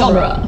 genre. 0.00 0.40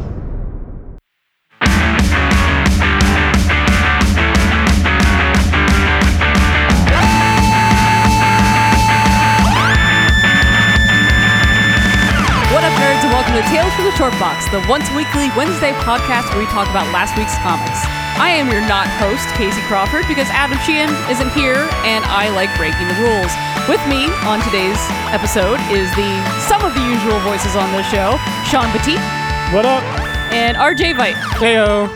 What 12.49 12.65
up, 12.65 12.73
nerds, 12.81 13.05
and 13.05 13.13
welcome 13.13 13.35
to 13.35 13.43
Tales 13.53 13.69
from 13.75 13.85
the 13.85 13.93
Short 13.99 14.13
Box, 14.19 14.49
the 14.49 14.65
once 14.71 14.89
weekly 14.97 15.29
Wednesday 15.37 15.73
podcast 15.85 16.31
where 16.31 16.39
we 16.39 16.47
talk 16.47 16.71
about 16.71 16.89
last 16.89 17.19
week's 17.19 17.37
comics. 17.45 17.85
I 18.17 18.33
am 18.33 18.49
your 18.49 18.63
not 18.63 18.89
host, 18.97 19.29
Casey 19.37 19.61
Crawford, 19.69 20.09
because 20.09 20.29
Adam 20.33 20.57
Sheehan 20.65 20.89
isn't 21.13 21.31
here, 21.33 21.69
and 21.85 22.01
I 22.09 22.33
like 22.33 22.49
breaking 22.57 22.89
the 22.89 22.97
rules. 23.05 23.33
With 23.69 23.85
me 23.85 24.09
on 24.25 24.41
today's 24.49 24.81
episode 25.13 25.61
is 25.69 25.93
the 25.93 26.09
some 26.41 26.65
of 26.65 26.73
the 26.73 26.81
usual 26.81 27.21
voices 27.21 27.53
on 27.53 27.69
the 27.77 27.85
show, 27.93 28.17
Sean 28.49 28.73
Petit 28.73 29.22
What 29.53 29.67
up? 29.67 29.83
and 30.33 30.57
RJ 30.57 30.97
Vite. 30.97 31.15
Heyo. 31.15 31.87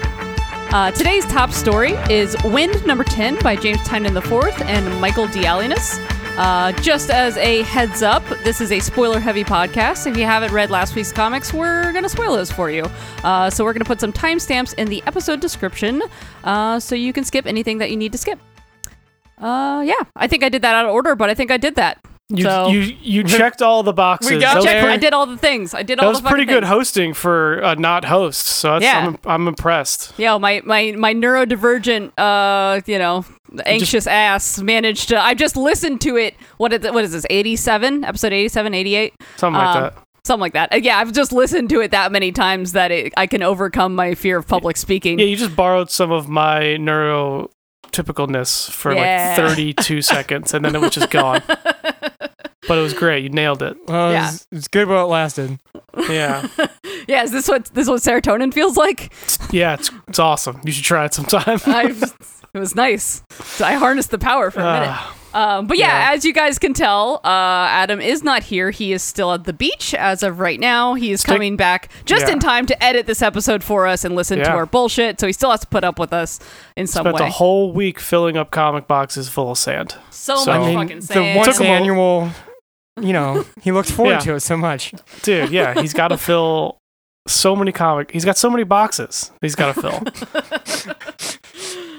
Uh, 0.73 0.91
today's 0.91 1.25
top 1.25 1.51
story 1.51 1.93
is 2.11 2.37
Wynd 2.45 2.85
number 2.85 3.03
10 3.03 3.39
by 3.39 3.57
James 3.57 3.79
Tynion 3.79 4.15
IV 4.15 4.61
and 4.67 5.01
Michael 5.01 5.27
Dialynas. 5.27 5.99
Uh, 6.37 6.73
just 6.83 7.09
as 7.09 7.39
a 7.39 7.63
heads 7.63 8.03
up, 8.03 8.23
this 8.45 8.61
is 8.61 8.73
a 8.73 8.79
spoiler 8.79 9.19
heavy 9.19 9.43
podcast. 9.43 10.07
If 10.07 10.19
you 10.19 10.25
haven't 10.25 10.53
read 10.53 10.69
last 10.69 10.95
week's 10.95 11.13
comics, 11.13 11.55
we're 11.55 11.93
going 11.93 12.03
to 12.03 12.11
spoil 12.11 12.37
those 12.37 12.53
for 12.53 12.71
you. 12.71 12.85
Uh, 13.25 13.49
so 13.49 13.65
we're 13.65 13.73
going 13.73 13.81
to 13.81 13.87
put 13.87 14.01
some 14.01 14.13
timestamps 14.13 14.75
in 14.75 14.89
the 14.89 15.03
episode 15.07 15.41
description 15.41 16.03
uh, 16.45 16.79
so 16.79 16.95
you 16.95 17.15
can 17.15 17.25
skip 17.25 17.47
anything 17.47 17.79
that 17.79 17.91
you 17.91 17.97
need 17.97 18.13
to 18.13 18.19
skip. 18.19 18.39
Uh, 19.39 19.83
yeah, 19.83 20.03
I 20.15 20.27
think 20.27 20.45
I 20.45 20.51
did 20.51 20.61
that 20.61 20.75
out 20.75 20.85
of 20.85 20.93
order, 20.93 21.15
but 21.17 21.31
I 21.31 21.35
think 21.35 21.51
I 21.51 21.57
did 21.57 21.77
that. 21.77 22.05
You, 22.29 22.43
so 22.43 22.69
you 22.69 22.81
you 23.01 23.23
checked 23.23 23.63
all 23.63 23.85
the 23.85 23.93
boxes. 23.93 24.33
We 24.33 24.39
got 24.41 24.55
that 24.65 24.83
was. 24.83 24.93
I 24.93 24.97
did 24.97 25.13
all 25.13 25.27
the 25.27 25.37
things. 25.37 25.75
I 25.75 25.85
did 25.85 26.01
that 26.01 26.05
all 26.05 26.09
was 26.11 26.19
the 26.19 26.23
fucking 26.25 26.35
pretty 26.35 26.45
good 26.53 26.65
things. 26.65 26.71
hosting 26.71 27.15
for 27.15 27.59
a 27.61 27.77
not 27.77 28.05
host. 28.05 28.47
So 28.47 28.79
Yeah. 28.79 29.07
I'm, 29.07 29.19
I'm 29.25 29.47
impressed. 29.49 30.13
Yeah, 30.19 30.37
my 30.39 30.61
my 30.65 30.91
my 30.93 31.15
neurodivergent, 31.15 32.13
uh, 32.19 32.81
you 32.87 32.99
know, 32.99 33.25
anxious 33.65 34.09
ass 34.09 34.61
managed 34.61 35.09
to. 35.11 35.21
I 35.23 35.35
just 35.35 35.57
listened 35.57 36.01
to 36.01 36.17
it. 36.17 36.35
What 36.57 36.73
is 36.73 36.81
what 36.93 37.05
is 37.05 37.13
this? 37.13 37.27
Eighty 37.31 37.55
seven 37.55 38.03
episode 38.05 38.33
87, 38.33 38.75
88? 38.75 39.15
Something 39.37 39.59
like 39.59 39.77
Um, 39.77 39.83
that. 39.85 39.95
Something 40.25 40.41
like 40.41 40.53
that. 40.55 40.73
Uh, 40.73 40.77
Yeah, 40.83 40.99
I've 40.99 41.13
just 41.13 41.31
listened 41.31 41.69
to 41.71 41.81
it 41.81 41.93
that 41.93 42.11
many 42.11 42.33
times 42.33 42.73
that 42.73 42.91
it, 42.91 43.13
I 43.17 43.29
can 43.29 43.45
overcome 43.45 43.95
my 43.95 44.17
fear 44.17 44.39
of 44.39 44.49
public 44.49 44.77
speaking. 44.77 45.21
Yeah, 45.21 45.27
you 45.27 45.37
just 45.37 45.55
borrowed 45.55 45.93
some 45.93 46.11
of 46.11 46.29
my 46.29 46.77
neurotypicalness 48.05 48.71
for 48.71 48.93
Yeah. 48.95 49.35
like 49.39 49.49
32 49.49 50.03
seconds, 50.03 50.55
and 50.55 50.65
then 50.65 50.75
it 50.75 50.81
was 50.81 50.91
just 50.93 51.11
gone. 51.11 51.43
But 52.69 52.79
it 52.79 52.83
was 52.83 52.95
great. 52.95 53.23
You 53.23 53.29
nailed 53.31 53.63
it. 53.63 53.77
Well, 53.87 54.11
Yeah. 54.13 54.33
it's, 54.33 54.47
it's 54.51 54.69
good 54.69 54.89
while 54.89 55.05
it 55.05 55.09
lasted. 55.09 55.59
Yeah, 56.09 56.47
Yeah, 57.09 57.23
is 57.23 57.31
this 57.33 57.49
what 57.49 57.67
this 57.67 57.85
is 57.85 57.91
what 57.91 58.03
serotonin 58.03 58.53
feels 58.53 58.77
like? 58.77 59.13
yeah, 59.53 59.75
it's 59.75 59.91
it's 60.09 60.19
awesome. 60.19 60.61
You 60.65 60.73
should 60.73 60.85
try 60.85 61.05
it 61.07 61.15
sometime. 61.15 61.59
I, 61.67 61.95
it 62.53 62.59
was 62.59 62.75
nice. 62.75 63.23
I 63.61 63.75
harnessed 63.75 64.11
the 64.11 64.19
power 64.19 64.51
for 64.51 64.61
a 64.61 64.65
minute. 64.65 64.89
Ah, 64.91 65.17
Um, 65.37 65.67
but 65.67 65.77
yeah, 65.77 66.09
Yeah. 66.09 66.15
as 66.15 66.25
you 66.25 66.33
guys 66.33 66.59
can 66.59 66.73
tell, 66.73 67.21
uh, 67.23 67.29
Adam 67.69 68.01
is 68.01 68.23
not 68.25 68.43
here. 68.45 68.71
He 68.71 68.93
is 68.95 69.03
still 69.03 69.33
at 69.35 69.45
the 69.45 69.53
beach 69.53 69.93
as 69.95 70.23
of 70.23 70.41
right 70.41 70.59
now. 70.59 70.95
He 70.95 71.13
is 71.13 71.21
Stick- 71.21 71.35
coming 71.35 71.57
back 71.57 71.91
just 72.07 72.27
Yeah. 72.27 72.33
in 72.33 72.39
time 72.41 72.65
to 72.67 72.83
edit 72.83 73.07
this 73.07 73.21
episode 73.21 73.63
for 73.63 73.87
us 73.87 74.03
and 74.05 74.17
listen 74.17 74.39
to 74.39 74.51
our 74.51 74.65
bullshit. 74.67 75.21
So 75.21 75.27
he 75.27 75.33
still 75.35 75.51
has 75.51 75.61
to 75.61 75.67
put 75.67 75.85
up 75.85 75.99
with 75.99 76.13
us 76.15 76.41
in 76.77 76.87
some 76.87 77.03
spent 77.03 77.17
way. 77.17 77.27
a 77.27 77.31
whole 77.31 77.73
week 77.73 78.01
filling 78.01 78.37
up 78.39 78.51
comic 78.51 78.89
boxes 78.89 79.29
full 79.29 79.51
of 79.51 79.59
sand. 79.59 79.95
so, 80.11 80.37
so- 80.37 80.51
much 80.53 80.61
I 80.61 80.67
mean, 80.67 80.79
fucking 80.79 81.01
the 81.01 81.07
sand. 81.07 81.37
once 81.39 81.57
Took 81.59 81.67
'em 81.67 81.71
all- 81.71 81.77
annual, 81.77 82.31
you 83.01 83.13
know, 83.13 83.45
he 83.63 83.73
looks 83.73 83.91
forward 83.91 84.13
Yeah. 84.13 84.19
to 84.21 84.35
it 84.37 84.41
so 84.41 84.57
much. 84.57 84.93
Dude, 85.23 85.51
yeah, 85.51 85.79
he's 85.81 85.93
got 85.93 86.09
to 86.09 86.17
fill 86.29 86.79
so 87.29 87.55
many 87.55 87.73
comic. 87.73 88.11
He's 88.11 88.25
got 88.25 88.39
so 88.39 88.49
many 88.49 88.65
boxes. 88.65 89.33
He's 89.43 89.55
got 89.55 89.75
to 89.75 89.83
fill. 89.83 90.95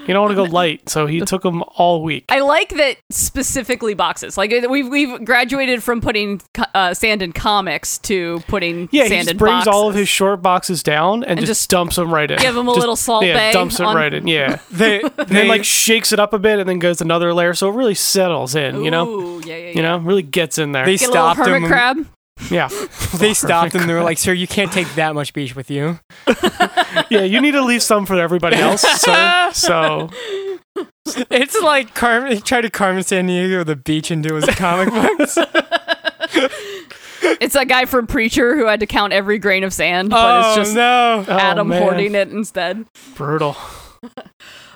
you 0.07 0.13
don't 0.13 0.21
want 0.23 0.31
to 0.31 0.35
go 0.35 0.43
light, 0.43 0.89
so 0.89 1.05
he 1.05 1.19
took 1.21 1.41
them 1.43 1.63
all 1.75 2.01
week. 2.03 2.25
I 2.29 2.39
like 2.39 2.69
that 2.69 2.97
specifically 3.09 3.93
boxes. 3.93 4.37
Like 4.37 4.51
uh, 4.53 4.67
we've 4.69 4.87
we've 4.87 5.23
graduated 5.25 5.83
from 5.83 6.01
putting 6.01 6.41
uh, 6.73 6.93
sand 6.93 7.21
in 7.21 7.33
comics 7.33 7.97
to 7.99 8.39
putting 8.47 8.89
Yeah, 8.91 9.03
he 9.03 9.09
sand 9.09 9.19
just 9.21 9.31
in 9.31 9.37
brings 9.37 9.65
boxes. 9.65 9.73
all 9.73 9.89
of 9.89 9.95
his 9.95 10.07
short 10.09 10.41
boxes 10.41 10.83
down 10.83 11.23
and, 11.23 11.31
And 11.37 11.39
just, 11.41 11.49
just 11.61 11.69
dumps 11.69 11.95
them 11.97 12.13
right 12.13 12.29
in. 12.29 12.37
give 12.39 12.55
'em 12.57 12.67
a 12.67 12.71
Just- 12.71 12.79
little 12.79 12.95
salt 12.95 13.25
yeah, 13.25 13.33
bay 13.35 13.51
dumps 13.51 13.79
it 13.79 13.85
on- 13.85 13.95
right 13.95 14.13
in. 14.13 14.27
Yeah, 14.27 14.59
They, 14.71 15.01
they 15.01 15.23
then 15.25 15.47
like 15.47 15.63
shakes 15.63 16.11
it 16.13 16.19
up 16.19 16.33
a 16.33 16.39
bit 16.39 16.59
and 16.59 16.67
then 16.69 16.79
goes 16.79 17.01
another 17.01 17.33
layer, 17.33 17.53
so 17.53 17.69
it 17.69 17.75
really 17.75 17.95
settles 17.95 18.55
in. 18.55 18.83
You 18.83 18.91
know, 18.91 19.07
Ooh, 19.09 19.41
yeah, 19.45 19.55
yeah, 19.55 19.67
yeah. 19.67 19.71
you 19.75 19.81
know, 19.81 19.97
really 19.97 20.23
gets 20.23 20.57
in 20.57 20.71
there. 20.71 20.85
They 20.85 20.97
Get 20.97 21.09
stopped 21.09 21.39
him. 21.39 21.45
hermit 21.45 21.61
when- 21.63 21.71
crab. 21.71 22.07
Yeah, 22.49 22.69
They 23.17 23.33
stopped 23.33 23.75
and 23.75 23.89
They 23.89 23.93
were 23.93 24.03
like, 24.03 24.17
"Sir, 24.17 24.33
you 24.33 24.47
can't 24.47 24.71
take 24.71 24.93
that 24.95 25.15
much 25.15 25.33
beach 25.33 25.55
with 25.55 25.69
you." 25.71 25.99
yeah. 27.09 27.21
You 27.21 27.41
need 27.41 27.51
to 27.51 27.63
leave 27.63 27.83
some 27.83 28.05
for 28.05 28.19
everybody 28.19 28.57
else. 28.57 28.81
So, 28.81 29.49
so 29.53 30.09
It's 31.29 31.59
like 31.61 31.95
Carmen. 31.95 32.33
He 32.33 32.41
tried 32.41 32.61
to 32.61 32.69
Carmen 32.69 33.03
Sandiego 33.03 33.65
the 33.65 33.75
beach 33.75 34.11
into 34.11 34.35
his 34.35 34.45
comic 34.45 34.89
books. 34.89 35.37
It's 37.39 37.53
that 37.53 37.67
guy 37.67 37.85
from 37.85 38.07
Preacher 38.07 38.55
who 38.55 38.65
had 38.65 38.79
to 38.79 38.85
count 38.85 39.13
every 39.13 39.39
grain 39.39 39.63
of 39.63 39.73
sand, 39.73 40.09
but 40.09 40.19
oh 40.19 40.47
it's 40.49 40.55
just 40.55 40.75
no! 40.75 41.25
oh, 41.27 41.31
Adam 41.37 41.69
man. 41.69 41.81
hoarding 41.81 42.15
it 42.15 42.29
instead. 42.31 42.85
brutal. 43.15 43.55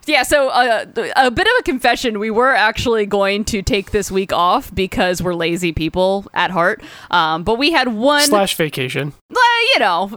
Yeah, 0.07 0.23
so 0.23 0.49
uh, 0.49 0.85
a 1.15 1.31
bit 1.31 1.47
of 1.47 1.53
a 1.59 1.63
confession. 1.63 2.17
We 2.19 2.31
were 2.31 2.53
actually 2.55 3.05
going 3.05 3.45
to 3.45 3.61
take 3.61 3.91
this 3.91 4.09
week 4.11 4.33
off 4.33 4.73
because 4.73 5.21
we're 5.21 5.35
lazy 5.35 5.71
people 5.71 6.25
at 6.33 6.49
heart. 6.51 6.81
Um, 7.11 7.43
but 7.43 7.57
we 7.59 7.71
had 7.71 7.89
one, 7.89 8.23
Slash 8.23 8.55
vacation. 8.55 9.13
uh, 9.29 9.39
you 9.73 9.79
know, 9.79 10.09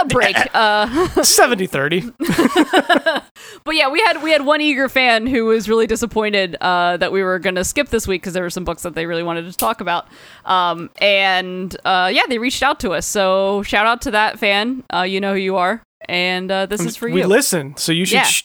a 0.00 0.04
break. 0.06 0.36
uh, 0.54 0.86
70-30. 1.16 2.14
but 3.64 3.74
yeah, 3.74 3.88
we 3.88 4.00
had 4.00 4.22
we 4.22 4.30
had 4.30 4.44
one 4.44 4.60
eager 4.60 4.88
fan 4.88 5.26
who 5.26 5.44
was 5.44 5.68
really 5.68 5.86
disappointed 5.86 6.56
uh, 6.60 6.96
that 6.96 7.12
we 7.12 7.22
were 7.22 7.38
going 7.38 7.54
to 7.56 7.64
skip 7.64 7.88
this 7.90 8.06
week 8.08 8.22
because 8.22 8.32
there 8.32 8.42
were 8.42 8.50
some 8.50 8.64
books 8.64 8.82
that 8.82 8.94
they 8.94 9.06
really 9.06 9.22
wanted 9.22 9.44
to 9.50 9.56
talk 9.56 9.80
about. 9.80 10.08
Um, 10.44 10.90
and 11.00 11.76
uh, 11.84 12.10
yeah, 12.12 12.22
they 12.28 12.38
reached 12.38 12.62
out 12.62 12.80
to 12.80 12.90
us. 12.92 13.06
So 13.06 13.62
shout 13.62 13.86
out 13.86 14.00
to 14.02 14.10
that 14.12 14.38
fan. 14.38 14.84
Uh, 14.92 15.02
you 15.02 15.20
know 15.20 15.34
who 15.34 15.38
you 15.40 15.56
are, 15.56 15.82
and 16.08 16.50
uh, 16.50 16.66
this 16.66 16.80
is 16.80 16.96
for 16.96 17.08
you. 17.08 17.14
we 17.14 17.24
listen, 17.24 17.76
so 17.76 17.92
you 17.92 18.04
should 18.04 18.14
Yeah. 18.14 18.22
sh- 18.24 18.44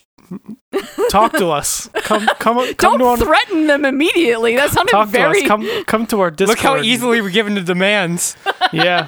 talk 1.10 1.32
to 1.34 1.48
us. 1.48 1.88
Come, 2.02 2.26
come, 2.38 2.56
come 2.74 2.98
Don't 2.98 2.98
to 3.00 3.04
our 3.06 3.16
threaten 3.16 3.66
them 3.66 3.84
immediately. 3.84 4.56
That 4.56 4.70
sounded 4.70 4.90
talk 4.92 5.08
very. 5.08 5.40
to 5.40 5.44
us. 5.44 5.48
Come, 5.48 5.84
come 5.84 6.06
to 6.08 6.20
our 6.20 6.30
Discord. 6.30 6.58
Look 6.58 6.62
how 6.64 6.80
easily 6.82 7.20
we're 7.20 7.30
given 7.30 7.54
to 7.56 7.62
demands. 7.62 8.36
Yeah, 8.72 9.06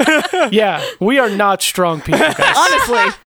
yeah. 0.52 0.84
We 1.00 1.18
are 1.18 1.28
not 1.30 1.60
strong 1.60 2.00
people, 2.00 2.20
guys. 2.20 2.38
honestly. 2.56 3.20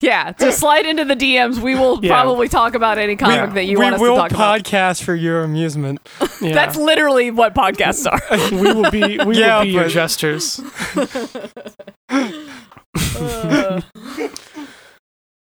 Yeah, 0.00 0.32
just 0.32 0.58
slide 0.58 0.86
into 0.86 1.04
the 1.04 1.14
DMs. 1.14 1.58
We 1.58 1.74
will 1.74 2.02
Yeah. 2.02 2.10
probably 2.12 2.48
talk 2.48 2.74
about 2.74 2.96
any 2.98 3.14
comic 3.14 3.50
We- 3.50 3.54
that 3.54 3.64
you 3.66 3.78
we 3.78 3.84
want 3.84 3.96
us 3.96 4.00
to 4.00 4.06
talk 4.06 4.30
about. 4.30 4.60
podcast 4.64 5.02
for 5.02 5.14
your 5.14 5.42
amusement. 5.44 6.08
Yeah. 6.40 6.54
That's 6.54 6.76
literally 6.76 7.30
what 7.30 7.54
podcasts 7.54 8.10
are. 8.10 8.20
we 8.56 8.72
will 8.72 8.90
be. 8.90 9.18
We 9.24 9.38
Yeah, 9.38 9.58
will 9.58 9.64
be 9.64 9.70
your 9.70 9.84
but- 9.84 9.90
jesters. 9.92 10.60
Uh. 12.08 13.80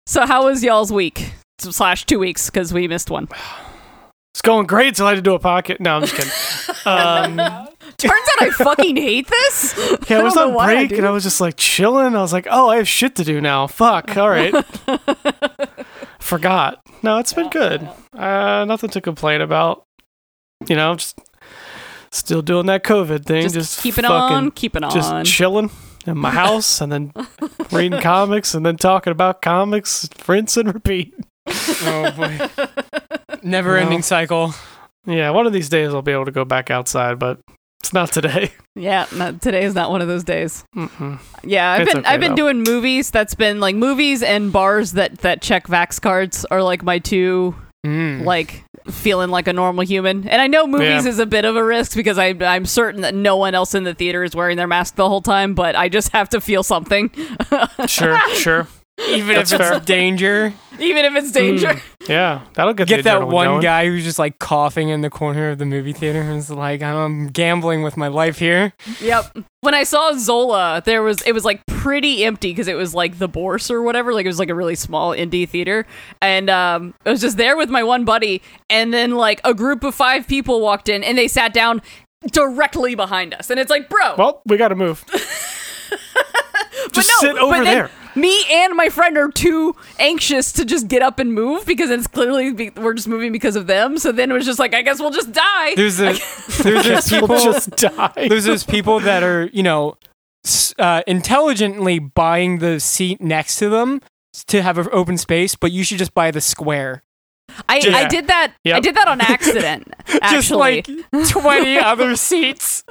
so, 0.05 0.25
how 0.25 0.45
was 0.45 0.63
y'all's 0.63 0.91
week 0.91 1.31
slash 1.59 2.05
two 2.05 2.19
weeks 2.19 2.49
because 2.49 2.73
we 2.73 2.87
missed 2.87 3.09
one? 3.09 3.27
It's 4.33 4.41
going 4.41 4.67
great 4.67 4.95
till 4.95 5.07
I 5.07 5.09
had 5.09 5.15
to 5.15 5.21
do 5.21 5.33
a 5.33 5.39
pocket. 5.39 5.79
No, 5.81 5.95
I'm 5.97 6.01
just 6.03 6.15
kidding. 6.15 6.31
Um, 6.85 7.35
Turns 7.97 8.13
out 8.13 8.41
I 8.41 8.49
fucking 8.51 8.95
hate 8.95 9.27
this. 9.27 9.73
yeah, 10.09 10.19
I 10.19 10.23
was 10.23 10.35
don't 10.35 10.49
on 10.49 10.53
why 10.53 10.71
I 10.71 10.87
break 10.87 10.97
and 10.99 11.05
I 11.05 11.09
was 11.11 11.23
just 11.23 11.41
like 11.41 11.57
chilling. 11.57 12.15
I 12.15 12.21
was 12.21 12.31
like, 12.31 12.47
oh, 12.49 12.69
I 12.69 12.77
have 12.77 12.87
shit 12.87 13.15
to 13.15 13.25
do 13.25 13.41
now. 13.41 13.67
Fuck. 13.67 14.15
All 14.15 14.29
right. 14.29 14.53
Forgot. 16.19 16.79
No, 17.03 17.17
it's 17.17 17.33
been 17.33 17.49
good. 17.49 17.81
Uh, 18.13 18.63
nothing 18.65 18.89
to 18.91 19.01
complain 19.01 19.41
about. 19.41 19.83
You 20.69 20.77
know, 20.77 20.95
just 20.95 21.19
still 22.11 22.41
doing 22.41 22.67
that 22.67 22.83
COVID 22.85 23.25
thing. 23.25 23.41
Just, 23.41 23.55
Just, 23.55 23.81
keeping 23.81 24.03
fucking 24.05 24.35
on, 24.37 24.51
keeping 24.51 24.83
on. 24.85 24.91
just 24.91 25.25
chilling 25.25 25.69
in 26.05 26.17
my 26.17 26.31
house 26.45 26.79
and 26.79 26.89
then 26.89 27.11
reading 27.73 27.99
comics 27.99 28.53
and 28.53 28.65
then 28.65 28.77
talking 28.77 29.11
about 29.11 29.41
comics, 29.41 30.07
rinse 30.25 30.55
and 30.55 30.73
repeat. 30.73 31.13
Oh 31.49 32.11
boy, 32.15 32.39
never-ending 33.43 34.01
cycle. 34.01 34.53
Yeah, 35.05 35.29
one 35.31 35.47
of 35.47 35.53
these 35.53 35.69
days 35.69 35.93
I'll 35.93 36.01
be 36.01 36.11
able 36.11 36.25
to 36.25 36.31
go 36.31 36.43
back 36.45 36.69
outside, 36.69 37.17
but 37.19 37.39
it's 37.79 37.93
not 37.93 38.11
today. 38.11 38.51
yeah, 38.75 39.05
no, 39.15 39.31
today 39.33 39.63
is 39.63 39.73
not 39.73 39.89
one 39.89 40.01
of 40.01 40.07
those 40.07 40.23
days. 40.23 40.65
Mm-mm. 40.75 41.19
Yeah, 41.43 41.71
I've 41.71 41.81
It's 41.83 41.93
been 41.93 41.99
okay, 42.01 42.09
I've 42.09 42.19
been 42.19 42.31
though. 42.31 42.35
doing 42.51 42.63
movies. 42.63 43.09
That's 43.11 43.35
been 43.35 43.59
like 43.59 43.75
movies 43.75 44.21
and 44.23 44.51
bars 44.51 44.93
that 44.93 45.19
that 45.19 45.41
check 45.41 45.67
Vax 45.67 46.01
cards 46.01 46.45
are 46.45 46.61
like 46.63 46.83
my 46.83 46.99
two 46.99 47.55
Mm. 47.85 48.25
like 48.25 48.63
feeling 48.89 49.29
like 49.29 49.47
a 49.47 49.53
normal 49.53 49.85
human. 49.85 50.27
And 50.27 50.41
I 50.41 50.47
know 50.47 50.65
movies 50.67 51.05
Yeah. 51.05 51.09
is 51.11 51.19
a 51.19 51.25
bit 51.27 51.45
of 51.45 51.55
a 51.55 51.63
risk 51.63 51.95
because 51.95 52.17
I 52.17 52.29
I'm 52.41 52.65
certain 52.65 53.01
that 53.01 53.13
no 53.13 53.37
one 53.37 53.53
else 53.55 53.75
in 53.75 53.83
the 53.85 53.93
theater 53.93 54.23
is 54.23 54.35
wearing 54.35 54.57
their 54.57 54.67
mask 54.67 54.95
the 54.95 55.07
whole 55.07 55.21
time, 55.21 55.53
but 55.53 55.75
I 55.75 55.87
just 55.87 56.11
have 56.11 56.27
to 56.29 56.41
feel 56.41 56.63
something. 56.63 57.11
Sure, 57.85 58.19
sure. 58.33 58.67
Even 59.09 59.35
That's 59.35 59.51
if 59.51 59.59
it's 59.61 59.69
fair. 59.69 59.79
danger. 59.81 60.53
Even 60.79 61.05
if 61.05 61.15
it's 61.15 61.31
danger. 61.31 61.79
Yeah, 62.07 62.41
that'll 62.53 62.73
get, 62.73 62.87
Get 62.87 62.97
the 62.97 63.03
that 63.03 63.27
one 63.27 63.47
going. 63.47 63.61
guy 63.61 63.85
who's 63.85 64.03
just 64.03 64.17
like 64.17 64.39
coughing 64.39 64.89
in 64.89 65.01
the 65.01 65.09
corner 65.09 65.49
of 65.51 65.59
the 65.59 65.65
movie 65.65 65.93
theater 65.93 66.21
and 66.21 66.37
is 66.37 66.49
like, 66.49 66.81
I'm 66.81 67.27
gambling 67.27 67.83
with 67.83 67.95
my 67.95 68.07
life 68.07 68.39
here. 68.39 68.73
Yep. 68.99 69.37
When 69.61 69.73
I 69.75 69.83
saw 69.83 70.13
Zola, 70.13 70.81
there 70.83 71.03
was 71.03 71.21
it 71.23 71.33
was 71.33 71.45
like 71.45 71.63
pretty 71.67 72.23
empty 72.25 72.51
because 72.51 72.67
it 72.67 72.75
was 72.75 72.95
like 72.95 73.19
the 73.19 73.27
Bourse 73.27 73.69
or 73.69 73.81
whatever. 73.83 74.13
Like 74.13 74.25
it 74.25 74.29
was 74.29 74.39
like 74.39 74.49
a 74.49 74.55
really 74.55 74.75
small 74.75 75.11
indie 75.11 75.47
theater, 75.47 75.85
and 76.21 76.49
um, 76.49 76.93
I 77.05 77.11
was 77.11 77.21
just 77.21 77.37
there 77.37 77.55
with 77.57 77.69
my 77.69 77.83
one 77.83 78.03
buddy, 78.05 78.41
and 78.69 78.91
then 78.93 79.11
like 79.15 79.41
a 79.43 79.53
group 79.53 79.83
of 79.83 79.93
five 79.93 80.27
people 80.27 80.59
walked 80.61 80.89
in, 80.89 81.03
and 81.03 81.17
they 81.17 81.27
sat 81.27 81.53
down 81.53 81.81
directly 82.31 82.95
behind 82.95 83.33
us, 83.35 83.49
and 83.51 83.59
it's 83.59 83.69
like, 83.69 83.89
bro, 83.89 84.15
Well, 84.17 84.41
we 84.45 84.57
got 84.57 84.69
to 84.69 84.75
move. 84.75 85.03
but 85.11 86.93
Just 86.93 87.09
no, 87.21 87.27
sit 87.27 87.37
over 87.37 87.51
but 87.57 87.63
then 87.63 87.65
there. 87.65 87.91
Me 88.17 88.43
and 88.51 88.75
my 88.75 88.89
friend 88.89 89.17
are 89.17 89.29
too 89.29 89.75
anxious 89.99 90.51
to 90.53 90.65
just 90.65 90.87
get 90.87 91.01
up 91.01 91.19
and 91.19 91.33
move 91.33 91.65
because 91.65 91.89
it's 91.89 92.07
clearly 92.07 92.51
be- 92.51 92.71
we're 92.71 92.93
just 92.93 93.07
moving 93.07 93.31
because 93.31 93.55
of 93.55 93.67
them. 93.67 93.97
So 93.97 94.11
then 94.11 94.31
it 94.31 94.33
was 94.33 94.45
just 94.45 94.59
like, 94.59 94.73
I 94.73 94.81
guess 94.81 94.99
we'll 94.99 95.11
just 95.11 95.31
die. 95.31 95.75
There's 95.75 95.97
there's 95.97 96.19
those 96.63 97.07
People 97.09 97.27
people 97.27 97.43
just 97.43 97.69
die. 97.71 98.27
there's 98.27 98.45
those 98.45 98.63
people 98.63 98.99
that 99.01 99.23
are 99.23 99.49
you 99.53 99.63
know 99.63 99.97
uh, 100.79 101.03
intelligently 101.07 101.99
buying 101.99 102.59
the 102.59 102.79
seat 102.79 103.21
next 103.21 103.57
to 103.57 103.69
them 103.69 104.01
to 104.47 104.61
have 104.61 104.77
an 104.77 104.87
open 104.91 105.17
space, 105.17 105.55
but 105.55 105.71
you 105.71 105.83
should 105.83 105.97
just 105.97 106.13
buy 106.13 106.31
the 106.31 106.41
square. 106.41 107.03
I, 107.69 107.79
Just- 107.81 107.95
I 107.97 108.07
did 108.07 108.27
that. 108.27 108.53
I 108.65 108.79
did 108.79 108.95
that 108.95 109.07
on 109.07 109.21
accident. 109.35 109.93
Actually, 110.21 110.81
Just 110.83 111.31
like 111.31 111.31
20 111.43 111.77
other 111.79 112.15
seats. 112.15 112.83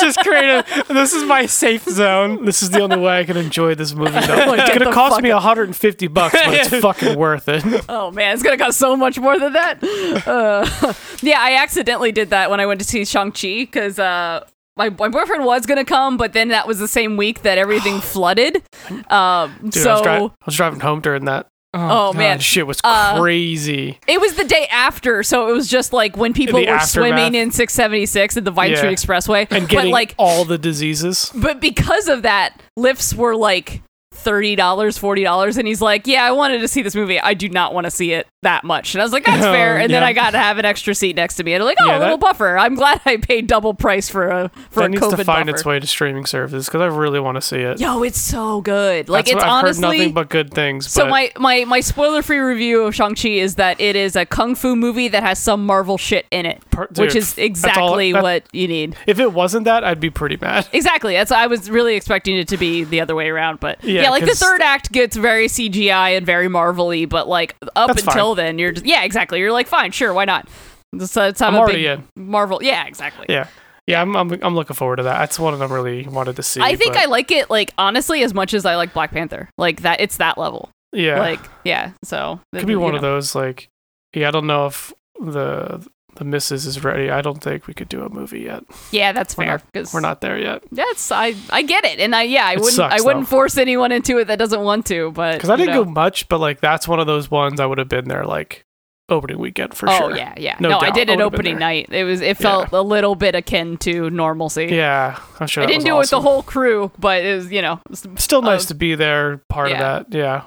just 0.00 0.18
create 0.20 0.50
a. 0.50 0.84
This 0.92 1.12
is 1.12 1.24
my 1.24 1.46
safe 1.46 1.84
zone. 1.84 2.44
This 2.44 2.62
is 2.62 2.70
the 2.70 2.80
only 2.80 2.98
way 2.98 3.20
I 3.20 3.24
can 3.24 3.36
enjoy 3.36 3.74
this 3.74 3.94
movie. 3.94 4.10
Though. 4.12 4.44
Like, 4.46 4.60
it's 4.68 4.78
gonna 4.78 4.92
cost 4.92 5.14
fuck 5.16 5.22
me 5.22 5.32
150 5.32 6.06
bucks, 6.08 6.34
but 6.44 6.54
it's 6.54 6.68
fucking 6.80 7.18
worth 7.18 7.48
it. 7.48 7.64
Oh 7.88 8.10
man, 8.10 8.34
it's 8.34 8.42
gonna 8.42 8.58
cost 8.58 8.78
so 8.78 8.96
much 8.96 9.18
more 9.18 9.38
than 9.38 9.52
that. 9.54 9.82
Uh, 10.26 10.92
yeah, 11.22 11.38
I 11.40 11.56
accidentally 11.62 12.12
did 12.12 12.30
that 12.30 12.50
when 12.50 12.60
I 12.60 12.66
went 12.66 12.80
to 12.80 12.86
see 12.86 13.04
Shang 13.04 13.32
Chi 13.32 13.60
because 13.64 13.98
uh, 13.98 14.44
my 14.76 14.90
my 14.90 15.08
boyfriend 15.08 15.44
was 15.44 15.66
gonna 15.66 15.84
come, 15.84 16.16
but 16.16 16.32
then 16.32 16.48
that 16.48 16.66
was 16.68 16.78
the 16.78 16.88
same 16.88 17.16
week 17.16 17.42
that 17.42 17.58
everything 17.58 18.00
flooded. 18.00 18.62
Um, 19.10 19.54
Dude, 19.62 19.74
so 19.74 19.90
I, 19.90 19.92
was 19.94 20.02
dri- 20.02 20.12
I 20.12 20.30
was 20.46 20.56
driving 20.56 20.80
home 20.80 21.00
during 21.00 21.24
that. 21.26 21.48
Oh, 21.74 22.12
man. 22.12 22.38
Shit 22.38 22.66
was 22.66 22.80
Uh, 22.84 23.18
crazy. 23.20 23.98
it 24.06 24.20
was 24.20 24.34
the 24.34 24.44
day 24.44 24.66
after, 24.70 25.22
so 25.22 25.48
it 25.48 25.52
was 25.52 25.68
just 25.68 25.92
like 25.92 26.16
when 26.16 26.32
people 26.34 26.60
The 26.60 26.66
were 26.70 26.78
swimming 26.80 27.34
in 27.34 27.50
676 27.50 28.36
at 28.36 28.44
the 28.44 28.50
Vine 28.50 28.72
Yeah. 28.72 28.76
Street 28.76 28.98
Expressway, 28.98 29.46
and 29.50 29.62
but 29.64 29.70
getting 29.70 29.90
like, 29.92 30.14
all 30.18 30.44
the 30.44 30.58
diseases. 30.58 31.30
but 31.34 31.60
because 31.60 32.08
of 32.08 32.22
that, 32.22 32.60
lifts 32.76 33.14
were 33.14 33.34
like. 33.36 33.80
Thirty 34.22 34.56
dollars, 34.56 34.96
forty 34.98 35.22
dollars, 35.24 35.56
and 35.56 35.66
he's 35.66 35.80
like, 35.80 36.06
"Yeah, 36.06 36.24
I 36.24 36.30
wanted 36.32 36.60
to 36.60 36.68
see 36.68 36.82
this 36.82 36.94
movie. 36.94 37.18
I 37.20 37.34
do 37.34 37.48
not 37.48 37.74
want 37.74 37.84
to 37.86 37.90
see 37.90 38.12
it 38.12 38.26
that 38.42 38.64
much." 38.64 38.94
And 38.94 39.02
I 39.02 39.04
was 39.04 39.12
like, 39.12 39.24
"That's 39.24 39.42
fair." 39.42 39.78
And 39.78 39.92
then. 39.92 40.02
I 40.02 40.12
got 40.12 40.30
to 40.30 40.38
have 40.38 40.58
an 40.58 40.64
extra 40.64 40.94
seat 40.94 41.14
next 41.16 41.36
to 41.36 41.44
me, 41.44 41.52
and 41.54 41.62
I'm 41.62 41.66
like, 41.66 41.76
"Oh, 41.82 41.86
Yeah, 41.88 41.98
a 41.98 42.00
little 42.00 42.16
that- 42.18 42.20
buffer." 42.26 42.58
I'm 42.58 42.74
glad 42.74 43.00
I 43.06 43.16
paid 43.16 43.46
double 43.46 43.72
price 43.74 44.08
for 44.08 44.28
a 44.28 44.50
for 44.70 44.80
that 44.80 44.86
a 44.86 44.88
needs 44.90 45.02
COVID 45.02 45.16
to 45.18 45.24
find 45.24 45.46
buffer. 45.46 45.56
its 45.56 45.64
way 45.64 45.78
to 45.80 45.86
streaming 45.86 46.26
services 46.26 46.66
because 46.66 46.80
I 46.80 46.86
really 46.86 47.20
want 47.20 47.36
to 47.36 47.40
see 47.40 47.58
it. 47.58 47.78
Yo, 47.80 48.02
it's 48.02 48.18
so 48.20 48.60
good. 48.60 49.08
Like 49.08 49.26
That's 49.26 49.36
it's 49.36 49.44
I've 49.44 49.50
honestly 49.50 49.82
nothing 49.98 50.12
but 50.12 50.28
good 50.28 50.52
things. 50.52 50.90
so 50.90 51.04
but 51.04 51.10
my 51.10 51.32
my 51.38 51.64
my 51.64 51.80
spoiler 51.80 52.22
free 52.22 52.38
review 52.38 52.82
of 52.84 52.94
Shang 52.94 53.14
Chi 53.14 53.28
is 53.28 53.54
that 53.56 53.80
it 53.80 53.96
is 53.96 54.16
a 54.16 54.26
kung 54.26 54.54
fu 54.54 54.74
movie 54.76 55.08
that 55.08 55.22
has 55.22 55.38
some 55.38 55.64
Marvel 55.66 55.96
shit 55.98 56.26
in 56.30 56.46
it, 56.46 56.62
Per- 56.70 56.88
which 56.96 57.12
dude, 57.12 57.16
is 57.16 57.34
that's 57.34 57.38
all- 57.38 57.44
exactly 57.44 58.12
that- 58.12 58.22
what 58.22 58.44
you 58.52 58.66
need. 58.68 58.96
if 59.06 59.18
it 59.18 59.32
wasn't 59.32 59.64
that, 59.64 59.84
I'd 59.84 60.00
be 60.00 60.10
pretty 60.10 60.36
mad. 60.40 60.68
Exactly. 60.82 61.14
That's 61.14 61.30
I 61.30 61.46
was 61.46 61.70
really 61.70 61.94
expecting 61.94 62.36
it 62.36 62.48
to 62.48 62.56
be 62.56 62.82
the 62.84 63.00
other 63.00 63.14
way 63.14 63.28
around, 63.28 63.60
but 63.60 63.82
yeah, 63.84 64.02
Yeah, 64.02 64.10
like 64.12 64.24
the 64.24 64.34
third 64.34 64.60
act 64.62 64.92
gets 64.92 65.16
very 65.16 65.46
CGI 65.46 66.16
and 66.16 66.24
very 66.24 66.48
Marvel-y, 66.48 67.06
but 67.06 67.28
like 67.28 67.56
up 67.74 67.88
That's 67.88 68.04
until 68.04 68.34
then, 68.34 68.58
you're 68.58 68.72
just 68.72 68.86
yeah, 68.86 69.02
exactly. 69.04 69.38
You're 69.38 69.52
like 69.52 69.66
fine, 69.66 69.90
sure, 69.90 70.12
why 70.14 70.24
not? 70.24 70.48
Let's, 70.92 71.16
uh, 71.16 71.20
let's 71.22 71.40
have 71.40 71.54
I'm 71.54 71.62
a 71.62 71.66
big 71.66 71.84
in. 71.84 72.04
Marvel. 72.16 72.62
Yeah, 72.62 72.86
exactly. 72.86 73.26
Yeah, 73.28 73.46
yeah. 73.86 74.00
I'm, 74.02 74.14
I'm 74.14 74.30
I'm 74.42 74.54
looking 74.54 74.76
forward 74.76 74.96
to 74.96 75.02
that. 75.04 75.18
That's 75.18 75.38
one 75.38 75.54
of 75.54 75.58
them 75.58 75.72
really 75.72 76.06
wanted 76.06 76.36
to 76.36 76.42
see. 76.42 76.60
I 76.60 76.76
think 76.76 76.94
but- 76.94 77.02
I 77.02 77.04
like 77.06 77.30
it 77.30 77.50
like 77.50 77.72
honestly 77.78 78.22
as 78.22 78.34
much 78.34 78.54
as 78.54 78.66
I 78.66 78.76
like 78.76 78.92
Black 78.92 79.10
Panther. 79.10 79.48
Like 79.58 79.82
that, 79.82 80.00
it's 80.00 80.18
that 80.18 80.36
level. 80.38 80.70
yeah. 80.92 81.18
Like 81.18 81.40
yeah, 81.64 81.92
so 82.04 82.40
could 82.54 82.66
be 82.66 82.76
one 82.76 82.94
of 82.94 83.00
those 83.00 83.34
like 83.34 83.68
yeah. 84.14 84.28
I 84.28 84.30
don't 84.30 84.46
know 84.46 84.66
if 84.66 84.92
the 85.18 85.86
the 86.16 86.24
missus 86.24 86.66
is 86.66 86.82
ready. 86.84 87.10
I 87.10 87.22
don't 87.22 87.42
think 87.42 87.66
we 87.66 87.74
could 87.74 87.88
do 87.88 88.02
a 88.02 88.08
movie 88.08 88.40
yet. 88.40 88.64
Yeah, 88.90 89.12
that's 89.12 89.36
We're 89.36 89.44
fair. 89.44 89.52
not- 89.58 89.72
'cause- 89.72 89.94
We're 89.94 90.00
not 90.00 90.20
there 90.20 90.38
yet 90.38 90.62
That's 90.72 91.10
I 91.10 91.34
I 91.50 91.62
get 91.62 91.84
it, 91.84 91.98
and 92.00 92.14
I 92.14 92.22
yeah 92.22 92.46
I 92.46 92.52
It 92.52 92.56
wouldn't 92.58 92.74
sucks, 92.74 92.94
I 92.94 93.04
wouldn't 93.04 93.26
though. 93.26 93.36
force 93.36 93.56
anyone 93.58 93.92
into 93.92 94.18
it 94.18 94.26
that 94.26 94.38
doesn't 94.38 94.60
want 94.62 94.86
to, 94.86 95.10
but 95.12 95.34
because 95.34 95.50
I 95.50 95.56
didn't 95.56 95.74
know. 95.74 95.84
go 95.84 95.90
much, 95.90 96.28
but 96.28 96.38
like 96.38 96.60
that's 96.60 96.86
one 96.86 97.00
of 97.00 97.06
those 97.06 97.30
ones 97.30 97.60
I 97.60 97.66
would 97.66 97.78
have 97.78 97.88
been 97.88 98.08
there 98.08 98.24
like 98.24 98.64
opening 99.08 99.38
weekend 99.38 99.74
for 99.74 99.88
oh 99.90 99.98
sure. 99.98 100.12
Oh 100.12 100.16
yeah, 100.16 100.32
yeah. 100.38 100.56
No 100.60 100.70
No, 100.70 100.78
I 100.80 100.90
did 100.90 101.10
I 101.10 101.14
it 101.14 101.20
opening 101.20 101.58
night. 101.58 101.88
It 101.90 102.04
was 102.04 102.20
it 102.20 102.36
felt 102.38 102.72
a 102.72 102.80
little 102.82 103.14
bit 103.14 103.34
akin 103.34 103.76
to 103.78 104.08
normalcy. 104.10 104.66
Yeah, 104.70 105.18
I'm 105.40 105.46
sure. 105.48 105.62
I 105.64 105.66
didn't 105.66 105.78
was 105.80 105.84
do 105.84 105.94
it 105.96 105.98
with 105.98 106.10
the 106.10 106.20
whole 106.20 106.42
crew, 106.42 106.90
but 106.98 107.22
it 107.22 107.34
was 107.34 107.52
you 107.52 107.60
know 107.62 107.80
it's- 107.90 108.06
Still 108.22 108.40
nice 108.42 108.64
uh, 108.66 108.68
to 108.68 108.74
be 108.74 108.94
there, 108.94 109.42
part 109.48 109.70
yeah. 109.70 109.74
of 109.96 110.10
that. 110.10 110.16
Yeah, 110.16 110.42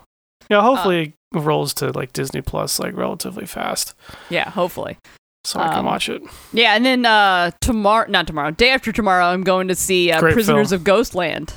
yeah. 0.50 0.62
Hopefully, 0.62 1.14
it 1.36 1.40
rolls 1.40 1.74
to 1.76 1.92
like 1.92 2.14
Disney 2.14 2.42
Plus 2.42 2.80
like 2.80 2.96
relatively 2.96 3.46
fast, 3.46 3.94
yeah, 4.30 4.50
hopefully. 4.50 4.98
So 5.46 5.60
I 5.60 5.70
can 5.70 5.80
Um, 5.80 5.86
watch 5.86 6.10
it. 6.10 6.22
Yeah, 6.54 6.74
and 6.76 6.86
then 6.86 7.06
uh 7.06 7.52
tomorrow, 7.62 8.10
not 8.10 8.28
tomorrow, 8.28 8.52
day 8.52 8.70
after 8.72 8.92
tomorrow, 8.92 9.26
I'm 9.26 9.44
going 9.44 9.68
to 9.70 9.76
see 9.76 10.12
uh, 10.12 10.20
Prisoners 10.20 10.70
film. 10.70 10.80
of 10.80 10.84
Ghostland. 10.84 11.54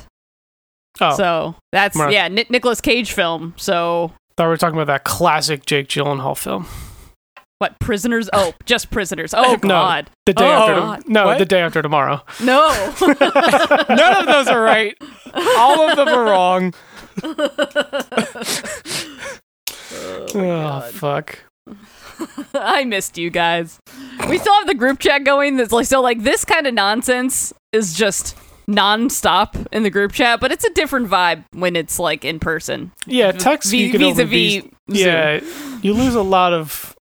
Oh, 1.01 1.15
So 1.15 1.55
that's 1.71 1.95
Right. 1.97 2.11
yeah, 2.13 2.27
Ni- 2.27 2.45
Nicolas 2.49 2.81
Cage 2.81 3.11
film. 3.13 3.53
So 3.57 4.11
thought 4.37 4.45
we 4.45 4.49
were 4.49 4.57
talking 4.57 4.75
about 4.79 4.87
that 4.87 5.03
classic 5.03 5.65
Jake 5.65 5.87
Gyllenhaal 5.87 6.37
film. 6.37 6.67
what? 7.59 7.77
Prisoners? 7.79 8.29
Oh, 8.33 8.53
just 8.65 8.89
Prisoners. 8.91 9.33
Oh 9.33 9.53
No. 9.63 9.69
God, 9.69 10.09
The 10.25 10.33
day 10.33 10.45
Oh, 10.45 10.51
after, 10.51 10.75
God. 10.75 11.03
no, 11.07 11.25
What? 11.25 11.37
the 11.39 11.45
day 11.45 11.61
after 11.61 11.81
tomorrow. 11.81 12.21
no. 12.41 12.69
None 13.89 14.15
of 14.17 14.25
those 14.27 14.47
are 14.47 14.61
right. 14.61 14.95
All 15.33 15.89
of 15.89 15.95
them 15.97 16.07
are 16.09 16.23
wrong. 16.25 16.73
Oh, 20.35 20.81
fuck. 20.93 21.39
I 22.53 22.83
missed 22.85 23.17
you 23.17 23.29
guys. 23.29 23.79
We 24.29 24.37
still 24.37 24.53
have 24.55 24.67
the 24.67 24.75
group 24.75 24.99
chat 24.99 25.23
going. 25.23 25.57
That's 25.57 25.71
like 25.71 25.85
so 25.85 26.01
like 26.01 26.23
this 26.23 26.45
kind 26.45 26.67
of 26.67 26.73
nonsense 26.73 27.53
is 27.71 27.93
just 27.93 28.35
non-stop 28.67 29.55
in 29.71 29.83
the 29.83 29.89
group 29.89 30.11
chat, 30.11 30.39
but 30.39 30.51
it's 30.51 30.63
a 30.63 30.69
different 30.73 31.09
vibe 31.09 31.43
when 31.53 31.75
it's 31.75 31.97
like 31.99 32.23
in 32.23 32.39
person. 32.39 32.91
Yeah, 33.05 33.31
text 33.31 33.71
V- 33.71 33.85
you 33.85 33.91
can 33.91 33.99
vis-a-vis 34.01 34.29
vis- 34.29 34.63
Zoom. 34.63 34.71
Yeah, 34.87 35.39
you 35.81 35.93
lose 35.93 36.15
a 36.15 36.21
lot 36.21 36.53
of 36.53 36.95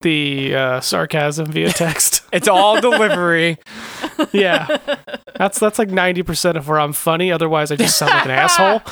the 0.00 0.54
uh, 0.54 0.80
sarcasm 0.80 1.52
via 1.52 1.68
text. 1.72 2.22
It's 2.32 2.48
all 2.48 2.80
delivery. 2.80 3.58
yeah, 4.32 4.78
that's 5.36 5.58
that's 5.58 5.78
like 5.78 5.90
ninety 5.90 6.22
percent 6.22 6.56
of 6.56 6.68
where 6.68 6.80
I'm 6.80 6.92
funny. 6.92 7.30
Otherwise, 7.30 7.70
I 7.70 7.76
just 7.76 7.96
sound 7.98 8.12
like 8.12 8.24
an 8.24 8.30
asshole. 8.30 8.82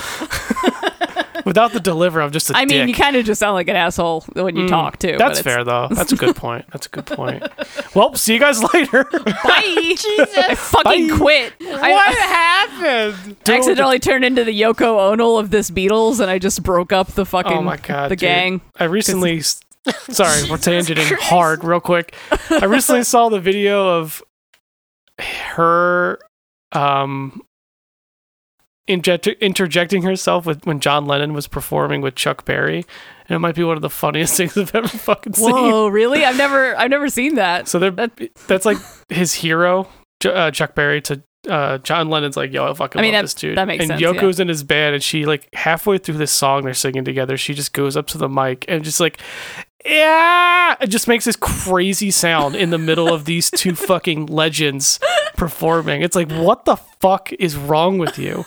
Without 1.45 1.73
the 1.73 1.81
deliver, 1.81 2.21
I'm 2.23 2.31
just 2.31 2.51
a 2.51 2.57
I 2.57 2.61
mean, 2.65 2.87
dick. 2.87 2.89
you 2.89 2.95
kind 2.95 3.17
of 3.17 3.25
just 3.25 3.39
sound 3.39 3.55
like 3.55 3.69
an 3.69 3.77
asshole 3.77 4.23
when 4.35 4.57
you 4.57 4.65
Mm, 4.65 4.69
talk 4.69 4.99
too. 4.99 5.13
but 5.13 5.19
That's 5.19 5.41
it's- 5.41 5.55
fair 5.55 5.65
though. 5.65 5.89
That's 5.91 6.13
a 6.13 6.17
good 6.17 6.37
point. 6.37 6.65
That's 6.73 6.87
a 6.87 6.91
good 6.91 7.07
point. 7.07 7.43
Well, 7.95 8.15
see 8.15 8.35
you 8.35 8.39
guys 8.41 8.63
later. 8.75 9.03
Bye. 9.05 9.23
I 9.49 10.55
fucking 10.57 11.09
Bye. 11.09 11.17
quit. 11.17 11.53
what 11.59 11.83
I 11.83 12.13
happened? 12.13 13.37
I 13.49 13.57
accidentally 13.57 13.99
turned 13.99 14.25
into 14.25 14.45
the 14.45 14.59
Yoko 14.59 15.11
Ono 15.13 15.37
of 15.39 15.51
this 15.51 15.71
Beatles, 15.73 16.21
and 16.21 16.31
I 16.31 16.39
just 16.39 16.63
broke 16.63 16.93
up 16.93 17.09
the 17.13 17.27
fucking 17.27 17.53
Oh 17.59 17.63
my 17.63 17.79
god, 17.79 18.07
the 18.11 18.17
dude. 18.17 18.21
gang. 18.21 18.61
I 18.79 18.85
recently, 18.85 19.39
s- 19.39 19.61
sorry, 20.09 20.49
we're 20.49 20.57
tangenting 20.59 21.19
hard 21.19 21.65
real 21.65 21.81
quick. 21.81 22.15
I 22.51 22.67
recently 22.67 23.03
saw 23.03 23.29
the 23.29 23.41
video 23.41 23.99
of 23.99 24.23
her, 25.19 26.19
um, 26.73 27.33
inject- 27.33 27.50
interjecting 28.91 30.03
herself 30.03 30.47
with 30.47 30.65
when 30.67 30.81
John 30.81 31.07
Lennon 31.07 31.33
was 31.33 31.47
performing 31.47 32.01
with 32.01 32.15
Chuck 32.15 32.45
Berry, 32.45 32.85
and 33.29 33.37
it 33.37 33.39
might 33.39 33.55
be 33.55 33.65
one 33.65 33.77
of 33.77 33.83
the 33.83 33.91
funniest 33.91 34.37
things 34.39 34.57
I've 34.57 34.75
ever 34.75 34.89
fucking 34.89 35.35
seen. 35.35 35.51
Whoa, 35.53 35.89
really? 35.89 36.25
I've 36.25 36.37
never 36.37 36.77
I've 36.77 36.91
never 36.91 37.09
seen 37.09 37.37
that. 37.37 37.69
So 37.69 37.79
they're, 37.79 37.91
That- 37.91 38.19
that's 38.47 38.67
like 38.67 38.79
his 39.09 39.35
hero, 39.35 39.89
uh, 40.25 40.51
Chuck 40.51 40.75
Berry 40.75 41.01
to. 41.03 41.23
Uh, 41.49 41.79
John 41.79 42.11
Lennon's 42.11 42.37
like, 42.37 42.53
yo, 42.53 42.71
I 42.71 42.75
fucking 42.75 42.99
I 42.99 43.03
mean, 43.03 43.13
love 43.15 43.21
that- 43.21 43.23
this 43.23 43.33
dude. 43.35 43.57
that 43.57 43.67
makes 43.67 43.81
and 43.81 43.89
sense, 43.89 44.01
yeah. 44.03 44.13
Yoko's 44.13 44.41
in 44.41 44.49
his 44.49 44.63
band, 44.63 44.95
and 44.95 45.03
she 45.03 45.25
like 45.25 45.49
halfway 45.55 45.97
through 45.97 46.19
this 46.19 46.31
song 46.31 46.65
they're 46.65 46.75
singing 46.75 47.03
together, 47.03 47.39
she 47.39 47.55
just 47.55 47.73
goes 47.73 47.97
up 47.97 48.07
to 48.09 48.19
the 48.19 48.29
mic 48.29 48.67
and 48.69 48.85
just 48.85 49.01
like, 49.01 49.19
yeah, 49.87 50.77
it 50.83 50.89
just 50.89 51.09
makes 51.09 51.25
this 51.25 51.37
crazy 51.37 52.11
sound 52.11 52.55
in 52.57 52.69
the 52.69 52.77
middle 52.77 53.09
of 53.13 53.25
these 53.25 53.51
two 53.51 53.75
fucking 53.75 54.27
legends 54.27 55.01
performing. 55.35 56.03
It's 56.03 56.15
like, 56.15 56.31
what 56.31 56.67
the 56.67 56.77
fuck 56.77 57.33
is 57.39 57.57
wrong 57.57 57.97
with 57.97 58.19
you? 58.19 58.45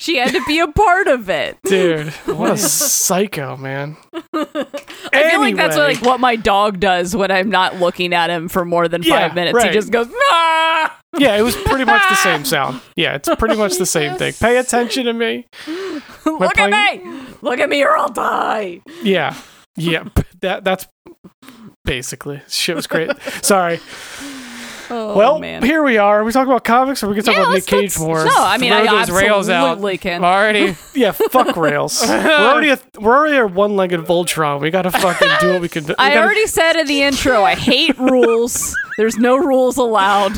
She 0.00 0.16
had 0.16 0.32
to 0.32 0.42
be 0.46 0.58
a 0.58 0.66
part 0.66 1.08
of 1.08 1.28
it. 1.28 1.58
Dude, 1.64 2.08
what 2.24 2.52
a 2.52 2.56
psycho, 2.56 3.56
man. 3.56 3.96
I 4.32 5.30
feel 5.30 5.40
like 5.40 5.56
that's 5.56 5.76
what, 5.76 5.94
like 5.94 6.02
what 6.02 6.20
my 6.20 6.36
dog 6.36 6.80
does 6.80 7.14
when 7.14 7.30
I'm 7.30 7.50
not 7.50 7.76
looking 7.76 8.14
at 8.14 8.30
him 8.30 8.48
for 8.48 8.64
more 8.64 8.88
than 8.88 9.02
Yeah, 9.02 9.28
five 9.28 9.34
minutes. 9.34 9.62
He 9.62 9.70
just 9.70 9.92
goes, 9.92 10.08
ah! 10.10 10.98
Yeah, 11.18 11.36
it 11.36 11.42
was 11.42 11.54
pretty 11.54 11.84
much 11.84 12.02
the 12.08 12.14
same 12.16 12.44
sound. 12.46 12.80
Yeah, 12.96 13.14
it's 13.14 13.28
pretty 13.38 13.56
much 13.56 13.76
the 13.76 13.86
same 13.86 14.16
thing. 14.16 14.32
Pay 14.32 14.56
attention 14.56 15.04
to 15.04 15.12
me. 15.12 15.46
Look 16.24 16.58
at 16.58 16.70
me! 16.70 17.26
Look 17.42 17.60
at 17.60 17.68
me 17.68 17.84
or 17.84 17.96
I'll 17.96 18.08
die. 18.08 18.80
Yeah. 19.02 19.36
Yeah. 19.76 20.08
That 20.40 20.64
that's 20.64 20.86
basically 21.84 22.40
shit 22.48 22.74
was 22.74 22.86
great. 22.86 23.10
Sorry. 23.42 23.80
Oh, 24.92 25.16
well, 25.16 25.38
man. 25.38 25.62
here 25.62 25.82
we 25.84 25.98
are. 25.98 26.20
Are 26.20 26.24
we 26.24 26.32
talking 26.32 26.50
about 26.50 26.64
comics 26.64 27.02
or 27.02 27.08
we 27.08 27.14
can 27.14 27.22
talk 27.24 27.34
Yeah, 27.36 27.42
about 27.42 27.54
Nick 27.54 27.66
Cage 27.66 27.82
let's- 27.82 28.00
more? 28.00 28.24
No, 28.24 28.32
I 28.36 28.58
mean, 28.58 28.72
Throw 28.72 28.80
I 28.82 28.86
those 29.06 29.10
rails 29.10 29.48
out. 29.48 29.68
absolutely 29.68 29.98
can. 29.98 30.24
Already. 30.24 30.76
Yeah, 30.94 31.12
fuck 31.12 31.56
rails. 31.56 32.02
we're 32.08 32.36
already 32.36 32.70
a, 32.70 32.78
we're 32.98 33.16
already 33.16 33.36
a 33.36 33.46
one-legged 33.46 34.00
Voltron. 34.00 34.60
We 34.60 34.70
gotta 34.70 34.90
fucking 34.90 35.28
do 35.40 35.52
what 35.52 35.60
we 35.62 35.68
can 35.68 35.84
do. 35.84 35.90
We 35.90 35.94
I 35.98 36.08
gotta- 36.14 36.22
already 36.24 36.46
said 36.46 36.76
in 36.76 36.86
the 36.88 37.02
intro, 37.02 37.44
I 37.44 37.54
hate 37.54 37.96
rules. 37.98 38.76
There's 38.98 39.16
no 39.16 39.36
rules 39.36 39.76
allowed. 39.76 40.32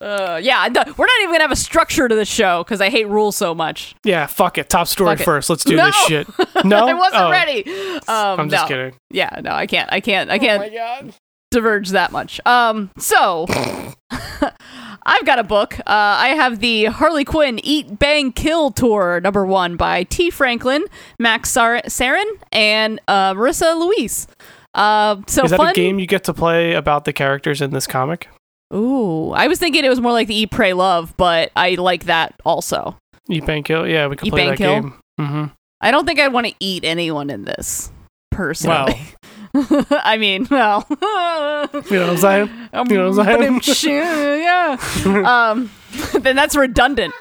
uh, 0.00 0.38
yeah, 0.42 0.68
no, 0.70 0.82
we're 0.96 1.06
not 1.06 1.20
even 1.20 1.30
gonna 1.32 1.42
have 1.44 1.50
a 1.52 1.56
structure 1.56 2.08
to 2.08 2.14
the 2.14 2.24
show 2.24 2.62
because 2.64 2.80
I 2.80 2.90
hate 2.90 3.08
rules 3.08 3.36
so 3.36 3.54
much. 3.54 3.94
Yeah, 4.04 4.26
fuck 4.26 4.58
it. 4.58 4.68
Top 4.68 4.88
story 4.88 5.12
Fuck 5.16 5.20
it. 5.20 5.24
first. 5.24 5.48
Let's 5.50 5.64
do 5.64 5.76
No! 5.76 5.86
this 5.86 5.96
shit. 6.06 6.28
No, 6.64 6.86
I 6.88 6.92
wasn't 6.94 7.22
Oh, 7.22 7.30
ready. 7.30 7.64
Um, 8.08 8.40
I'm 8.40 8.50
just 8.50 8.64
no. 8.64 8.68
kidding. 8.68 8.94
Yeah, 9.10 9.40
no, 9.42 9.50
I 9.52 9.66
can't. 9.66 9.88
I 9.92 10.00
can't. 10.00 10.30
I 10.30 10.38
can't 10.38 10.60
my 10.60 10.68
god. 10.68 11.14
Diverge 11.52 11.90
that 11.90 12.10
much. 12.10 12.40
Um, 12.46 12.90
so 12.98 13.46
I've 15.04 15.24
got 15.24 15.38
a 15.38 15.44
book. 15.44 15.78
Uh, 15.80 15.82
I 15.86 16.28
have 16.28 16.60
the 16.60 16.86
Harley 16.86 17.24
Quinn 17.24 17.60
Eat 17.62 17.98
Bang 17.98 18.32
Kill 18.32 18.70
Tour 18.70 19.20
number 19.20 19.44
one 19.46 19.76
by 19.76 20.04
Tee 20.04 20.30
Franklin, 20.30 20.84
Max 21.18 21.50
Sar- 21.50 21.82
Sarin, 21.86 22.24
and 22.52 23.00
uh, 23.08 23.34
Marissa 23.34 23.78
Louise. 23.78 24.26
Uh, 24.74 25.16
so 25.26 25.44
Is 25.44 25.50
that 25.50 25.56
fun. 25.58 25.68
a 25.70 25.74
game 25.74 25.98
you 25.98 26.06
get 26.06 26.24
to 26.24 26.34
play 26.34 26.72
about 26.74 27.04
the 27.04 27.12
characters 27.12 27.60
in 27.60 27.70
this 27.72 27.86
comic? 27.86 28.28
Ooh, 28.74 29.30
I 29.32 29.48
was 29.48 29.58
thinking 29.58 29.84
it 29.84 29.88
was 29.90 30.00
more 30.00 30.12
like 30.12 30.28
the 30.28 30.34
Eat 30.34 30.50
Pray 30.50 30.72
Love, 30.72 31.14
but 31.16 31.52
I 31.54 31.74
like 31.74 32.04
that 32.04 32.34
also. 32.44 32.96
Eat 33.28 33.44
Bang 33.44 33.62
Kill? 33.62 33.86
Yeah, 33.86 34.06
we 34.06 34.16
can 34.16 34.28
Eat, 34.28 34.30
play 34.30 34.40
Bang, 34.42 34.48
that 34.50 34.58
Kill? 34.58 34.74
game. 34.80 34.94
Mm-hmm. 35.20 35.44
I 35.80 35.90
don't 35.90 36.06
think 36.06 36.20
I'd 36.20 36.32
want 36.32 36.46
to 36.46 36.54
eat 36.60 36.84
anyone 36.84 37.28
in 37.28 37.44
this 37.44 37.90
personally. 38.30 38.98
I 39.90 40.16
mean, 40.18 40.46
well, 40.50 40.86
You 40.90 40.96
know 41.00 41.68
what 41.70 41.94
I'm 41.94 42.16
saying? 42.18 42.50
Um, 42.72 42.86
You 42.90 42.96
know 42.98 43.10
what 43.10 43.28
I'm 43.28 43.58
but 43.58 43.84
I'm- 43.84 44.40
yeah. 44.40 45.50
um, 45.52 45.70
then 46.20 46.34
that's 46.36 46.56
redundant. 46.56 47.12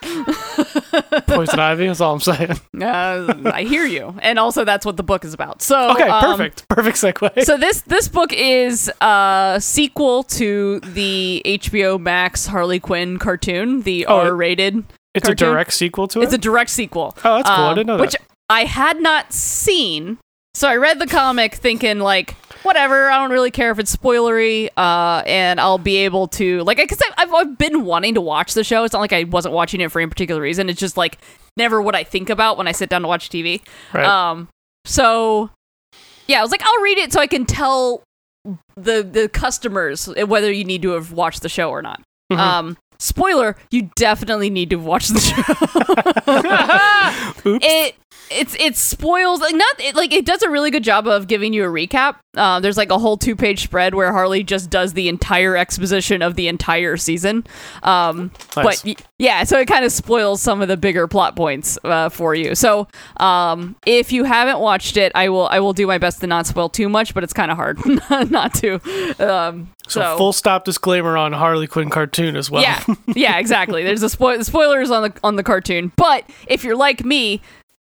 Poison 1.28 1.60
Ivy. 1.60 1.88
That's 1.88 2.00
all 2.00 2.14
I'm 2.14 2.20
saying. 2.22 2.52
Uh, 2.82 3.34
I 3.46 3.64
hear 3.64 3.86
you, 3.86 4.16
and 4.22 4.40
also 4.40 4.64
that's 4.64 4.86
what 4.86 4.96
the 4.96 5.04
book 5.04 5.26
is 5.26 5.34
about. 5.34 5.62
So 5.62 5.92
Okay, 5.92 6.04
um, 6.08 6.24
perfect. 6.24 6.68
Perfect 6.70 6.98
segue. 6.98 7.44
So 7.44 7.58
this 7.58 7.82
this 7.82 8.08
book 8.08 8.32
is 8.32 8.90
a 9.02 9.58
sequel 9.60 10.24
to 10.24 10.80
the 10.82 11.42
HBO 11.46 12.00
Max 12.00 12.48
Harley 12.48 12.80
Quinn 12.80 13.20
cartoon, 13.20 13.82
the 13.82 14.06
Oh, 14.06 14.20
R-rated. 14.20 14.84
it's 15.14 15.28
a 15.28 15.36
direct 15.36 15.74
sequel 15.74 16.08
to 16.10 16.22
it. 16.22 16.26
It's 16.26 16.34
a 16.34 16.38
direct 16.38 16.70
sequel. 16.70 17.14
oh, 17.26 17.36
that's 17.38 17.50
cool. 17.50 17.66
I 17.66 17.70
um, 17.70 17.76
didn't 17.76 17.88
know 17.88 17.98
that. 17.98 18.02
Which. 18.02 18.16
I 18.50 18.66
had 18.66 19.02
not 19.02 19.32
seen. 19.34 20.18
So 20.54 20.68
I 20.68 20.76
read 20.76 21.00
the 21.00 21.08
comic 21.08 21.56
thinking 21.56 22.00
like, 22.00 22.36
whatever. 22.64 23.10
I 23.10 23.18
don't 23.18 23.32
really 23.32 23.52
care 23.52 23.72
if 23.72 23.80
it's 23.80 23.96
spoilery, 23.96 24.70
uh, 24.78 25.24
and 25.26 25.60
I'll 25.60 25.78
be 25.78 25.98
able 25.98 26.28
to 26.30 26.62
like, 26.64 26.78
because 26.78 27.00
I've, 27.18 27.34
I've 27.34 27.58
been 27.58 27.86
wanting 27.86 28.16
to 28.16 28.22
watch 28.22 28.54
the 28.54 28.64
show. 28.64 28.84
It's 28.84 28.94
not 28.94 29.00
like 29.00 29.14
I 29.14 29.24
wasn't 29.24 29.54
watching 29.54 29.82
it 29.82 29.92
for 29.92 30.02
any 30.02 30.10
particular 30.10 30.42
reason. 30.42 30.70
It's 30.70 30.80
just 30.80 30.98
like 30.98 31.18
never 31.58 31.82
what 31.82 31.96
I 31.96 32.04
think 32.04 32.30
about 32.30 32.58
when 32.58 32.68
I 32.68 32.74
sit 32.74 32.90
down 32.90 33.02
to 33.04 33.08
watch 33.08 33.30
TV. 33.30 33.62
Right. 33.94 34.06
Um, 34.06 34.50
so 34.86 35.50
yeah, 36.28 36.40
I 36.40 36.42
was 36.42 36.52
like, 36.52 36.64
I'll 36.64 36.82
read 36.82 36.98
it 36.98 37.14
so 37.14 37.20
I 37.22 37.28
can 37.28 37.46
tell 37.46 38.04
the 38.76 39.04
the 39.04 39.30
customers 39.32 40.08
whether 40.28 40.52
you 40.52 40.64
need 40.66 40.82
to 40.82 40.92
have 40.92 41.12
watched 41.12 41.42
the 41.44 41.50
show 41.50 41.70
or 41.70 41.82
not. 41.82 42.02
Mhm. 42.32 42.38
Um, 42.38 42.78
spoiler: 43.00 43.56
you 43.70 43.90
definitely 43.96 44.50
need 44.50 44.70
to 44.72 44.78
watch 44.78 45.08
the 45.10 45.20
show. 45.20 45.42
It 47.64 47.96
it's 48.32 48.56
it 48.60 48.76
spoils 48.76 49.42
like 49.42 49.56
not 49.56 49.80
it, 49.80 49.96
like 49.96 50.14
it 50.14 50.26
does 50.26 50.42
a 50.42 50.50
really 50.50 50.72
good 50.72 50.84
job 50.84 51.08
of 51.08 51.28
giving 51.28 51.54
you 51.54 51.64
a 51.64 51.68
recap. 51.68 52.16
Uh, 52.36 52.60
there's 52.62 52.78
like 52.78 52.92
a 52.92 52.98
whole 52.98 53.18
two 53.18 53.36
page 53.36 53.64
spread 53.64 53.94
where 53.94 54.12
Harley 54.14 54.44
just 54.44 54.70
does 54.70 54.94
the 54.94 55.10
entire 55.10 55.58
exposition 55.58 56.22
of 56.22 56.36
the 56.36 56.48
entire 56.48 56.96
season. 56.96 57.46
Um, 57.84 58.32
Nice. 58.56 58.84
But 58.84 59.06
yeah, 59.18 59.44
so 59.44 59.60
it 59.60 59.68
kind 59.68 59.86
of 59.86 59.92
spoils 59.92 60.42
some 60.42 60.62
of 60.62 60.68
the 60.68 60.78
bigger 60.78 61.08
plot 61.08 61.36
points 61.36 61.78
uh, 61.84 62.10
for 62.10 62.34
you. 62.36 62.56
So 62.56 62.88
um, 63.18 63.76
if 63.86 64.12
you 64.12 64.24
haven't 64.24 64.60
watched 64.60 64.98
it, 64.98 65.12
I 65.16 65.30
will 65.30 65.48
I 65.48 65.60
will 65.60 65.74
do 65.74 65.88
my 65.88 65.98
best 65.98 66.22
to 66.22 66.28
not 66.28 66.48
spoil 66.48 66.70
too 66.70 66.90
much, 66.90 67.14
but 67.14 67.24
it's 67.24 67.34
kind 67.34 67.52
of 67.52 67.58
hard 67.58 67.80
not 68.32 68.54
to. 68.56 68.76
Um, 69.20 69.70
so, 69.88 70.02
so 70.02 70.18
full 70.18 70.34
stop 70.34 70.64
disclaimer 70.64 71.18
on 71.18 71.34
Harley 71.34 71.68
Quinn 71.68 71.90
cartoon 71.90 72.36
as 72.36 72.50
well. 72.50 72.62
yeah, 72.62 72.84
yeah, 73.08 73.38
exactly. 73.40 73.84
There's 73.84 74.04
a 74.04 74.10
spoil 74.10 74.44
spoilers 74.44 74.90
on 74.90 75.04
the 75.04 75.14
on 75.24 75.36
the 75.36 75.44
cartoon, 75.44 75.92
but 75.98 76.30
if 76.48 76.64
you're 76.64 76.78
like 76.78 77.04
me, 77.04 77.42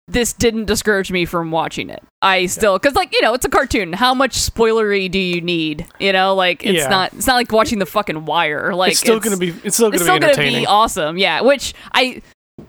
this 0.09 0.33
didn't 0.33 0.65
discourage 0.65 1.13
me 1.13 1.25
from 1.27 1.51
watching 1.51 1.91
it. 1.91 2.03
I 2.23 2.47
still 2.47 2.79
because 2.79 2.95
like 2.95 3.13
you 3.13 3.21
know 3.23 3.35
it's 3.35 3.45
a 3.45 3.49
cartoon. 3.51 3.93
How 3.93 4.15
much 4.15 4.33
spoilery 4.33 5.11
do 5.11 5.19
you 5.19 5.41
need? 5.41 5.87
You 6.01 6.13
know, 6.13 6.35
like 6.35 6.65
it's 6.65 6.79
Yeah. 6.79 6.89
not 6.89 7.13
it's 7.13 7.27
not 7.27 7.35
like 7.35 7.53
watching 7.53 7.79
the 7.79 7.87
fucking 7.87 8.25
Wire. 8.25 8.75
Like 8.75 8.93
it's 8.93 9.01
still 9.01 9.21
gonna 9.21 9.37
be. 9.37 9.51
It's 9.65 9.77
still 9.77 9.89
gonna 9.91 9.97
it's 9.97 10.03
be 10.05 10.07
still 10.19 10.19
gonna 10.19 10.37
be 10.37 10.67
awesome. 10.67 11.19
Yeah, 11.19 11.43
which 11.43 11.75
I 11.93 12.23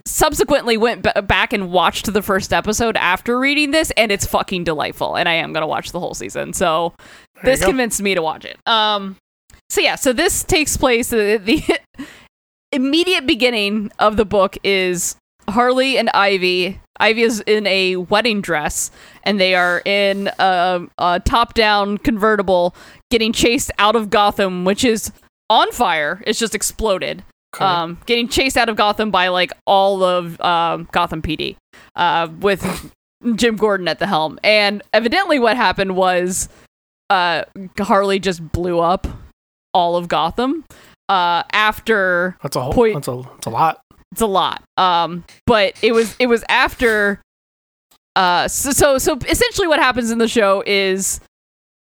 subsequently 0.06 0.76
went 0.76 1.02
b- 1.02 1.20
back 1.22 1.52
and 1.52 1.72
watched 1.72 2.12
the 2.12 2.22
first 2.22 2.52
episode 2.52 2.96
after 2.96 3.38
reading 3.38 3.70
this, 3.72 3.90
and 3.96 4.12
it's 4.12 4.24
fucking 4.26 4.64
delightful. 4.64 5.16
And 5.16 5.28
I 5.28 5.32
am 5.34 5.52
gonna 5.52 5.66
watch 5.66 5.92
the 5.92 5.98
whole 6.00 6.14
season. 6.14 6.52
So 6.52 6.94
There 7.42 7.56
this 7.56 7.64
convinced 7.64 8.00
me 8.02 8.14
to 8.14 8.22
watch 8.22 8.44
it. 8.44 8.56
Um, 8.66 9.16
so 9.68 9.80
yeah, 9.80 9.96
so 9.96 10.12
this 10.12 10.44
takes 10.44 10.76
place. 10.76 11.08
The, 11.10 11.38
the 11.42 12.06
immediate 12.72 13.26
beginning 13.26 13.90
of 13.98 14.16
the 14.16 14.24
book 14.24 14.56
is 14.62 15.16
Harley 15.48 15.98
and 15.98 16.08
Ivy. 16.10 16.80
Ivy 17.00 17.22
is 17.22 17.40
in 17.40 17.66
a 17.66 17.96
wedding 17.96 18.40
dress, 18.40 18.90
and 19.24 19.40
they 19.40 19.54
are 19.54 19.82
in 19.84 20.28
a, 20.38 20.82
a 20.98 21.20
top-down 21.24 21.98
convertible, 21.98 22.74
getting 23.10 23.32
chased 23.32 23.70
out 23.78 23.96
of 23.96 24.10
Gotham, 24.10 24.64
which 24.64 24.84
is 24.84 25.10
on 25.48 25.72
fire. 25.72 26.22
It's 26.26 26.38
just 26.38 26.54
exploded. 26.54 27.24
Okay. 27.56 27.64
Um, 27.64 27.98
getting 28.06 28.28
chased 28.28 28.56
out 28.56 28.68
of 28.68 28.76
Gotham 28.76 29.10
by 29.10 29.26
like 29.28 29.50
all 29.66 30.04
of 30.04 30.40
um, 30.40 30.88
Gotham 30.92 31.20
PD, 31.20 31.56
uh, 31.96 32.28
with 32.38 32.92
Jim 33.34 33.56
Gordon 33.56 33.88
at 33.88 33.98
the 33.98 34.06
helm. 34.06 34.38
And 34.44 34.82
evidently, 34.92 35.40
what 35.40 35.56
happened 35.56 35.96
was 35.96 36.48
uh, 37.08 37.42
Harley 37.78 38.20
just 38.20 38.52
blew 38.52 38.78
up 38.78 39.08
all 39.74 39.96
of 39.96 40.06
Gotham. 40.06 40.64
Uh, 41.08 41.42
after 41.52 42.36
that's 42.40 42.54
a 42.54 42.60
whole. 42.60 42.72
point- 42.72 42.94
That's 42.94 43.08
a. 43.08 43.22
That's 43.32 43.46
a 43.46 43.50
lot. 43.50 43.80
It's 44.12 44.20
a 44.20 44.26
lot. 44.26 44.62
Um, 44.76 45.24
but 45.46 45.74
it 45.82 45.92
was 45.92 46.16
it 46.18 46.26
was 46.26 46.44
after. 46.48 47.20
Uh, 48.16 48.48
so 48.48 48.72
so 48.72 48.98
so 48.98 49.18
essentially, 49.28 49.68
what 49.68 49.78
happens 49.78 50.10
in 50.10 50.18
the 50.18 50.28
show 50.28 50.62
is, 50.66 51.20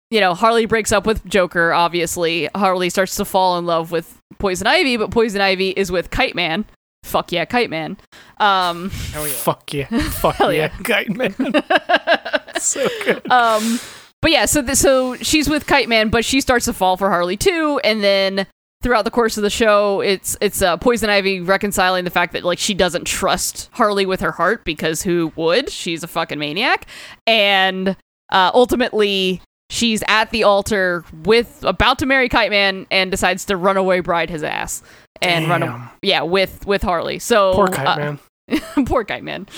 you 0.10 0.19
know, 0.19 0.34
Harley 0.34 0.65
breaks 0.65 0.91
up 0.91 1.05
with 1.05 1.25
Joker. 1.25 1.74
Obviously, 1.74 2.50
Harley 2.55 2.89
starts 2.89 3.15
to 3.17 3.25
fall 3.25 3.57
in 3.57 3.65
love 3.65 3.91
with 3.91 4.17
Poison 4.39 4.65
Ivy, 4.65 4.98
but 4.98 5.12
Poison 5.12 5.41
Ivy 5.41 5.69
is 5.72 5.91
with 5.91 6.10
Kite 6.10 6.36
Man. 6.36 6.65
Fuck 7.03 7.31
yeah, 7.31 7.45
Kite 7.45 7.69
Man. 7.69 7.98
Um, 8.39 8.89
Hell 8.89 9.27
yeah. 9.27 9.34
Fuck 9.34 9.74
yeah. 9.74 9.86
Fuck 10.10 10.36
Hell 10.36 10.53
yeah. 10.53 10.69
Kite 10.69 11.15
man. 11.15 11.36
so 12.60 12.88
good. 13.03 13.29
um, 13.29 13.79
but 14.22 14.31
yeah, 14.31 14.45
so 14.45 14.63
th- 14.63 14.77
so 14.77 15.15
she's 15.17 15.48
with 15.48 15.67
Kite 15.67 15.88
Man, 15.88 16.10
but 16.10 16.25
she 16.25 16.41
starts 16.41 16.65
to 16.65 16.74
fall 16.74 16.98
for 16.98 17.10
Harley 17.10 17.38
too, 17.38 17.79
and 17.84 18.03
then 18.03 18.48
throughout 18.82 19.03
the 19.05 19.12
course 19.12 19.38
of 19.38 19.44
the 19.44 19.50
show, 19.50 20.01
it's 20.01 20.38
it's 20.41 20.62
uh, 20.62 20.77
Poison 20.77 21.10
Ivy 21.10 21.41
reconciling 21.41 22.03
the 22.03 22.12
fact 22.12 22.34
that 22.34 22.44
like 22.44 22.60
she 22.60 22.74
doesn't 22.74 23.05
trust 23.05 23.70
Harley 23.74 24.05
with 24.05 24.22
her 24.22 24.32
heart 24.32 24.63
because 24.65 25.01
who 25.01 25.32
would? 25.36 25.70
She's 25.70 26.03
a 26.03 26.08
fucking 26.08 26.39
maniac, 26.39 26.88
and 27.25 27.96
uh, 28.32 28.51
ultimately 28.53 29.41
she's 29.70 30.03
at 30.08 30.29
the 30.29 30.44
altar 30.44 31.03
with 31.24 31.63
about 31.63 32.00
to 32.00 32.05
marry 32.05 32.29
Kite 32.29 32.51
Man 32.51 32.86
and 32.91 33.12
decides 33.12 33.46
to 33.46 33.58
run 33.58 33.77
away 33.77 34.00
bride 34.00 34.29
his 34.29 34.44
ass 34.44 34.84
and 35.22 35.48
run 35.48 35.63
a- 35.63 35.91
yeah 36.01 36.22
with 36.22 36.65
with 36.67 36.84
Harley. 36.84 37.20
So 37.20 37.53
Poor 37.53 37.67
Kite 37.67 37.88
uh, 37.88 37.98
man. 37.98 38.20
Poor 38.86 39.03
Kite 39.03 39.24
Man. 39.24 39.48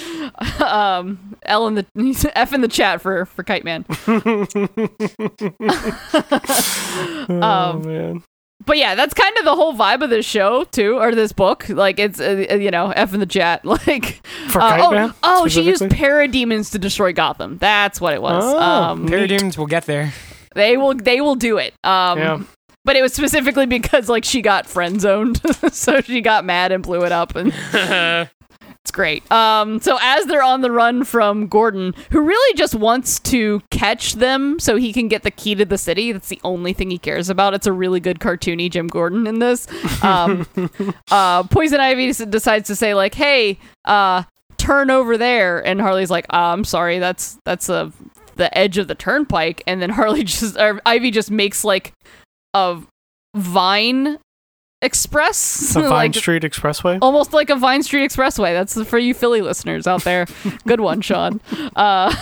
Um, 0.63 1.35
L 1.43 1.67
in 1.67 1.75
the 1.75 1.85
F 2.35 2.53
in 2.53 2.61
the 2.61 2.67
chat 2.67 3.01
for 3.01 3.25
for 3.25 3.43
Kite 3.43 3.63
Man. 3.63 3.85
oh 7.29 7.41
um, 7.41 7.81
man. 7.81 8.23
But 8.67 8.77
yeah, 8.77 8.93
that's 8.95 9.13
kind 9.15 9.35
of 9.39 9.45
the 9.45 9.55
whole 9.55 9.73
vibe 9.73 10.03
of 10.03 10.09
this 10.11 10.25
show 10.25 10.65
too, 10.65 10.99
or 10.99 11.15
this 11.15 11.31
book. 11.31 11.67
Like 11.69 11.97
it's 11.99 12.19
uh, 12.19 12.45
uh, 12.51 12.55
you 12.55 12.69
know 12.69 12.91
F 12.91 13.13
in 13.13 13.19
the 13.19 13.25
chat. 13.25 13.63
Like 13.87 14.21
For 14.49 14.61
uh, 14.61 14.77
oh, 14.81 14.91
man. 14.91 15.13
oh, 15.23 15.47
she 15.47 15.61
used 15.61 15.81
parademons 15.83 16.71
to 16.73 16.77
destroy 16.79 17.13
Gotham. 17.13 17.57
That's 17.57 17.99
what 18.01 18.13
it 18.13 18.21
was. 18.21 18.43
Oh, 18.45 18.59
um. 18.59 19.07
Parademons 19.07 19.57
will 19.57 19.65
get 19.67 19.85
there. 19.85 20.13
they 20.53 20.77
will 20.77 20.93
they 20.93 21.21
will 21.21 21.35
do 21.35 21.57
it. 21.57 21.73
Um, 21.83 22.17
Yeah. 22.19 22.43
but 22.83 22.95
it 22.97 23.01
was 23.01 23.13
specifically 23.13 23.65
because 23.65 24.09
like 24.09 24.25
she 24.25 24.41
got 24.41 24.67
friend 24.67 24.99
zoned, 24.99 25.41
so 25.73 26.01
she 26.01 26.19
got 26.21 26.43
mad 26.45 26.71
and 26.73 26.83
blew 26.83 27.03
it 27.05 27.11
up, 27.11 27.35
and 27.35 27.53
it's 28.87 28.91
great. 28.93 29.29
Um, 29.29 29.81
so 29.81 29.97
as 29.99 30.27
they're 30.27 30.41
on 30.41 30.61
the 30.61 30.71
run 30.71 31.03
from 31.03 31.47
Gordon, 31.47 31.93
who 32.09 32.21
really 32.21 32.57
just 32.57 32.73
wants 32.73 33.19
to 33.19 33.61
catch 33.69 34.13
them 34.13 34.61
so 34.61 34.77
he 34.77 34.93
can 34.93 35.09
get 35.09 35.23
the 35.23 35.31
key 35.31 35.55
to 35.55 35.65
the 35.65 35.77
city. 35.77 36.13
That's 36.13 36.29
the 36.29 36.39
only 36.45 36.71
thing 36.71 36.89
he 36.89 36.97
cares 36.97 37.29
about. 37.29 37.53
It's 37.53 37.67
a 37.67 37.73
really 37.73 37.99
good 37.99 38.19
cartoony 38.19 38.71
Jim 38.71 38.87
Gordon 38.87 39.27
in 39.27 39.39
this. 39.39 39.67
Um, 40.01 40.47
uh, 41.11 41.43
Poison 41.43 41.81
Ivy 41.81 42.13
decides 42.13 42.67
to 42.67 42.77
say 42.77 42.93
like, 42.93 43.13
"Hey, 43.13 43.59
uh, 43.83 44.23
turn 44.55 44.89
over 44.89 45.17
there," 45.17 45.59
and 45.67 45.81
Harley's 45.81 46.09
like, 46.09 46.25
uh, 46.29 46.53
"I'm 46.53 46.63
sorry, 46.63 46.99
that's 46.99 47.37
that's 47.43 47.67
a." 47.67 47.91
the 48.35 48.55
edge 48.55 48.77
of 48.77 48.87
the 48.87 48.93
turnpike 48.93 49.63
and 49.65 49.81
then 49.81 49.89
Harley 49.89 50.23
just 50.23 50.55
Ivy 50.85 51.09
just 51.09 51.31
makes 51.31 51.63
like 51.63 51.91
a 52.53 52.77
Vine 53.35 54.19
Express 54.83 55.61
It's 55.61 55.75
a 55.75 55.81
Vine 55.81 55.89
like 55.89 56.15
Street 56.15 56.43
Expressway. 56.43 56.99
almost 57.01 57.33
like 57.33 57.49
a 57.49 57.55
Vine 57.55 57.81
Street 57.81 58.09
Expressway. 58.11 58.53
That's 58.53 58.79
for 58.87 58.99
you 58.99 59.15
Philly 59.15 59.41
listeners 59.41 59.87
out 59.87 60.03
there. 60.03 60.27
Good 60.67 60.81
one, 60.81 61.01
Sean. 61.01 61.41
Uh, 61.75 62.13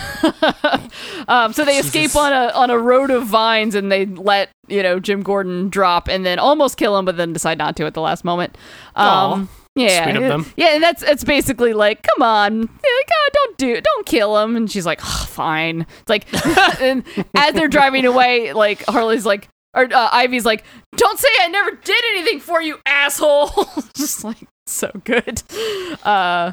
um, 1.28 1.52
so 1.52 1.66
they 1.66 1.76
escape 1.78 2.16
on 2.16 2.32
a 2.32 2.52
on 2.54 2.70
a 2.70 2.78
road 2.78 3.10
of 3.10 3.26
vines, 3.26 3.74
and 3.74 3.92
they 3.92 4.06
let 4.06 4.48
you 4.68 4.82
know 4.82 4.98
Jim 4.98 5.22
Gordon 5.22 5.68
drop, 5.68 6.08
and 6.08 6.24
then 6.24 6.38
almost 6.38 6.78
kill 6.78 6.96
him, 6.96 7.04
but 7.04 7.18
then 7.18 7.34
decide 7.34 7.58
not 7.58 7.76
to 7.76 7.84
at 7.84 7.92
the 7.92 8.00
last 8.00 8.24
moment. 8.24 8.56
Um, 8.94 9.50
yeah, 9.74 10.04
Sweet 10.04 10.16
of 10.16 10.22
them. 10.22 10.52
yeah, 10.56 10.74
and 10.74 10.82
that's 10.82 11.02
it's 11.02 11.24
basically 11.24 11.74
like, 11.74 12.02
come 12.02 12.22
on, 12.22 12.60
like, 12.62 12.70
oh, 12.82 13.30
don't 13.34 13.58
do, 13.58 13.80
don't 13.82 14.06
kill 14.06 14.38
him, 14.38 14.56
and 14.56 14.70
she's 14.70 14.86
like, 14.86 15.00
"Ugh, 15.04 15.28
fine. 15.28 15.86
It's 16.00 16.08
like, 16.08 16.80
and 16.80 17.04
as 17.34 17.52
they're 17.52 17.68
driving 17.68 18.06
away, 18.06 18.54
like 18.54 18.82
Harley's 18.86 19.26
like, 19.26 19.48
or 19.76 19.84
uh, 19.92 20.08
Ivy's 20.12 20.44
like, 20.44 20.64
don't 20.96 21.18
say 21.18 21.28
I 21.42 21.48
never 21.48 21.70
did 21.72 22.04
anything 22.12 22.40
for 22.40 22.60
you, 22.60 22.78
asshole. 22.86 23.50
Just 23.96 24.24
like 24.24 24.38
so 24.66 24.90
good. 25.04 25.42
Uh, 26.04 26.52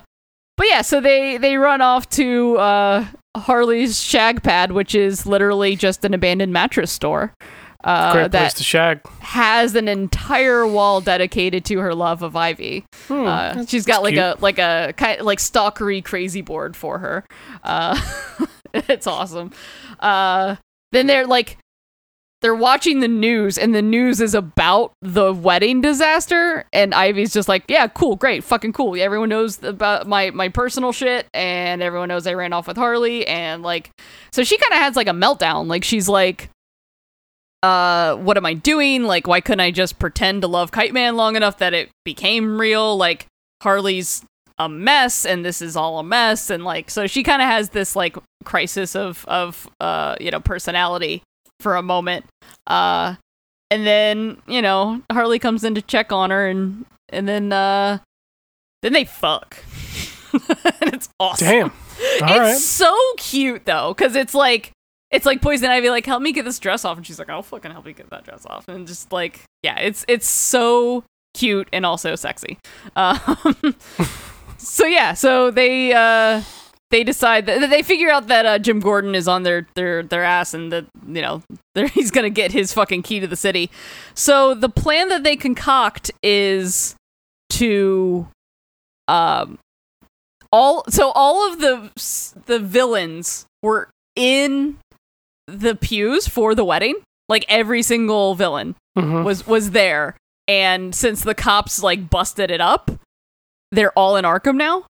but 0.58 0.68
yeah, 0.70 0.82
so 0.82 1.02
they 1.02 1.38
they 1.38 1.58
run 1.58 1.82
off 1.82 2.08
to 2.12 2.58
uh, 2.58 3.06
Harley's 3.36 4.00
shag 4.02 4.44
pad, 4.44 4.72
which 4.72 4.94
is 4.94 5.26
literally 5.26 5.76
just 5.76 6.06
an 6.06 6.14
abandoned 6.14 6.54
mattress 6.54 6.92
store. 6.92 7.34
Uh, 7.84 8.14
Great 8.14 8.32
place 8.32 8.54
that 8.54 8.56
to 8.58 8.64
shag. 8.64 9.06
has 9.20 9.76
an 9.76 9.90
entire 9.90 10.66
wall 10.66 11.02
dedicated 11.02 11.66
to 11.66 11.80
her 11.80 11.94
love 11.94 12.22
of 12.22 12.34
Ivy. 12.36 12.86
Hmm, 13.10 13.26
Uh, 13.26 13.66
she's 13.66 13.86
got 13.86 14.04
like 14.04 14.14
cute. 14.14 14.24
a 14.24 14.38
like 14.40 14.58
a 14.60 14.94
kind 14.96 15.20
like 15.22 15.40
stalkery 15.40 16.02
crazy 16.06 16.42
board 16.42 16.78
for 16.78 17.00
her. 17.00 17.26
Uh, 17.64 18.00
it's 18.74 19.06
awesome. 19.08 19.52
Uh, 20.00 20.56
then 20.94 21.08
they're 21.08 21.28
like 21.28 21.58
they're 22.44 22.54
watching 22.54 23.00
the 23.00 23.08
news 23.08 23.58
and 23.58 23.74
the 23.74 23.82
news 23.82 24.20
is 24.20 24.36
about 24.36 24.92
the 25.02 25.32
wedding 25.34 25.80
disaster 25.80 26.66
and 26.74 26.94
Ivy's 26.94 27.32
just 27.32 27.48
like, 27.48 27.64
"Yeah, 27.70 27.88
cool, 27.88 28.18
great, 28.18 28.44
fucking 28.44 28.74
cool. 28.74 29.00
Everyone 29.02 29.30
knows 29.30 29.64
about 29.64 30.08
my 30.08 30.30
my 30.32 30.50
personal 30.50 30.92
shit 30.92 31.26
and 31.34 31.82
everyone 31.82 32.10
knows 32.10 32.28
I 32.28 32.34
ran 32.34 32.52
off 32.52 32.68
with 32.68 32.76
Harley 32.76 33.26
and 33.26 33.64
like 33.64 33.92
so 34.34 34.44
she 34.44 34.58
kind 34.58 34.74
of 34.74 34.80
has 34.80 34.98
like 34.98 35.08
a 35.08 35.12
meltdown. 35.12 35.68
Like 35.68 35.86
she's 35.86 36.10
like 36.10 36.50
uh 37.64 38.16
what 38.18 38.36
am 38.36 38.46
I 38.46 38.56
doing? 38.56 39.04
Like 39.04 39.26
why 39.26 39.40
couldn't 39.40 39.62
I 39.62 39.72
just 39.72 39.98
pretend 39.98 40.42
to 40.42 40.50
love 40.50 40.72
Kite 40.72 40.94
Man 40.94 41.16
long 41.16 41.38
enough 41.38 41.60
that 41.60 41.74
it 41.74 41.92
became 42.04 42.60
real? 42.60 42.98
Like 42.98 43.26
Harley's 43.62 44.26
a 44.60 44.68
mess 44.68 45.26
and 45.26 45.46
this 45.46 45.62
is 45.62 45.78
all 45.78 45.98
a 45.98 46.04
mess 46.04 46.50
and 46.50 46.66
like 46.66 46.92
so 46.92 47.08
she 47.08 47.24
kind 47.24 47.42
of 47.42 47.48
has 47.48 47.70
this 47.70 47.96
like 47.96 48.18
crisis 48.44 48.98
of 48.98 49.24
of 49.30 49.70
uh 49.80 50.18
you 50.20 50.30
know 50.30 50.42
personality 50.42 51.24
for 51.64 51.76
a 51.76 51.82
moment. 51.82 52.26
Uh 52.68 53.16
and 53.72 53.88
then 53.88 54.38
you 54.48 54.62
know 54.62 55.02
harley 55.12 55.40
comes 55.40 55.64
in 55.64 55.74
to 55.74 55.82
check 55.82 56.12
on 56.12 56.30
her 56.30 56.48
and 56.48 56.86
and 57.10 57.28
then 57.28 57.52
uh 57.52 57.98
then 58.84 58.94
they 58.94 59.06
fuck. 59.06 59.58
And 60.82 60.94
it's 60.94 61.10
awesome. 61.20 61.48
Damn. 61.48 61.70
All 62.22 62.30
it's 62.30 62.40
right. 62.40 62.58
so 62.58 62.96
cute 63.18 63.66
though 63.66 63.94
because 63.96 64.16
it's 64.16 64.34
like 64.36 64.72
it's 65.10 65.26
like 65.26 65.42
poison 65.42 65.70
ivy 65.70 65.90
like 65.90 66.06
help 66.06 66.22
me 66.22 66.32
get 66.32 66.44
this 66.46 66.60
dress 66.60 66.86
off. 66.86 66.98
And 66.98 67.08
she's 67.08 67.18
like 67.18 67.30
i'll 67.30 67.42
fucking 67.44 67.72
help 67.72 67.88
you 67.88 67.94
get 67.94 68.10
that 68.12 68.26
dress 68.26 68.46
off. 68.46 68.68
And 68.68 68.86
just 68.86 69.12
like 69.12 69.42
yeah 69.64 69.80
it's 69.80 70.06
it's 70.08 70.28
so 70.28 71.04
cute 71.34 71.68
and 71.74 71.86
also 71.86 72.16
sexy. 72.16 72.60
Um 72.96 73.18
so 74.58 74.86
yeah 74.86 75.14
so 75.14 75.50
they 75.50 75.94
uh 75.94 76.42
they 76.94 77.04
decide 77.04 77.48
that 77.48 77.72
they 77.72 77.82
figure 77.82 78.12
out 78.12 78.28
that 78.28 78.46
uh, 78.46 78.60
Jim 78.60 78.80
Gordon 78.80 79.16
is 79.16 79.28
on 79.28 79.42
their 79.42 79.68
their 79.74 80.04
their 80.04 80.24
ass 80.24 80.54
and 80.54 80.72
that 80.72 80.86
you 81.08 81.24
know 81.24 81.42
he's 81.94 82.12
gonna 82.12 82.30
get 82.30 82.52
his 82.52 82.72
fucking 82.72 83.02
key 83.02 83.20
to 83.20 83.26
the 83.26 83.36
city. 83.36 83.72
So 84.14 84.54
the 84.54 84.70
plan 84.70 85.10
that 85.10 85.24
they 85.24 85.36
concoct 85.36 86.12
is 86.22 86.96
to 87.50 88.28
um 89.08 89.58
all 90.52 90.84
so 90.88 91.12
all 91.16 91.52
of 91.52 91.60
the 91.60 91.90
the 92.46 92.60
villains 92.60 93.48
were 93.64 93.90
in 94.16 94.78
the 95.48 95.74
pews 95.76 96.28
for 96.28 96.54
the 96.54 96.64
wedding. 96.64 96.94
Like 97.28 97.44
every 97.50 97.82
single 97.82 98.36
villain 98.36 98.76
Mhm. 98.96 99.24
was 99.24 99.48
was 99.48 99.72
there, 99.72 100.16
and 100.48 100.94
since 100.94 101.24
the 101.24 101.34
cops 101.34 101.82
like 101.82 102.08
busted 102.12 102.52
it 102.52 102.62
up, 102.62 102.92
they're 103.72 103.94
all 103.98 104.16
in 104.16 104.26
Arkham 104.26 104.58
now. 104.58 104.86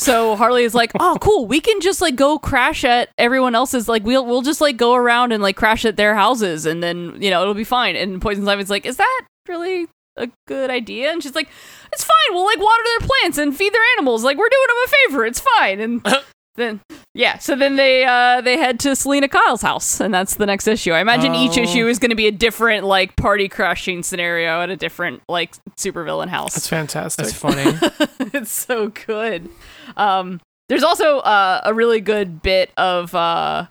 So 0.00 0.34
Harley 0.34 0.64
is 0.64 0.74
like, 0.74 0.92
"Oh, 0.98 1.18
cool. 1.20 1.44
We 1.46 1.60
can 1.60 1.78
just 1.82 2.00
like 2.00 2.16
go 2.16 2.38
crash 2.38 2.84
at 2.84 3.10
everyone 3.18 3.54
else's. 3.54 3.86
Like, 3.86 4.02
we'll 4.02 4.24
we'll 4.24 4.40
just 4.40 4.62
like 4.62 4.78
go 4.78 4.94
around 4.94 5.30
and 5.32 5.42
like 5.42 5.56
crash 5.56 5.84
at 5.84 5.96
their 5.98 6.14
houses, 6.14 6.64
and 6.64 6.82
then 6.82 7.20
you 7.20 7.28
know 7.30 7.42
it'll 7.42 7.52
be 7.52 7.64
fine." 7.64 7.96
And 7.96 8.18
Poison 8.20 8.48
Ivy's 8.48 8.70
like, 8.70 8.86
"Is 8.86 8.96
that 8.96 9.26
really 9.46 9.88
a 10.16 10.30
good 10.48 10.70
idea?" 10.70 11.12
And 11.12 11.22
she's 11.22 11.34
like, 11.34 11.50
"It's 11.92 12.02
fine. 12.02 12.34
We'll 12.34 12.46
like 12.46 12.58
water 12.58 12.82
their 12.86 13.08
plants 13.08 13.36
and 13.36 13.54
feed 13.54 13.74
their 13.74 13.82
animals. 13.98 14.24
Like, 14.24 14.38
we're 14.38 14.48
doing 14.48 14.66
them 14.68 14.76
a 14.86 14.88
favor. 14.88 15.26
It's 15.26 15.40
fine." 15.58 15.80
And 15.80 16.02
then 16.56 16.80
yeah, 17.14 17.38
so 17.38 17.54
then 17.56 17.76
they 17.76 18.04
uh 18.04 18.40
they 18.40 18.56
head 18.58 18.78
to 18.80 18.94
Selina 18.96 19.28
Kyle's 19.28 19.62
house, 19.62 20.00
and 20.00 20.12
that's 20.12 20.34
the 20.36 20.46
next 20.46 20.66
issue. 20.68 20.92
I 20.92 21.00
imagine 21.00 21.34
each 21.34 21.56
Oh. 21.58 21.62
issue 21.62 21.86
is 21.86 21.98
going 21.98 22.10
to 22.10 22.16
be 22.16 22.26
a 22.26 22.32
different 22.32 22.84
like 22.84 23.16
party 23.16 23.48
crashing 23.48 24.02
scenario 24.02 24.60
at 24.60 24.70
a 24.70 24.76
different 24.76 25.22
like 25.28 25.54
supervillain 25.76 26.28
house 26.28 26.54
That's 26.54 26.68
fantastic. 26.68 27.26
That's 27.26 27.36
funny. 27.36 27.78
it's 28.34 28.50
so 28.50 28.88
good. 28.88 29.48
Um, 29.96 30.40
there's 30.68 30.82
also 30.84 31.18
uh, 31.18 31.60
a 31.64 31.72
really 31.74 32.00
good 32.00 32.42
bit 32.42 32.70
of 32.76 33.14
uh, 33.14 33.66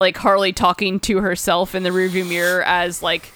like 0.00 0.16
Harley 0.16 0.52
talking 0.52 1.00
to 1.00 1.18
herself 1.18 1.74
in 1.74 1.82
the 1.82 1.90
rearview 1.90 2.26
mirror 2.28 2.62
as 2.62 3.02
like 3.02 3.30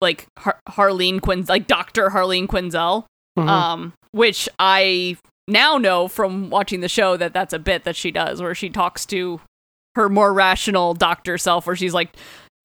like 0.00 0.26
Har- 0.38 0.60
Harleen 0.68 1.20
Quin 1.20 1.44
like 1.48 1.66
Doctor 1.66 2.08
Harleen 2.10 2.46
Quinzel, 2.46 3.04
Mhm. 3.38 3.48
um, 3.48 3.92
which 4.12 4.48
I 4.58 5.16
now 5.48 5.78
know 5.78 6.06
from 6.08 6.50
watching 6.50 6.80
the 6.80 6.88
show 6.88 7.16
that 7.16 7.32
that's 7.32 7.52
a 7.52 7.58
bit 7.58 7.84
that 7.84 7.96
she 7.96 8.10
does 8.10 8.40
where 8.40 8.54
she 8.54 8.68
talks 8.70 9.04
to 9.06 9.40
her 9.94 10.08
more 10.08 10.32
rational 10.32 10.94
doctor 10.94 11.36
self 11.38 11.66
where 11.66 11.74
she's 11.74 11.94
like 11.94 12.14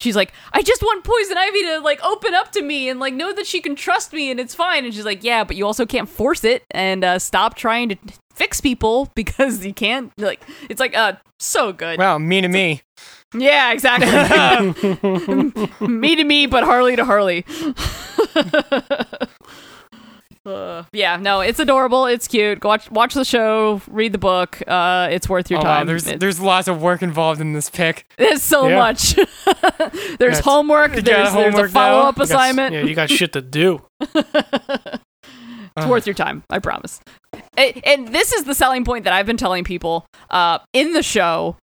she's 0.01 0.15
like 0.15 0.33
i 0.51 0.61
just 0.61 0.81
want 0.83 1.03
poison 1.03 1.37
ivy 1.37 1.63
to 1.63 1.79
like 1.79 2.03
open 2.03 2.33
up 2.33 2.51
to 2.51 2.61
me 2.61 2.89
and 2.89 2.99
like 2.99 3.13
know 3.13 3.31
that 3.33 3.47
she 3.47 3.61
can 3.61 3.75
trust 3.75 4.11
me 4.13 4.29
and 4.29 4.39
it's 4.39 4.53
fine. 4.53 4.83
And 4.85 4.93
she's 4.93 5.05
like 5.05 5.23
yeah 5.23 5.43
but 5.43 5.55
you 5.55 5.65
also 5.65 5.85
can't 5.85 6.09
force 6.09 6.43
it 6.43 6.63
and 6.71 7.03
uh, 7.03 7.19
stop 7.19 7.55
trying 7.55 7.89
to 7.89 7.97
fix 8.33 8.59
people 8.59 9.09
because 9.15 9.65
you 9.65 9.73
can't 9.73 10.11
like 10.17 10.41
it's 10.69 10.79
like 10.79 10.95
uh 10.95 11.13
so 11.39 11.71
good. 11.73 11.99
Wow, 11.99 12.17
me 12.19 12.41
to 12.41 12.47
me. 12.47 12.81
yeah 13.33 13.71
exactly. 13.73 14.07
Me 15.87 16.15
to 16.15 16.23
me 16.23 16.45
but 16.47 16.63
harley 16.63 16.95
to 16.95 17.05
harley 17.05 17.45
Uh, 20.45 20.83
yeah, 20.91 21.15
no, 21.15 21.39
it's 21.39 21.59
adorable. 21.59 22.05
It's 22.05 22.27
cute. 22.27 22.59
Go 22.59 22.67
watch 22.69 22.91
watch 22.91 23.13
the 23.13 23.23
show, 23.23 23.81
read 23.87 24.11
the 24.11 24.17
book. 24.17 24.61
Uh, 24.67 25.07
it's 25.09 25.29
worth 25.29 25.49
your 25.49 25.61
Oh, 25.61 25.63
wow, 25.63 25.77
time. 25.77 25.87
there's 25.87 26.05
It- 26.05 26.19
there's 26.19 26.39
lots 26.41 26.67
of 26.67 26.81
work 26.81 27.01
involved 27.01 27.39
in 27.39 27.53
this 27.53 27.69
pick. 27.69 28.05
there's 28.17 28.41
so 28.41 28.67
Yeah. 28.67 28.77
much. 28.77 29.15
there's 30.19 30.39
homework. 30.39 30.95
You 30.95 31.01
got 31.01 31.31
There's, 31.33 31.55
there's 31.55 31.69
a 31.69 31.73
follow 31.73 32.01
up 32.01 32.15
You 32.17 32.25
got- 32.25 32.29
assignment. 32.29 32.73
yeah, 32.75 32.81
you 32.83 32.93
got 32.93 33.09
shit 33.09 33.31
to 33.33 33.41
do. 33.41 33.81
It's 35.75 35.87
worth 35.87 36.05
your 36.05 36.13
time. 36.13 36.43
I 36.51 36.59
promise. 36.59 36.99
And, 37.57 37.81
and 37.83 38.07
this 38.09 38.31
is 38.31 38.43
the 38.43 38.53
selling 38.53 38.85
point 38.85 39.05
that 39.05 39.13
I've 39.13 39.25
been 39.25 39.37
telling 39.37 39.63
people. 39.63 40.05
Uh, 40.29 40.59
in 40.71 40.93
the 40.93 41.01
show, 41.01 41.57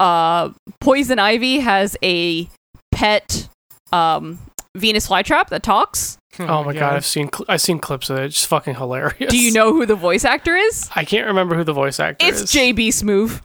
uh, 0.00 0.50
Poison 0.82 1.18
Ivy 1.18 1.60
has 1.60 1.96
a 2.02 2.46
pet 2.92 3.48
um, 3.90 4.38
Venus 4.78 5.08
flytrap 5.08 5.48
that 5.48 5.62
talks. 5.62 6.16
Oh 6.40 6.62
my 6.62 6.72
god, 6.72 6.94
I've 6.94 7.06
seen 7.06 7.28
cl- 7.32 7.46
I've 7.48 7.60
seen 7.60 7.78
clips 7.80 8.10
of 8.10 8.18
it. 8.18 8.24
It's 8.26 8.44
fucking 8.44 8.76
hilarious. 8.76 9.30
Do 9.30 9.38
you 9.38 9.52
know 9.52 9.72
who 9.72 9.86
the 9.86 9.96
voice 9.96 10.24
actor 10.24 10.54
is? 10.56 10.88
I 10.94 11.04
can't 11.04 11.26
remember 11.26 11.56
who 11.56 11.64
the 11.64 11.72
voice 11.72 11.98
actor 11.98 12.24
It's 12.26 12.42
is. 12.42 12.52
JB 12.52 12.88
Smoove. 12.88 13.40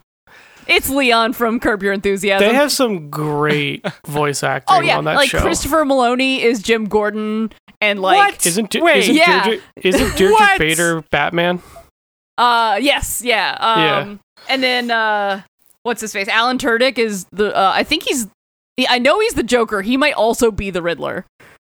It's 0.68 0.90
Leon 0.90 1.34
from 1.34 1.60
Curb 1.60 1.84
Your 1.84 1.92
Enthusiasm. 1.92 2.48
They 2.48 2.54
have 2.54 2.72
some 2.72 3.10
great 3.10 3.86
voice 4.08 4.44
acting 4.44 4.78
oh 4.78 4.82
yeah, 4.82 4.98
on 4.98 5.04
that 5.06 5.16
like 5.16 5.30
show. 5.30 5.42
Christopher 5.42 5.84
Meloni 5.86 6.40
is 6.40 6.62
Jim 6.62 6.86
Gordon, 6.86 7.52
and 7.82 8.00
like 8.02 8.16
What? 8.34 8.46
isn't 8.46 8.70
D- 8.70 8.82
Wait, 8.82 8.98
isn't 9.00 9.16
yeah. 9.16 9.44
Diedrich, 9.44 9.62
isn't 9.82 10.12
Diedrich 10.12 10.32
What? 10.32 10.60
Bader 10.60 11.02
Batman? 11.12 11.62
Uh, 12.38 12.78
yes, 12.82 13.22
yeah. 13.24 13.58
Um, 13.60 13.80
Yeah. 13.82 14.16
And 14.50 14.64
then, 14.64 14.92
uh, 14.92 15.42
what's 15.84 16.02
his 16.02 16.12
face? 16.14 16.28
Alan 16.28 16.58
Tudyk 16.58 16.98
is 16.98 17.26
the. 17.32 17.56
Uh, 17.56 17.72
I 17.74 17.84
think 17.84 18.04
he's. 18.04 18.28
I 18.90 19.00
know 19.00 19.20
he's 19.20 19.34
the 19.34 19.44
Joker. 19.44 19.82
He 19.82 19.98
might 19.98 20.14
also 20.14 20.52
be 20.52 20.70
the 20.70 20.82
Riddler. 20.82 21.26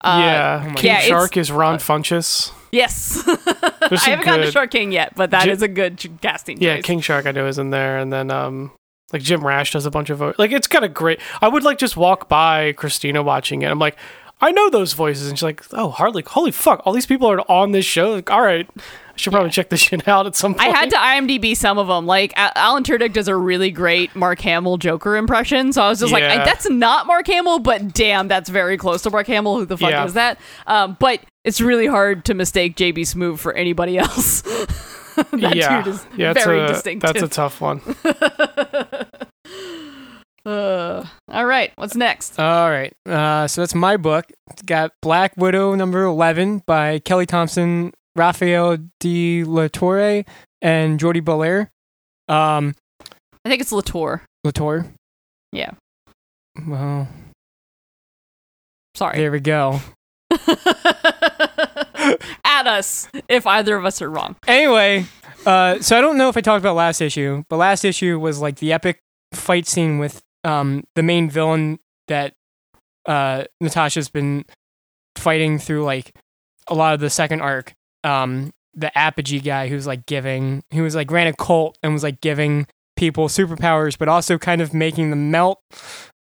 Uh, 0.02 0.18
yeah, 0.22 0.68
oh 0.70 0.74
King 0.74 0.86
Yeah, 0.92 1.00
Shark 1.00 1.36
is 1.36 1.50
Ron 1.50 1.78
Funches. 1.78 2.52
Yes. 2.70 3.22
I 3.26 3.96
haven't 4.10 4.26
gotten 4.26 4.44
to 4.46 4.52
Shark 4.52 4.70
King 4.70 4.92
yet, 4.92 5.14
but 5.16 5.30
that 5.30 5.48
is 5.48 5.60
Jim- 5.60 5.70
a 5.70 5.74
good 5.74 5.98
ch- 5.98 6.10
casting 6.20 6.60
Yeah, 6.60 6.76
choice. 6.76 6.84
King 6.84 7.00
Shark 7.00 7.26
I 7.26 7.32
know 7.32 7.46
is 7.46 7.58
in 7.58 7.70
there, 7.70 7.98
and 7.98 8.12
then 8.12 8.30
um, 8.30 8.72
like 9.12 9.22
Jim 9.22 9.44
Rash 9.44 9.72
does 9.72 9.86
a 9.86 9.90
bunch 9.90 10.10
of 10.10 10.18
vo- 10.18 10.34
like 10.38 10.52
it's 10.52 10.66
kind 10.66 10.84
of 10.84 10.92
great. 10.92 11.20
I 11.40 11.48
would 11.48 11.62
like 11.64 11.78
just 11.78 11.96
walk 11.96 12.28
by 12.28 12.72
Christina 12.72 13.22
watching 13.22 13.62
it. 13.62 13.70
I'm 13.70 13.78
like, 13.78 13.96
I 14.40 14.52
know 14.52 14.68
those 14.68 14.92
voices, 14.92 15.28
and 15.28 15.38
she's 15.38 15.42
like, 15.42 15.64
Oh, 15.72 15.88
hardly, 15.88 16.22
holy 16.26 16.50
fuck, 16.52 16.82
all 16.84 16.92
these 16.92 17.06
people 17.06 17.30
are 17.30 17.40
on 17.50 17.72
this 17.72 17.86
show. 17.86 18.12
Like, 18.14 18.30
all 18.30 18.42
right, 18.42 18.68
I 18.76 18.80
should 19.16 19.32
probably 19.32 19.50
check 19.50 19.68
this 19.68 19.80
shit 19.86 20.06
out 20.06 20.26
at 20.26 20.36
some 20.36 20.54
point. 20.54 20.68
I 20.72 20.76
had 20.78 20.90
to 20.90 20.96
IMDb 20.96 21.56
some 21.56 21.78
of 21.78 21.86
them. 21.88 22.06
Like 22.06 22.32
Alan 22.36 22.82
Tudyk 22.82 23.12
does 23.12 23.28
a 23.28 23.36
really 23.36 23.70
great 23.70 24.14
Mark 24.14 24.40
Hamill 24.40 24.76
Joker 24.78 25.16
impression, 25.16 25.72
so 25.72 25.82
I 25.82 25.88
was 25.88 26.00
just 26.00 26.12
like, 26.12 26.22
Yeah. 26.22 26.42
I, 26.42 26.44
"That's 26.44 26.68
not 26.68 27.06
Mark 27.06 27.26
Hamill," 27.26 27.58
but 27.58 27.92
damn, 27.94 28.28
that's 28.28 28.48
very 28.48 28.76
close 28.76 29.02
to 29.02 29.10
Mark 29.10 29.26
Hamill. 29.26 29.58
Who 29.58 29.66
the 29.66 29.78
fuck 29.78 29.90
Yeah. 29.90 30.04
is 30.04 30.14
that? 30.14 30.38
Um, 30.66 30.96
but 31.00 31.20
it's 31.44 31.60
really 31.60 31.86
hard 31.86 32.24
to 32.26 32.34
mistake 32.34 32.76
JB 32.76 33.00
Smoove 33.00 33.38
for 33.38 33.52
anybody 33.52 33.98
else. 33.98 34.42
that 35.16 35.54
yeah, 35.56 35.82
dude 35.82 35.94
is 35.94 36.06
yeah, 36.16 36.32
very 36.32 36.60
a, 36.60 36.68
distinctive. 36.68 37.12
That's 37.14 37.22
a 37.24 37.28
tough 37.28 37.60
one. 37.60 37.80
Uh, 40.44 41.04
all 41.28 41.44
right, 41.44 41.72
what's 41.74 41.96
next? 41.96 42.38
All 42.38 42.70
right. 42.70 42.94
Uh, 43.04 43.48
so 43.48 43.62
that's 43.62 43.74
my 43.74 43.96
book. 43.96 44.26
It's 44.50 44.62
got 44.62 44.92
Black 45.02 45.36
Widow 45.36 45.74
number 45.74 46.04
11 46.04 46.62
by 46.66 47.00
Kelly 47.00 47.26
Thompson, 47.26 47.92
Rafael 48.16 48.78
de 49.00 49.44
la 49.44 49.68
Torre, 49.68 50.24
and 50.62 50.98
Jordie 50.98 51.20
Bellaire. 51.20 51.70
Um, 52.28 52.74
I 53.44 53.48
think 53.48 53.60
it's 53.62 53.72
Latour. 53.72 54.22
Latour. 54.44 54.86
Yeah. 55.52 55.72
Well, 56.66 57.06
Sorry. 58.94 59.18
there 59.18 59.30
we 59.30 59.40
go. 59.40 59.80
At 62.44 62.66
us 62.66 63.08
if 63.28 63.46
either 63.46 63.76
of 63.76 63.84
us 63.84 64.00
are 64.00 64.10
wrong. 64.10 64.36
Anyway, 64.46 65.06
uh, 65.44 65.80
so 65.80 65.98
I 65.98 66.00
don't 66.00 66.16
know 66.16 66.28
if 66.28 66.36
I 66.36 66.40
talked 66.40 66.62
about 66.62 66.76
last 66.76 67.00
issue, 67.00 67.44
but 67.48 67.56
last 67.56 67.84
issue 67.84 68.18
was 68.18 68.40
like 68.40 68.56
the 68.56 68.72
epic 68.72 69.00
fight 69.32 69.66
scene 69.66 69.98
with 69.98 70.22
um, 70.44 70.84
the 70.94 71.02
main 71.02 71.28
villain 71.28 71.78
that 72.08 72.32
uh, 73.06 73.44
Natasha's 73.60 74.08
been 74.08 74.44
fighting 75.16 75.58
through 75.58 75.84
like 75.84 76.12
a 76.68 76.74
lot 76.74 76.94
of 76.94 77.00
the 77.00 77.10
second 77.10 77.40
arc. 77.42 77.72
Um, 78.06 78.52
the 78.74 78.96
Apogee 78.96 79.40
guy 79.40 79.68
who's 79.68 79.86
like 79.86 80.04
giving, 80.06 80.62
he 80.70 80.80
was 80.82 80.94
like 80.94 81.10
ran 81.10 81.26
a 81.26 81.32
cult 81.32 81.78
and 81.82 81.92
was 81.94 82.02
like 82.02 82.20
giving 82.20 82.66
people 82.96 83.28
superpowers, 83.28 83.96
but 83.98 84.08
also 84.08 84.36
kind 84.38 84.60
of 84.60 84.74
making 84.74 85.10
them 85.10 85.30
melt. 85.30 85.60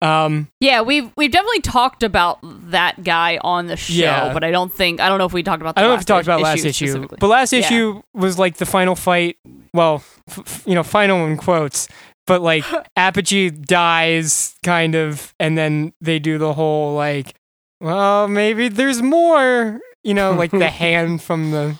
Um, 0.01 0.49
Yeah, 0.61 0.81
we've 0.83 1.11
we've 1.17 1.31
definitely 1.33 1.61
talked 1.61 2.03
about 2.03 2.39
that 2.71 3.03
guy 3.03 3.39
on 3.43 3.67
the 3.67 3.77
show, 3.77 3.93
Yeah. 3.95 4.33
but 4.33 4.45
I 4.45 4.51
don't 4.51 4.73
think 4.73 5.01
I 5.01 5.09
don't 5.09 5.19
know 5.19 5.25
if 5.27 5.33
we 5.33 5.43
talked 5.43 5.61
about. 5.61 5.75
The 5.75 5.81
I 5.81 5.83
don't 5.83 5.91
know 5.91 5.95
if 5.95 6.01
we 6.03 6.05
talked 6.05 6.27
about 6.27 6.39
issue 6.41 6.45
last 6.45 6.65
issue, 6.65 7.09
but 7.19 7.27
last 7.27 7.53
Yeah. 7.53 7.59
issue 7.61 8.03
was 8.15 8.39
like 8.39 8.57
the 8.59 8.67
final 8.67 8.95
fight. 8.95 9.37
Well, 9.75 9.97
f- 10.29 10.39
f- 10.39 10.63
you 10.67 10.75
know, 10.75 10.83
final 10.85 11.27
in 11.27 11.37
quotes, 11.37 11.89
but 12.27 12.43
like 12.43 12.65
Apogee 12.97 13.51
dies, 13.51 14.55
kind 14.65 14.95
of, 14.95 15.35
and 15.41 15.59
then 15.59 15.93
they 16.01 16.19
do 16.19 16.39
the 16.39 16.55
whole 16.55 16.95
like, 16.95 17.35
well, 17.81 18.27
maybe 18.29 18.69
there's 18.69 19.03
more. 19.03 19.81
You 20.09 20.15
know, 20.15 20.33
like 20.33 20.51
the 20.51 20.69
hand 20.85 21.23
from 21.23 21.51
the 21.51 21.77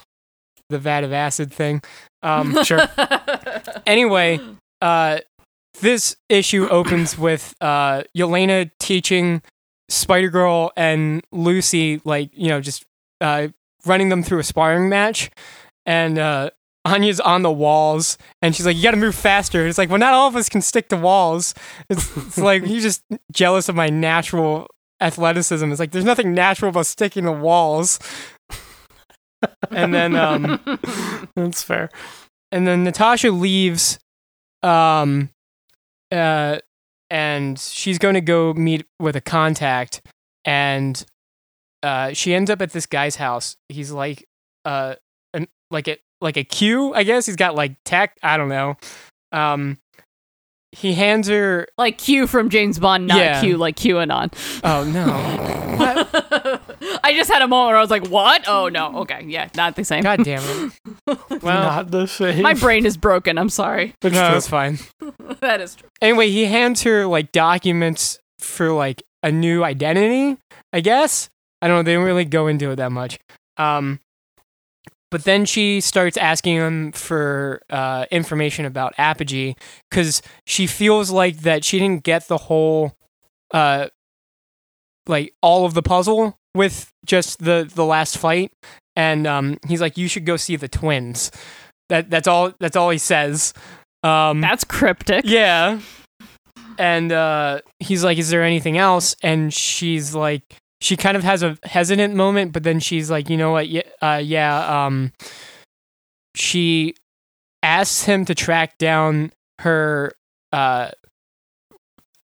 the 0.69 0.79
vat 0.79 1.03
of 1.03 1.13
acid 1.13 1.51
thing. 1.53 1.81
Um, 2.23 2.57
Sure. 2.65 2.87
anyway, 3.87 4.39
uh, 4.83 5.21
this 5.81 6.17
issue 6.29 6.69
opens 6.69 7.17
with 7.17 7.55
uh, 7.61 8.03
Yelena 8.17 8.71
teaching 8.79 9.41
Spider 9.89 10.29
Girl 10.29 10.73
and 10.77 11.23
Lucy, 11.33 12.03
like, 12.05 12.31
you 12.35 12.49
know, 12.49 12.61
just 12.61 12.85
uh, 13.23 13.49
running 13.87 14.11
them 14.11 14.23
through 14.23 14.41
a 14.41 14.45
sparring 14.45 14.89
match. 14.91 15.31
And 15.87 16.19
uh, 16.19 16.51
Anya's 16.85 17.21
on 17.21 17.43
the 17.43 17.51
walls, 17.53 18.19
and 18.43 18.55
she's 18.55 18.67
like, 18.67 18.77
You 18.77 18.83
gotta 18.83 18.99
move 18.99 19.15
faster. 19.15 19.67
It's 19.67 19.79
like, 19.79 19.89
Well, 19.89 19.99
not 19.99 20.13
all 20.13 20.29
of 20.29 20.37
us 20.37 20.49
can 20.51 20.61
stick 20.61 20.89
to 20.91 20.97
walls. 20.99 21.55
It's, 21.89 22.15
it's 22.17 22.39
like, 22.39 22.63
You're 22.67 22.83
just 22.83 23.03
jealous 23.33 23.71
of 23.71 23.75
my 23.75 23.89
natural 23.89 24.67
athleticism. 25.01 25.71
It's 25.71 25.81
like, 25.81 25.91
There's 25.93 26.05
nothing 26.05 26.33
natural 26.35 26.71
about 26.71 26.87
sticking 26.87 27.25
to 27.25 27.33
walls. 27.33 27.99
and 29.71 29.95
then, 29.95 30.17
um, 30.17 30.61
That's 31.37 31.63
fair. 31.63 31.91
and 32.51 32.67
then 32.67 32.85
Natasha 32.85 33.31
leaves 33.31 33.99
um 34.65 35.31
uh 36.11 36.59
and 37.11 37.59
she's 37.61 37.99
going 37.99 38.15
to 38.15 38.21
go 38.21 38.53
meet 38.55 38.85
with 38.99 39.15
a 39.15 39.21
contact 39.21 40.01
and 40.45 41.07
uh 41.85 42.13
she 42.13 42.35
ends 42.35 42.51
up 42.51 42.61
at 42.61 42.73
this 42.73 42.85
guy's 42.87 43.15
house 43.15 43.57
he's 43.69 43.93
like 43.93 44.27
uh 44.65 44.97
an, 45.33 45.47
like 45.71 45.87
a 45.87 45.97
like 46.21 46.37
a 46.37 46.43
Q 46.43 46.93
I 46.93 47.05
guess 47.05 47.27
he's 47.27 47.37
got 47.37 47.55
like 47.55 47.77
tech 47.85 48.17
I 48.21 48.37
don't 48.37 48.49
know 48.49 48.77
um 49.31 49.79
he 50.73 50.93
hands 50.95 51.29
her 51.29 51.67
like 51.79 51.99
Q 51.99 52.27
from 52.27 52.51
James 52.51 52.79
Bond, 52.79 53.07
not 53.07 53.19
Yeah. 53.19 53.41
Q 53.41 53.57
like 53.57 53.77
QAnon. 53.77 54.33
oh 54.65 54.85
no 54.85 55.05
I 57.05 57.13
just 57.15 57.31
had 57.31 57.43
a 57.43 57.49
moment 57.49 57.69
where 57.69 57.77
I 57.77 57.81
was 57.81 57.91
like, 57.91 58.07
"What? 58.09 58.45
Oh 58.47 58.69
no, 58.69 58.99
okay, 59.01 59.25
yeah, 59.27 59.49
not 59.57 59.77
the 59.77 59.85
same." 59.85 60.03
god 60.03 60.25
damn 60.25 60.43
it 60.43 60.73
well 61.43 61.63
Not 61.63 61.91
the 61.91 62.07
same. 62.07 62.43
My 62.43 62.55
brain 62.55 62.85
is 62.87 62.97
broken. 62.97 63.39
I'm 63.39 63.49
sorry. 63.49 63.95
It's 64.03 64.15
no 64.15 64.29
true. 64.29 64.37
it's 64.37 64.49
fine 64.49 64.79
that 65.41 65.61
is 65.61 65.77
true. 65.77 65.89
anyway, 66.03 66.29
he 66.31 66.45
hands 66.47 66.83
her 66.83 67.07
like 67.07 67.33
documents 67.33 68.19
for 68.39 68.71
like 68.73 69.03
a 69.23 69.33
new 69.33 69.65
identity, 69.65 70.37
I 70.73 70.81
guess. 70.81 71.29
I 71.63 71.69
don't 71.69 71.79
know, 71.79 71.83
they 71.83 71.95
don't 71.95 72.05
really 72.05 72.25
go 72.25 72.47
into 72.47 72.71
it 72.71 72.77
that 72.77 72.93
much. 72.93 73.19
Um 73.57 74.01
but 75.11 75.25
then 75.25 75.45
she 75.45 75.81
starts 75.81 76.17
asking 76.17 76.57
him 76.57 76.93
for 76.93 77.63
uh, 77.71 78.07
information 78.11 78.65
about 78.65 78.95
Apogee 78.99 79.55
because 79.91 80.23
she 80.47 80.67
feels 80.67 81.11
like 81.11 81.39
that 81.39 81.65
she 81.65 81.79
didn't 81.79 82.05
get 82.05 82.29
the 82.29 82.37
whole, 82.37 82.93
uh, 83.53 83.89
like 85.07 85.35
all 85.43 85.65
of 85.65 85.75
the 85.75 85.83
puzzle 85.83 86.39
with 86.55 86.93
just 87.07 87.39
the 87.41 87.71
the 87.75 87.85
last 87.85 88.19
fight. 88.19 88.53
And 88.97 89.27
um, 89.27 89.59
he's 89.67 89.81
like, 89.81 89.97
"You 89.97 90.09
should 90.09 90.27
go 90.27 90.37
see 90.37 90.57
the 90.57 90.69
twins." 90.69 91.31
That 91.89 92.11
that's 92.11 92.29
all. 92.29 92.53
That's 92.61 92.77
all 92.77 92.91
he 92.91 92.99
says. 92.99 93.55
Um, 94.03 94.41
That's 94.41 94.65
cryptic. 94.65 95.25
yeah. 95.27 95.81
And 96.79 97.11
uh, 97.11 97.61
he's 97.81 98.05
like, 98.05 98.19
Is 98.19 98.31
there 98.31 98.45
anything 98.45 98.79
else? 98.79 99.17
And 99.23 99.53
she's 99.53 100.15
like, 100.15 100.43
She 100.81 100.97
kind 100.97 101.17
of 101.17 101.25
has 101.25 101.43
a 101.43 101.59
hesitant 101.65 102.15
moment, 102.15 102.53
but 102.53 102.63
then 102.63 102.81
she's 102.81 103.11
like, 103.11 103.29
You 103.29 103.37
know 103.37 103.53
what? 103.53 103.69
Yeah. 103.69 103.83
Uh, 104.01 104.21
yeah 104.23 104.87
um, 104.87 105.13
she 106.35 106.95
asks 107.63 108.05
him 108.05 108.25
to 108.27 108.35
track 108.35 108.79
down 108.79 109.33
her 109.61 110.13
uh, 110.53 110.91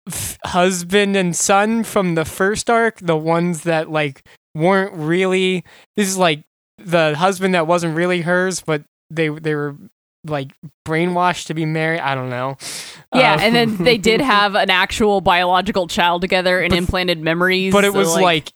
f- 0.07 0.37
husband 0.45 1.15
and 1.15 1.35
son 1.35 1.83
from 1.83 2.15
the 2.15 2.25
first 2.25 2.69
arc, 2.69 2.99
the 2.99 3.17
ones 3.17 3.63
that 3.63 3.89
like 3.89 4.23
weren't 4.55 4.93
really. 4.95 5.63
This 5.95 6.07
is 6.07 6.17
like 6.17 6.43
the 6.77 7.15
husband 7.15 7.53
that 7.53 7.67
wasn't 7.67 7.95
really 7.95 8.21
hers, 8.21 8.61
but 8.61 8.83
they 9.09 9.29
they 9.29 9.55
were 9.55 9.75
like 10.25 10.51
brainwashed 10.87 11.47
to 11.47 11.53
be 11.53 11.65
married. 11.65 11.99
I 12.01 12.15
don't 12.15 12.29
know. 12.29 12.57
Yeah, 13.15 13.35
Uh, 13.35 13.39
and 13.41 13.55
then 13.55 13.77
they 13.77 13.97
did 14.09 14.21
have 14.21 14.55
an 14.55 14.69
actual 14.69 15.21
biological 15.21 15.87
child 15.87 16.21
together 16.21 16.59
and 16.61 16.71
But- 16.71 16.77
implanted 16.77 17.19
memories. 17.21 17.71
but 17.73 17.85
it 17.85 17.93
so, 17.93 17.97
was 17.99 18.15
like, 18.15 18.51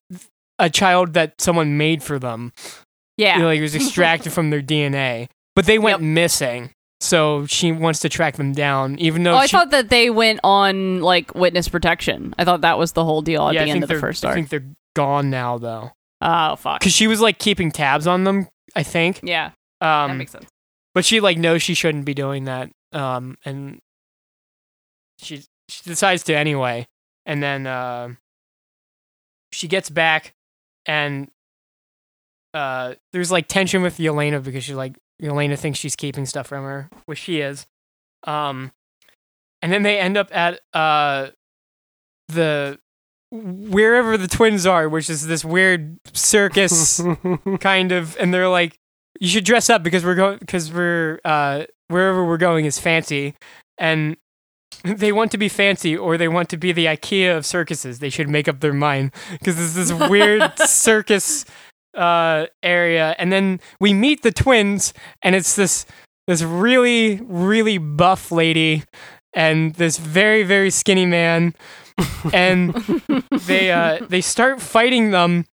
a 0.60 0.69
child 0.69 1.13
that 1.13 1.39
someone 1.41 1.78
made 1.78 2.04
for 2.04 2.19
them. 2.19 2.52
yeah, 3.17 3.36
You 3.36 3.41
know, 3.41 3.47
like 3.47 3.60
it 3.60 3.63
was 3.63 3.76
extracted 3.76 4.32
from 4.34 4.50
their 4.50 4.62
DNA, 4.62 5.28
but 5.56 5.65
they 5.65 5.80
went 5.80 6.02
Yep. 6.02 6.08
missing. 6.08 6.69
So 7.00 7.47
she 7.47 7.71
wants 7.71 8.00
to 8.02 8.10
track 8.10 8.36
them 8.36 8.54
down, 8.54 9.00
even 9.00 9.24
though 9.24 9.34
Oh, 9.34 9.38
I 9.38 9.47
she, 9.47 9.54
thought 9.58 9.71
that 9.71 9.89
they 9.89 10.12
went 10.12 10.39
on 10.43 11.02
like 11.02 11.34
witness 11.34 11.67
protection. 11.67 12.36
I 12.38 12.45
thought 12.45 12.62
that 12.62 12.78
was 12.78 12.91
the 12.91 13.04
whole 13.04 13.24
deal 13.24 13.47
at 13.47 13.56
yeah, 13.56 13.63
the 13.65 13.71
end 13.71 13.82
of 13.84 13.89
the 13.89 14.00
first 14.00 14.24
I 14.24 14.36
think 14.36 14.50
they're 14.50 14.65
gone 14.95 15.32
now, 15.32 15.58
though, 15.58 15.93
Oh 16.21 16.56
fuck. 16.58 16.80
because 16.80 16.93
she 16.93 17.08
was 17.08 17.19
like 17.19 17.39
keeping 17.39 17.71
tabs 17.71 18.06
on 18.06 18.24
them. 18.24 18.47
I 18.76 18.84
think, 18.84 19.19
Yeah, 19.24 19.50
that 19.80 19.88
um, 20.12 20.17
makes 20.19 20.32
sense. 20.32 20.45
But 20.93 21.06
she 21.06 21.19
like 21.19 21.38
knows 21.38 21.62
she 21.62 21.73
shouldn't 21.73 22.06
be 22.06 22.13
doing 22.13 22.45
that, 22.45 22.71
um, 22.91 23.38
and 23.45 23.80
she 25.17 25.43
she 25.69 25.84
decides 25.84 26.23
to 26.23 26.36
anyway, 26.36 26.88
and 27.25 27.41
then 27.41 27.67
uh, 27.67 28.10
she 29.51 29.67
gets 29.67 29.89
back, 29.89 30.34
and 30.86 31.30
uh, 32.54 32.95
there's 33.13 33.32
like 33.32 33.47
tension 33.47 33.82
with 33.82 33.97
Yelena 33.97 34.43
because 34.43 34.63
she 34.63 34.73
like 34.73 34.97
Yelena 35.21 35.58
thinks 35.58 35.80
she's 35.80 35.95
keeping 35.95 36.25
stuff 36.25 36.47
from 36.47 36.63
her, 36.63 36.89
which 37.06 37.19
she 37.19 37.39
is, 37.41 37.67
um, 38.25 38.71
and 39.62 39.71
then 39.71 39.84
they 39.84 39.99
end 39.99 40.17
up 40.17 40.30
at 40.36 40.60
uh 40.73 41.30
the 42.27 42.80
wherever 43.32 44.17
the 44.17 44.27
twins 44.27 44.65
are, 44.65 44.89
which 44.89 45.10
is 45.10 45.25
this 45.25 45.45
weird 45.45 45.97
circus 46.13 47.01
kind 47.60 47.91
of, 47.91 48.17
and 48.19 48.34
they're 48.34 48.49
like, 48.49 48.77
"You 49.19 49.28
should 49.28 49.45
dress 49.45 49.69
up 49.69 49.84
because 49.84 50.04
we're 50.04 50.15
going 50.15 50.38
because 50.39 50.71
we're 50.71 51.19
uh 51.26 51.65
wherever 51.88 52.26
we're 52.26 52.38
going 52.38 52.65
is 52.65 52.80
fancy," 52.80 53.36
and 53.78 54.17
they 54.84 55.12
want 55.12 55.32
to 55.32 55.38
be 55.38 55.50
fancy 55.50 55.95
or 55.95 56.17
they 56.17 56.28
want 56.28 56.50
to 56.50 56.58
be 56.58 56.71
the 56.71 56.86
IKEA 56.86 57.36
of 57.36 57.45
circuses. 57.45 58.00
They 58.00 58.10
should 58.10 58.30
make 58.30 58.47
up 58.47 58.60
their 58.60 58.74
mind 58.74 59.12
because 59.32 59.56
there's 59.56 59.74
this 59.76 60.10
weird 60.10 60.52
circus 60.65 61.45
uh, 61.93 62.45
area, 62.63 63.15
and 63.17 63.32
then 63.32 63.60
we 63.80 63.93
meet 63.93 64.24
the 64.24 64.32
twins, 64.32 64.93
and 65.21 65.36
it's 65.36 65.56
this 65.56 65.86
this 66.28 66.41
really 66.43 67.19
really 67.24 67.78
buff 67.78 68.32
lady 68.32 68.84
and 69.34 69.76
this 69.76 69.97
very 69.97 70.43
very 70.43 70.69
skinny 70.69 71.06
man, 71.06 71.54
and 72.34 72.74
they 73.47 73.71
uh, 73.71 74.00
they 74.08 74.21
start 74.21 74.62
fighting 74.62 75.12
them, 75.12 75.45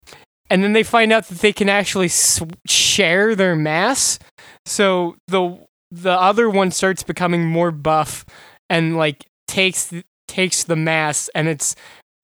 and 0.50 0.64
then 0.64 0.74
they 0.74 0.84
find 0.84 1.12
out 1.12 1.28
that 1.28 1.40
they 1.40 1.54
can 1.54 1.70
actually 1.70 2.08
sw- 2.08 2.44
share 2.68 3.36
their 3.36 3.56
mass. 3.56 4.20
So 4.66 5.16
the 5.28 5.58
the 5.92 6.12
other 6.12 6.50
one 6.50 6.72
starts 6.72 7.04
becoming 7.04 7.46
more 7.46 7.72
buff 7.72 8.26
and 8.70 8.98
like 8.98 9.26
takes 9.48 9.94
takes 10.28 10.64
the 10.66 10.76
mass 10.76 11.30
and 11.34 11.48
it's 11.48 11.76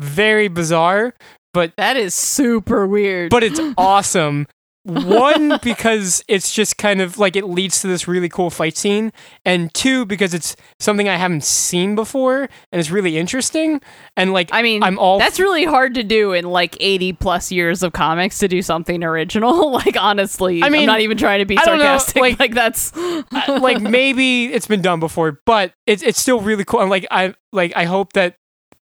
very 0.02 0.50
bizarre 0.50 1.14
But 1.54 1.74
That 1.78 1.96
is 1.96 2.14
super 2.14 2.86
weird. 2.86 3.30
but 3.30 3.44
it's 3.44 3.60
awesome 3.78 4.48
one 4.84 5.60
because 5.64 6.24
it's 6.28 6.54
just 6.54 6.78
kind 6.78 7.02
of 7.02 7.18
like 7.18 7.36
it 7.36 7.46
leads 7.46 7.82
to 7.82 7.88
this 7.88 8.08
really 8.08 8.28
cool 8.28 8.50
fight 8.50 8.76
scene 8.76 9.14
and 9.46 9.74
two 9.74 10.06
because 10.06 10.34
it's 10.34 10.56
something 10.80 11.08
i 11.08 11.16
haven't 11.16 11.44
seen 11.44 11.96
before 11.96 12.42
and 12.72 12.80
it's 12.80 12.92
really 12.92 13.18
interesting 13.18 13.80
and 14.18 14.34
like 14.34 14.50
I 14.52 14.62
mean, 14.62 14.84
i'm 14.84 15.00
all 15.00 15.20
that's 15.20 15.40
really 15.40 15.64
hard 15.64 15.94
to 15.96 16.04
do 16.04 16.34
in 16.34 16.46
like 16.46 16.76
80 16.80 17.14
plus 17.14 17.52
years 17.52 17.82
of 17.82 17.94
comics 17.94 18.40
to 18.40 18.48
do 18.48 18.62
something 18.62 19.04
original. 19.04 19.72
like, 19.72 19.96
honestly, 19.98 20.62
I 20.64 20.70
mean, 20.70 20.82
am 20.82 20.88
not 20.88 21.00
even 21.00 21.18
trying 21.18 21.40
to 21.40 21.46
be 21.46 21.56
know, 21.56 21.64
sarcastic. 21.64 22.22
like- 22.22 22.40
like, 22.40 22.54
that's 22.54 22.92
I- 22.96 23.58
like 23.62 23.82
maybe 23.82 24.48
it's 24.54 24.68
been 24.68 24.82
done 24.82 25.00
before, 25.00 25.40
but 25.46 25.74
it's 25.88 26.04
it's 26.04 26.20
still 26.20 26.42
really 26.42 26.66
cool. 26.66 26.82
And 26.82 26.90
like 26.90 27.06
I 27.10 27.34
like 27.52 27.72
I 27.76 27.86
hope 27.86 28.14
that 28.14 28.36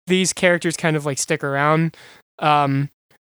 these 0.07 0.33
characters 0.33 0.75
kind 0.75 0.95
of 0.95 1.05
like 1.05 1.17
stick 1.17 1.43
around, 1.43 1.95
um, 2.39 2.89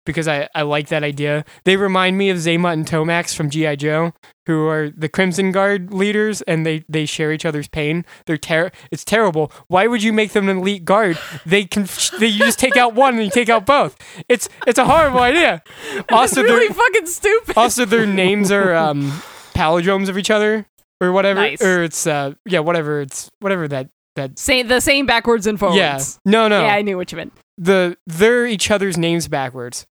because 0.04 0.28
I 0.28 0.48
I 0.54 0.62
like 0.62 0.88
that 0.88 1.02
idea. 1.02 1.44
They 1.64 1.76
remind 1.76 2.18
me 2.18 2.30
of 2.30 2.38
Xamot 2.38 2.72
and 2.74 2.86
Tomax 2.86 3.34
from 3.34 3.50
GI 3.50 3.76
Joe, 3.76 4.12
who 4.46 4.66
are 4.68 4.90
the 4.90 5.08
Crimson 5.08 5.52
Guard 5.52 5.92
leaders, 5.92 6.42
and 6.42 6.64
they 6.66 6.84
they 6.88 7.06
share 7.06 7.32
each 7.32 7.44
other's 7.44 7.68
pain. 7.68 8.04
They're 8.26 8.36
ter- 8.36 8.70
It's 8.90 9.04
terrible. 9.04 9.50
Why 9.68 9.86
would 9.86 10.02
you 10.02 10.12
make 10.12 10.32
them 10.32 10.48
an 10.48 10.58
elite 10.58 10.84
guard? 10.84 11.18
They 11.46 11.64
can 11.64 11.86
they 12.18 12.26
you 12.26 12.38
just 12.40 12.58
take 12.58 12.76
out 12.76 12.94
one 12.94 13.14
and 13.14 13.24
you 13.24 13.30
take 13.30 13.48
out 13.48 13.64
both. 13.66 13.96
It's 14.28 14.48
it's 14.66 14.78
a 14.78 14.84
horrible 14.84 15.20
idea. 15.20 15.62
Also, 16.10 16.40
it's 16.42 16.50
really 16.50 16.72
fucking 16.74 17.06
stupid. 17.06 17.56
also 17.56 17.84
their 17.84 18.06
names 18.06 18.50
are 18.52 18.74
um 18.86 19.10
palindromes 19.54 20.08
of 20.08 20.18
each 20.18 20.30
other 20.30 20.66
or 21.00 21.12
whatever 21.12 21.40
Nice. 21.40 21.62
or 21.62 21.82
it's 21.82 22.06
uh 22.06 22.34
yeah 22.46 22.58
whatever 22.60 23.00
it's 23.00 23.30
whatever 23.40 23.68
that 23.68 23.88
that 24.16 24.38
Same, 24.38 24.68
the 24.68 24.80
same 24.80 25.06
backwards 25.06 25.46
and 25.46 25.58
forwards. 25.58 25.76
yeah 25.78 25.98
no 26.24 26.48
no 26.48 26.62
Yeah, 26.62 26.74
I 26.74 26.82
knew 26.82 26.96
what 26.96 27.10
you 27.12 27.16
meant. 27.16 27.32
the 27.58 27.96
they're 28.06 28.46
each 28.46 28.70
other's 28.70 28.96
names 28.96 29.28
backwards 29.28 29.86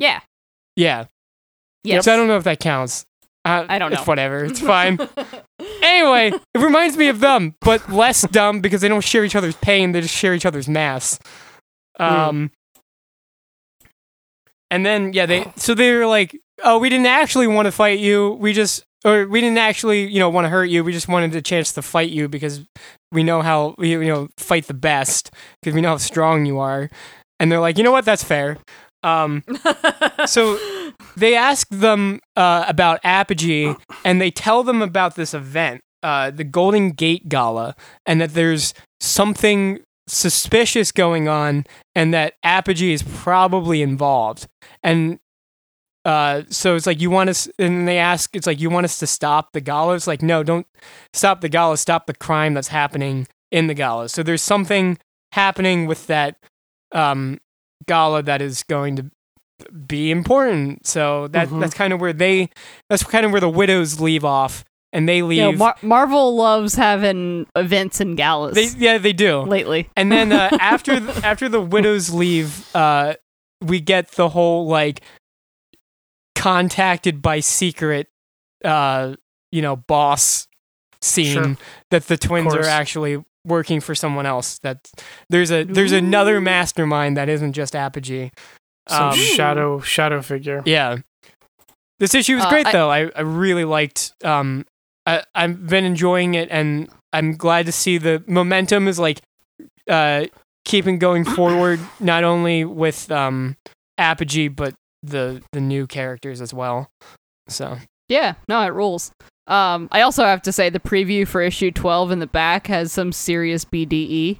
Yeah. 0.00 0.20
yeah. 0.74 1.04
Yes. 1.84 2.04
so 2.04 2.12
i 2.12 2.16
don't 2.16 2.28
know 2.28 2.36
if 2.36 2.44
that 2.44 2.58
counts. 2.60 3.06
Uh, 3.42 3.64
I 3.70 3.78
don't 3.78 3.90
it's 3.92 4.02
know. 4.02 4.04
whatever. 4.04 4.44
It's 4.44 4.60
fine. 4.60 4.98
Anyway 5.82 6.32
it 6.54 6.58
reminds 6.58 6.96
me 6.96 7.08
of 7.08 7.20
them 7.20 7.54
but 7.60 7.90
less 7.90 8.22
dumb 8.30 8.60
because 8.60 8.80
they 8.80 8.88
don't 8.88 9.04
share 9.04 9.24
each 9.24 9.36
other's 9.36 9.56
pain. 9.56 9.92
They 9.92 10.00
just 10.00 10.14
share 10.14 10.34
each 10.34 10.46
other's 10.46 10.68
mass. 10.68 11.18
Um 11.98 12.50
and 14.70 14.84
then 14.86 15.12
yeah 15.12 15.26
they 15.26 15.52
so 15.56 15.74
they 15.74 15.94
were 15.94 16.06
like 16.06 16.38
oh 16.64 16.78
we 16.78 16.88
didn't 16.88 17.06
actually 17.06 17.46
want 17.46 17.66
to 17.66 17.72
fight 17.72 17.98
you. 17.98 18.32
We 18.40 18.52
just 18.54 18.84
or 19.04 19.26
we 19.26 19.40
didn't 19.40 19.58
actually 19.58 20.06
you 20.06 20.18
know 20.18 20.30
want 20.30 20.46
to 20.46 20.48
hurt 20.48 20.66
you. 20.66 20.82
We 20.82 20.92
just 20.92 21.08
wanted 21.08 21.34
a 21.34 21.42
chance 21.42 21.72
to 21.74 21.82
fight 21.82 22.10
you 22.10 22.28
because 22.28 22.64
we 23.12 23.22
know 23.22 23.42
how 23.42 23.74
we 23.76 23.90
you 23.90 24.04
know 24.06 24.28
fight 24.38 24.66
the 24.66 24.74
best 24.74 25.30
because 25.60 25.74
we 25.74 25.82
know 25.82 25.90
how 25.90 25.96
strong 25.98 26.46
you 26.46 26.58
are. 26.58 26.88
And 27.38 27.50
they're 27.52 27.60
like 27.60 27.76
you 27.76 27.84
know 27.84 27.92
what? 27.92 28.06
That's 28.06 28.24
fair 28.24 28.56
um 29.02 29.42
so 30.26 30.58
they 31.16 31.34
ask 31.34 31.68
them 31.70 32.20
uh, 32.36 32.64
about 32.68 33.00
apogee 33.04 33.74
and 34.04 34.20
they 34.20 34.30
tell 34.30 34.62
them 34.62 34.82
about 34.82 35.16
this 35.16 35.34
event 35.34 35.82
uh, 36.02 36.30
the 36.30 36.44
golden 36.44 36.90
gate 36.90 37.28
gala 37.28 37.74
and 38.06 38.20
that 38.20 38.34
there's 38.34 38.74
something 39.00 39.80
suspicious 40.06 40.92
going 40.92 41.28
on 41.28 41.64
and 41.94 42.12
that 42.12 42.34
apogee 42.42 42.92
is 42.92 43.02
probably 43.02 43.82
involved. 43.82 44.46
And 44.82 45.18
uh, 46.04 46.42
so 46.48 46.74
it's 46.74 46.86
like 46.86 47.00
you 47.00 47.10
want 47.10 47.30
us 47.30 47.48
and 47.58 47.86
they 47.86 47.98
ask 47.98 48.34
it's 48.34 48.46
like 48.46 48.60
you 48.60 48.70
want 48.70 48.84
us 48.84 48.98
to 48.98 49.06
stop 49.06 49.52
the 49.52 49.60
gala? 49.60 49.94
It's 49.94 50.06
like 50.06 50.22
no 50.22 50.42
don't 50.42 50.66
stop 51.12 51.40
the 51.42 51.48
gala 51.48 51.76
stop 51.76 52.06
the 52.06 52.14
crime 52.14 52.54
that's 52.54 52.68
happening 52.68 53.26
in 53.50 53.66
the 53.66 53.74
gala. 53.74 54.08
So 54.08 54.22
there's 54.22 54.42
something 54.42 54.98
happening 55.32 55.86
with 55.86 56.06
that 56.06 56.36
um, 56.92 57.38
gala 57.86 58.22
that 58.22 58.40
is 58.42 58.62
going 58.64 58.96
to 58.96 59.10
be 59.86 60.10
important 60.10 60.86
so 60.86 61.28
that 61.28 61.48
Mhm. 61.48 61.60
that's 61.60 61.74
kind 61.74 61.92
of 61.92 62.00
where 62.00 62.12
they 62.12 62.48
that's 62.88 63.02
kind 63.04 63.26
of 63.26 63.32
where 63.32 63.40
the 63.42 63.48
widows 63.48 64.00
leave 64.00 64.24
off 64.24 64.64
and 64.92 65.08
they 65.08 65.22
leave 65.22 65.38
You 65.38 65.52
know, 65.52 65.58
Mar- 65.58 65.76
Marvel 65.82 66.34
loves 66.34 66.74
having 66.74 67.46
events 67.54 68.00
and 68.00 68.16
galas 68.16 68.54
they, 68.54 68.68
yeah 68.78 68.96
they 68.98 69.12
do 69.12 69.40
lately. 69.42 69.88
and 69.96 70.10
then 70.10 70.32
uh, 70.32 70.48
after 70.60 70.98
th- 70.98 71.24
after 71.24 71.48
the 71.48 71.60
widows 71.60 72.10
leave, 72.10 72.74
uh, 72.74 73.14
we 73.62 73.80
get 73.80 74.12
the 74.12 74.30
whole 74.30 74.66
like 74.66 75.02
contacted 76.34 77.20
by 77.22 77.40
secret, 77.40 78.08
uh, 78.64 79.14
you 79.52 79.62
know, 79.62 79.76
boss 79.76 80.48
scene 81.02 81.32
Sure. 81.34 81.56
that 81.90 82.06
the 82.06 82.16
twins 82.16 82.54
are 82.54 82.64
actually 82.64 83.22
working 83.44 83.80
for 83.80 83.94
someone 83.94 84.26
else. 84.26 84.58
That 84.58 84.90
there's 85.28 85.50
a 85.50 85.64
there's 85.64 85.92
another 85.92 86.40
mastermind 86.40 87.16
that 87.16 87.28
isn't 87.28 87.52
just 87.52 87.74
Apogee. 87.76 88.30
Some 88.88 89.10
Um, 89.10 89.14
shadow 89.16 89.80
shadow 89.80 90.22
figure. 90.22 90.62
Yeah. 90.66 90.98
This 91.98 92.14
issue 92.14 92.36
was 92.36 92.44
Uh, 92.46 92.50
great 92.50 92.66
I- 92.66 92.72
though. 92.72 92.90
I, 92.90 93.10
I 93.14 93.20
really 93.22 93.64
liked 93.64 94.12
um 94.24 94.64
I 95.06 95.22
I've 95.34 95.66
been 95.66 95.84
enjoying 95.84 96.34
it 96.34 96.48
and 96.50 96.88
I'm 97.12 97.36
glad 97.36 97.66
to 97.66 97.72
see 97.72 97.98
the 97.98 98.22
momentum 98.26 98.88
is 98.88 98.98
like 98.98 99.20
uh 99.88 100.26
keeping 100.64 100.98
going 100.98 101.24
forward 101.36 101.80
not 102.00 102.24
only 102.24 102.64
with 102.64 103.10
um 103.10 103.56
Apogee 103.98 104.48
but 104.48 104.74
the 105.02 105.42
the 105.52 105.60
new 105.60 105.86
characters 105.86 106.40
as 106.40 106.52
well. 106.54 106.88
So 107.48 107.78
Yeah, 108.10 108.34
no, 108.48 108.60
it 108.62 108.74
rules. 108.74 109.10
Um, 109.46 109.88
I 109.90 110.02
also 110.02 110.24
have 110.24 110.42
to 110.42 110.52
say 110.52 110.68
the 110.68 110.78
preview 110.78 111.26
for 111.26 111.40
issue 111.40 111.70
12 111.70 112.10
in 112.10 112.18
the 112.18 112.26
back 112.26 112.66
has 112.66 112.92
some 112.92 113.10
serious. 113.12 113.64
BDE. 113.64 114.38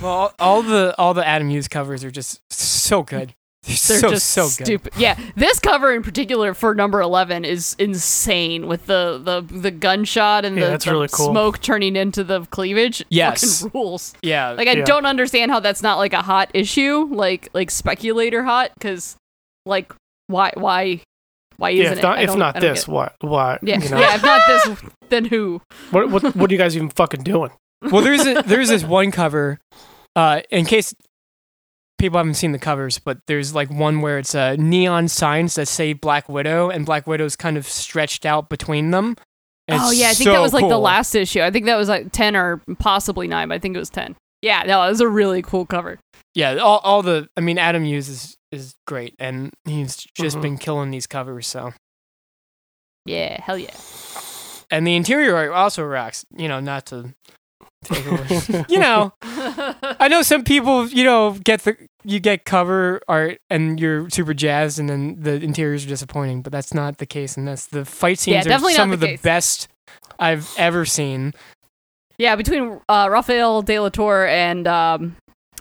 well 0.00 0.12
all, 0.12 0.32
all 0.38 0.62
the 0.62 0.94
all 0.98 1.14
the 1.14 1.26
Adam 1.26 1.48
Hughes 1.50 1.66
covers 1.68 2.04
are 2.04 2.10
just 2.12 2.40
so 2.50 3.02
good. 3.02 3.34
They're, 3.66 3.76
They're 3.76 3.98
so 4.00 4.10
just 4.10 4.26
so 4.30 4.48
good. 4.62 4.90
Yeah, 4.98 5.18
this 5.36 5.58
cover 5.58 5.94
in 5.94 6.02
particular 6.02 6.52
for 6.52 6.74
number 6.74 7.00
11 7.00 7.46
is 7.46 7.74
insane 7.78 8.66
with 8.66 8.84
the 8.84 9.18
the, 9.24 9.40
the 9.40 9.70
gunshot 9.70 10.44
and 10.44 10.54
Yeah, 10.58 10.72
the, 10.76 10.78
the 10.84 10.90
really 10.92 11.08
cool. 11.10 11.30
smoke 11.30 11.62
turning 11.62 11.96
into 11.96 12.22
the 12.24 12.42
cleavage. 12.46 13.02
Yes. 13.08 13.62
Fucking 13.62 13.80
rules. 13.80 14.12
Yeah. 14.22 14.50
Like 14.50 14.68
I 14.68 14.72
Yeah. 14.72 14.84
don't 14.84 15.06
understand 15.06 15.50
how 15.50 15.60
that's 15.60 15.82
not 15.82 15.96
like 15.96 16.12
a 16.12 16.20
hot 16.20 16.50
issue, 16.52 17.08
like 17.10 17.48
like 17.54 17.70
speculator 17.70 18.44
hot 18.44 18.70
cuz 18.80 19.16
like 19.64 19.94
why 20.26 20.52
why 20.56 21.00
why 21.56 21.70
Yeah, 21.70 21.84
isn't 21.84 21.98
if 21.98 22.02
not 22.02 22.18
it? 22.18 22.22
If 22.22 22.26
don't- 22.28 22.38
not 22.38 22.56
I 22.56 22.60
don't 22.60 22.70
this, 22.74 22.84
get 22.84 22.92
what 22.92 23.14
what? 23.20 23.60
Yeah. 23.62 23.80
You 23.82 23.88
know? 23.90 23.98
yeah, 24.00 24.14
if 24.16 24.22
not 24.22 24.40
this 24.46 24.82
then 25.10 25.24
who? 25.26 25.60
What 25.90 26.10
what 26.10 26.34
what 26.36 26.50
are 26.50 26.52
you 26.54 26.58
guys 26.58 26.76
even 26.76 26.90
fucking 26.90 27.22
doing? 27.22 27.50
well 27.90 28.02
there's 28.02 28.26
a, 28.26 28.42
there's 28.46 28.68
this 28.70 28.82
one 28.82 29.10
cover 29.10 29.58
uh 30.16 30.40
in 30.50 30.64
case 30.64 30.94
people 31.98 32.18
haven't 32.18 32.34
seen 32.34 32.52
the 32.52 32.58
covers 32.58 32.98
but 32.98 33.18
there's 33.26 33.54
like 33.54 33.70
one 33.70 34.00
where 34.00 34.18
it's 34.18 34.34
uh, 34.34 34.56
neon 34.58 35.06
signs 35.08 35.54
that 35.56 35.66
say 35.68 35.92
black 35.92 36.28
widow 36.28 36.70
and 36.70 36.86
black 36.86 37.06
widow's 37.06 37.36
kind 37.36 37.56
of 37.56 37.66
stretched 37.68 38.24
out 38.24 38.48
between 38.48 38.90
them 38.90 39.14
And 39.68 39.80
Oh 39.82 39.90
yeah, 39.90 40.08
I 40.08 40.14
think 40.14 40.30
that 40.30 40.40
was 40.40 40.52
like 40.52 40.68
the 40.68 40.78
last 40.78 41.14
issue. 41.14 41.40
I 41.40 41.50
think 41.50 41.66
that 41.66 41.76
was 41.76 41.88
like 41.88 42.10
10 42.12 42.36
or 42.36 42.60
possibly 42.78 43.26
9, 43.28 43.48
but 43.48 43.54
I 43.54 43.58
think 43.58 43.76
it 43.76 43.78
was 43.78 43.90
10. 43.90 44.14
Yeah, 44.44 44.62
no, 44.66 44.82
it 44.82 44.90
was 44.90 45.00
a 45.00 45.08
really 45.08 45.40
cool 45.42 45.64
cover. 45.66 45.98
yeah 46.34 46.56
all, 46.56 46.78
all 46.84 47.00
the 47.02 47.28
i 47.36 47.40
mean 47.40 47.58
adam 47.58 47.84
hughes 47.84 48.08
is 48.08 48.36
is 48.52 48.74
great 48.86 49.14
and 49.18 49.50
he's 49.64 49.96
just 50.14 50.36
Mhm. 50.36 50.42
been 50.42 50.58
killing 50.58 50.90
these 50.90 51.06
covers 51.06 51.46
so 51.46 51.72
Yeah, 53.06 53.40
hell 53.42 53.58
yeah. 53.58 53.74
and 54.70 54.86
the 54.86 54.94
interior 54.96 55.36
art 55.36 55.50
also 55.52 55.84
rocks 55.84 56.24
you 56.36 56.48
know 56.48 56.60
not 56.60 56.86
to 56.86 57.14
take 57.84 58.06
away 58.06 58.64
you 58.68 58.78
know 58.78 59.12
I 60.00 60.08
know 60.08 60.22
some 60.22 60.42
people, 60.44 60.88
you 60.88 61.04
know, 61.04 61.32
get 61.44 61.62
the 61.62 61.76
you 62.04 62.18
get 62.20 62.44
cover 62.44 63.00
art 63.08 63.38
and 63.50 63.78
you're 63.78 64.08
super 64.10 64.32
jazzed, 64.34 64.78
and 64.78 64.88
then 64.88 65.16
the 65.20 65.34
interiors 65.34 65.84
are 65.84 65.88
disappointing. 65.88 66.42
But 66.42 66.52
that's 66.52 66.72
not 66.74 66.98
the 66.98 67.06
case, 67.06 67.36
and 67.36 67.46
that's 67.46 67.66
the 67.66 67.84
fight 67.84 68.26
Yeah, 68.26 68.42
scenes 68.42 68.46
are 68.64 68.70
some 68.72 68.88
the 68.90 68.94
of 68.94 69.00
the 69.00 69.06
case. 69.08 69.22
best 69.22 69.68
I've 70.18 70.48
ever 70.56 70.84
seen. 70.84 71.32
Yeah, 72.18 72.36
between 72.36 72.80
uh, 72.88 73.08
Rafael 73.10 73.62
De 73.62 73.78
La 73.80 73.88
Torre 73.88 74.26
and 74.28 74.66
um, 74.68 75.16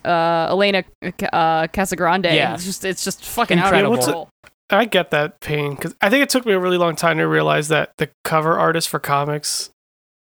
uh, 0.06 0.48
Elena 0.52 0.84
uh, 1.02 1.68
Casagrande, 1.68 2.34
Yeah. 2.34 2.54
it's 2.54 2.66
just 2.66 2.86
it's 2.86 3.04
just 3.04 3.24
fucking 3.26 3.58
Incredible. 3.58 3.94
out 3.94 4.00
of 4.00 4.06
control. 4.06 4.30
I 4.70 4.86
get 4.86 5.12
that 5.12 5.40
pain 5.40 5.76
because 5.76 5.96
I 6.02 6.10
think 6.10 6.24
it 6.24 6.30
took 6.30 6.46
me 6.46 6.54
a 6.54 6.60
really 6.60 6.78
long 6.78 6.96
time 6.96 7.18
to 7.18 7.28
realize 7.28 7.68
that 7.68 7.92
the 7.98 8.10
cover 8.24 8.58
artist 8.58 8.90
for 8.90 9.00
comics 9.00 9.70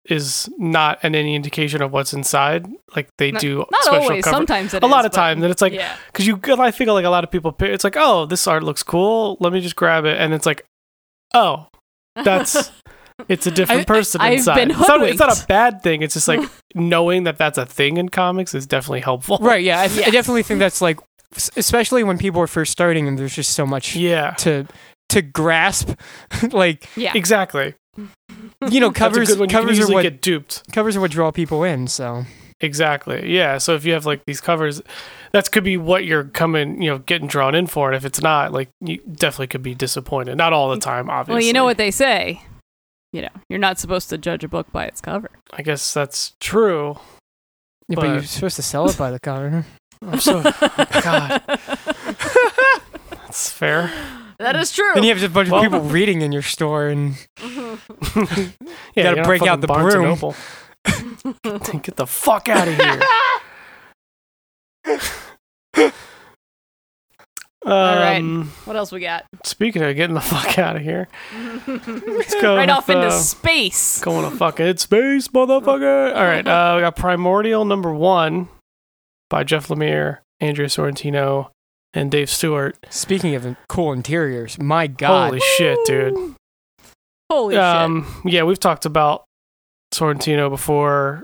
is 0.06 0.50
not 0.58 0.98
an 1.04 1.14
any 1.14 1.36
indication 1.36 1.82
of 1.82 1.92
what's 1.92 2.12
inside. 2.12 2.66
Like 2.96 3.08
they 3.20 3.32
Not- 3.32 3.42
do 3.42 3.58
Not 3.72 3.84
special 3.84 4.02
always. 4.04 4.24
cover. 4.24 4.36
Sometimes 4.36 4.74
it 4.74 4.82
a 4.84 4.88
lot 4.88 5.06
of 5.06 5.12
but- 5.12 5.16
times, 5.18 5.44
and 5.44 5.52
it's 5.52 5.62
like 5.62 5.74
yeah. 5.74 5.96
because 6.08 6.26
you 6.26 6.40
I 6.58 6.72
think 6.72 6.90
like 6.90 7.06
a 7.06 7.10
lot 7.10 7.24
of 7.24 7.30
people 7.32 7.56
it's 7.60 7.84
like 7.84 7.96
oh 7.98 8.26
this 8.26 8.48
art 8.48 8.64
looks 8.64 8.82
cool 8.84 9.38
let 9.40 9.54
me 9.54 9.62
just 9.62 9.76
grab 9.76 10.06
it 10.06 10.18
and 10.20 10.34
it's 10.34 10.46
like 10.48 10.66
oh 11.36 11.68
that's 12.16 12.72
it's 13.28 13.48
a 13.48 13.52
different 13.52 13.82
I- 13.90 13.94
person 13.94 14.22
I've 14.22 14.34
inside 14.34 14.56
been 14.56 14.72
it's, 14.72 14.80
not, 14.88 15.02
it's 15.04 15.20
not 15.20 15.44
a 15.44 15.48
bad 15.48 15.82
thing 15.84 16.02
it's 16.02 16.14
just 16.14 16.28
like 16.28 16.42
knowing 16.76 17.24
that 17.24 17.38
that's 17.38 17.58
a 17.58 17.66
thing 17.66 17.98
in 17.98 18.10
comics 18.10 18.54
is 18.56 18.66
definitely 18.68 19.02
helpful 19.02 19.38
Right. 19.42 19.64
Yeah. 19.64 19.82
I, 19.82 19.88
th- 19.88 20.08
I 20.08 20.10
definitely 20.12 20.44
think 20.44 20.60
that's 20.60 20.82
like, 20.82 21.00
especially 21.56 22.04
when 22.04 22.18
people 22.18 22.42
are 22.42 22.48
first 22.48 22.72
starting 22.72 23.08
and 23.08 23.18
there's 23.18 23.36
just 23.36 23.52
so 23.54 23.66
much 23.66 23.96
yeah 23.96 24.32
to 24.40 24.68
to 25.10 25.22
grasp. 25.22 25.92
like 26.52 26.88
Yeah. 26.96 27.12
exactly 27.16 27.76
you 28.70 28.80
know, 28.80 28.92
covers 28.92 29.28
good. 29.28 29.40
You 29.40 29.48
can 29.48 29.50
covers 29.62 29.80
are 29.80 29.92
what 29.94 30.04
get 30.04 30.22
duped 30.22 30.64
covers 30.72 30.96
are 30.96 31.02
what 31.02 31.12
draw 31.12 31.32
people 31.32 31.64
in. 31.64 31.88
So 31.88 32.24
exactly 32.64 33.34
yeah 33.34 33.58
so 33.58 33.74
if 33.74 33.86
you 33.86 33.92
have 33.94 34.06
like 34.06 34.24
these 34.26 34.40
covers 34.40 34.84
that 35.32 35.52
could 35.52 35.64
be 35.64 35.78
what 35.78 36.06
you're 36.06 36.26
coming 36.26 36.80
you 36.80 36.92
know 36.92 37.00
getting 37.00 37.28
drawn 37.28 37.56
in 37.56 37.66
for 37.66 37.88
and 37.90 37.96
if 37.96 38.06
it's 38.06 38.22
not 38.22 38.54
like 38.54 38.70
you 38.82 38.98
definitely 39.14 39.48
could 39.48 39.64
be 39.64 39.74
disappointed 39.74 40.36
not 40.38 40.54
all 40.54 40.70
the 40.70 40.78
time 40.78 41.10
obviously 41.10 41.40
Well, 41.40 41.44
you 41.48 41.54
know 41.54 41.64
what 41.64 41.78
they 41.78 41.90
say. 41.90 42.40
You 43.14 43.24
know, 43.24 43.30
you're 43.50 43.60
not 43.60 43.78
supposed 43.78 44.10
to 44.10 44.18
judge 44.18 44.44
a 44.44 44.48
book 44.48 44.72
by 44.72 44.86
its 44.86 45.02
cover. 45.02 45.32
i 45.54 45.62
guess 45.62 45.94
that's 45.94 46.34
true 46.40 46.98
yeah, 47.90 47.96
but, 47.96 48.06
you're 48.06 48.24
supposed 48.24 48.56
to 48.56 48.62
sell 48.62 48.88
it 48.90 48.98
by 48.98 49.12
the 49.12 49.20
cover. 49.20 49.66
i'm 50.02 50.20
so 50.20 50.42
god 50.42 51.42
that's 53.12 53.50
fair 53.52 53.92
that 54.42 54.56
is 54.56 54.72
true. 54.72 54.90
Then 54.96 55.04
you 55.04 55.14
have 55.14 55.22
a 55.24 55.30
bunch 55.30 55.50
Well- 55.52 55.64
of 55.64 55.72
people 55.72 55.82
reading 55.82 56.24
in 56.24 56.32
your 56.32 56.42
store, 56.42 56.88
and 56.88 57.16
yeah, 58.96 59.14
gotta 59.14 59.22
break 59.24 59.44
out 59.44 59.62
the 59.62 59.68
Barnes 59.68 59.94
and 59.94 60.20
broom. 60.20 61.80
Get 61.84 61.96
the 61.96 62.08
fuck 62.08 62.50
out 62.50 62.68
of 62.68 62.74
here. 65.76 65.92
Right. 67.66 68.18
Um, 68.18 68.52
what 68.66 68.76
else 68.76 68.92
we 68.92 69.00
got? 69.00 69.26
Speaking 69.44 69.84
of 69.84 69.96
getting 69.96 70.16
the 70.16 70.22
fuck 70.22 70.58
out 70.58 70.76
of 70.76 70.82
here, 70.82 71.08
let's 71.68 72.36
go 72.42 72.56
right 72.56 72.68
with, 72.68 72.70
off 72.70 72.90
into 72.90 73.08
uh, 73.08 73.12
space. 73.12 74.02
going 74.02 74.30
to 74.30 74.36
fucking 74.36 74.78
space, 74.78 75.28
motherfucker. 75.28 76.16
All 76.16 76.24
right, 76.24 76.48
uh, 76.48 76.74
we 76.76 76.82
got 76.82 76.96
Primordial 76.96 77.66
number 77.66 77.94
one 77.94 78.50
by 79.30 79.44
Jeff 79.44 79.68
Lemire, 79.68 80.20
Andrea 80.40 80.68
Sorrentino, 80.68 81.50
and 81.94 82.10
Dave 82.10 82.30
Stewart. 82.30 82.78
speaking 82.90 83.36
of 83.36 83.56
cool 83.68 83.94
interiors, 83.94 84.60
my 84.60 84.88
God, 84.88 85.30
Holy 85.30 85.40
shit, 85.40 85.78
dude. 85.86 86.36
Holy 87.30 87.56
shit. 87.56 87.64
Um, 87.64 88.22
yeah, 88.26 88.44
we've 88.44 88.60
talked 88.60 88.86
about 88.86 89.24
Sorrentino 89.94 90.50
before. 90.50 91.24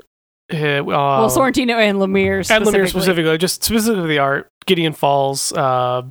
Uh, 0.52 0.82
Well, 0.84 1.30
Sorrentino 1.30 1.76
and 1.76 1.98
Lemire 2.00 2.38
and 2.38 2.46
specifically. 2.46 2.80
Lemire 2.82 2.90
specifically, 2.90 3.38
just 3.38 3.64
specifically 3.64 4.08
the 4.08 4.20
art. 4.20 4.48
Gideon 4.66 4.94
Falls, 4.94 5.52
uh, 5.54 6.04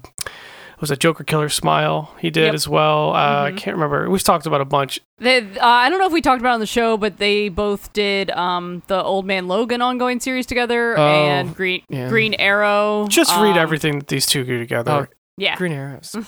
was 0.81 0.91
a 0.91 0.97
Joker 0.97 1.25
Killer 1.25 1.49
Smile 1.49 2.15
he 2.21 2.29
did 2.29 2.45
Yep. 2.47 2.55
as 2.55 2.69
well. 2.69 3.15
Uh, 3.15 3.45
I 3.45 3.51
Mhm. 3.53 3.57
can't 3.57 3.77
remember. 3.77 4.11
We've 4.11 4.23
talked 4.23 4.45
about 4.47 4.61
a 4.61 4.67
bunch. 4.67 5.01
They, 5.19 5.39
uh, 5.39 5.67
I 5.67 5.89
don't 5.89 5.99
know 5.99 6.07
if 6.07 6.13
we 6.13 6.21
talked 6.21 6.41
about 6.43 6.51
it 6.51 6.55
on 6.55 6.61
the 6.61 6.67
show, 6.67 6.99
but 6.99 7.17
they 7.17 7.49
both 7.49 7.93
did 7.95 8.31
um, 8.33 8.83
the 8.87 9.03
Old 9.03 9.25
Man 9.25 9.49
Logan 9.49 9.81
ongoing 9.81 10.21
series 10.21 10.45
together 10.45 10.99
Oh, 10.99 11.03
and 11.03 11.55
Green 11.57 11.83
yeah. 11.89 12.09
Green 12.11 12.35
Arrow. 12.35 13.07
Just 13.09 13.35
read 13.37 13.53
um, 13.53 13.59
everything 13.59 14.01
that 14.01 14.09
these 14.09 14.27
two 14.27 14.45
do 14.45 14.59
together. 14.59 15.09
Yeah. 15.39 15.57
Green 15.57 15.73
Arrows. 15.73 16.15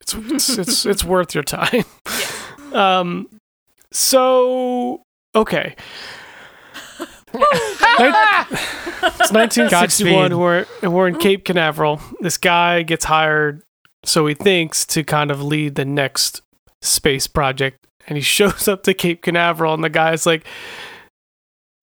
It's, 0.00 0.12
it's 0.14 0.58
it's 0.58 0.86
it's 0.86 1.02
worth 1.04 1.34
your 1.34 1.44
time. 1.44 1.84
Um, 2.74 3.28
so 3.92 5.02
okay, 5.34 5.76
it's 7.34 9.32
1961. 9.32 9.70
Godspeed. 9.70 10.34
We're 10.34 10.66
we're 10.82 11.08
in 11.08 11.18
Cape 11.18 11.44
Canaveral. 11.44 12.00
This 12.20 12.38
guy 12.38 12.82
gets 12.82 13.04
hired, 13.04 13.62
so 14.04 14.26
he 14.26 14.34
thinks 14.34 14.86
to 14.86 15.04
kind 15.04 15.30
of 15.30 15.42
lead 15.42 15.74
the 15.74 15.84
next 15.84 16.42
space 16.82 17.26
project, 17.26 17.86
and 18.06 18.16
he 18.16 18.22
shows 18.22 18.68
up 18.68 18.82
to 18.84 18.94
Cape 18.94 19.22
Canaveral, 19.22 19.74
and 19.74 19.84
the 19.84 19.90
guy's 19.90 20.26
like. 20.26 20.46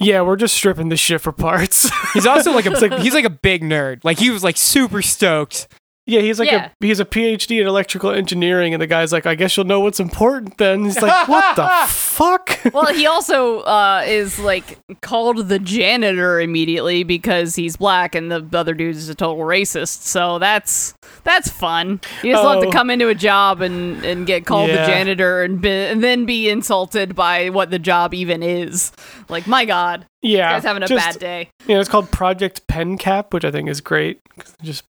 Yeah, 0.04 0.22
we're 0.22 0.36
just 0.36 0.56
stripping 0.56 0.90
this 0.90 1.00
shit 1.00 1.22
for 1.22 1.32
parts. 1.32 1.88
He's 2.16 2.26
also 2.26 2.54
like 2.54 2.66
a 2.66 3.00
he's 3.02 3.14
like 3.14 3.24
a 3.24 3.30
big 3.30 3.62
nerd. 3.62 4.04
Like 4.04 4.18
he 4.18 4.32
was 4.32 4.44
like 4.44 4.58
super 4.58 5.04
stoked. 5.04 5.68
Yeah, 6.12 6.22
he's 6.22 6.40
like 6.40 6.52
Yeah. 6.52 6.70
a 6.82 6.86
he's 6.86 7.00
a 7.00 7.06
PhD 7.06 7.62
in 7.62 7.68
electrical 7.68 8.12
engineering, 8.12 8.74
and 8.74 8.82
the 8.82 8.88
guy's 8.88 9.12
like, 9.12 9.26
I 9.26 9.36
guess 9.36 9.56
you'll 9.56 9.66
know 9.66 9.80
what's 9.80 10.00
important 10.00 10.58
then. 10.58 10.84
He's 10.86 11.02
like, 11.02 11.28
what 11.28 11.56
the 11.56 11.68
fuck? 11.88 12.60
well, 12.74 12.94
he 12.94 13.08
also 13.08 13.62
uh, 13.62 14.04
is 14.06 14.38
like 14.40 14.78
called 15.02 15.48
the 15.48 15.58
janitor 15.60 16.40
immediately 16.42 17.04
because 17.04 17.56
he's 17.56 17.78
black 17.78 18.14
and 18.16 18.32
the 18.32 18.46
other 18.58 18.74
dude 18.74 18.96
is 18.96 19.10
a 19.10 19.16
total 19.16 19.44
racist. 19.46 20.02
So 20.04 20.38
that's 20.40 20.94
that's 21.24 21.50
fun. 21.50 22.02
You 22.24 22.32
just 22.34 22.44
love 22.44 22.62
to 22.64 22.68
Oh. 22.68 22.72
come 22.72 22.90
into 22.90 23.08
a 23.08 23.16
job 23.16 23.62
and, 23.62 24.04
and 24.04 24.26
get 24.28 24.46
called 24.46 24.70
Yeah. 24.70 24.86
the 24.86 24.92
janitor 24.92 25.44
and, 25.44 25.62
be, 25.62 25.70
and 25.70 26.04
then 26.04 26.26
be 26.26 26.50
insulted 26.50 27.16
by 27.16 27.50
what 27.50 27.70
the 27.72 27.80
job 27.80 28.14
even 28.14 28.44
is. 28.44 28.92
Like, 29.30 29.48
my 29.48 29.66
God, 29.66 30.06
yeah, 30.22 30.52
guy's 30.54 30.64
having 30.64 30.84
a 30.84 30.88
just- 30.88 31.06
bad 31.06 31.20
day. 31.20 31.50
You 31.68 31.76
know, 31.76 31.80
it's 31.80 31.90
called 31.90 32.12
Project 32.12 32.68
Pen 32.68 32.98
Cap, 32.98 33.34
which 33.34 33.46
I 33.46 33.52
think 33.52 33.70
is 33.70 33.82
great. 33.82 34.20
Just, 34.64 34.84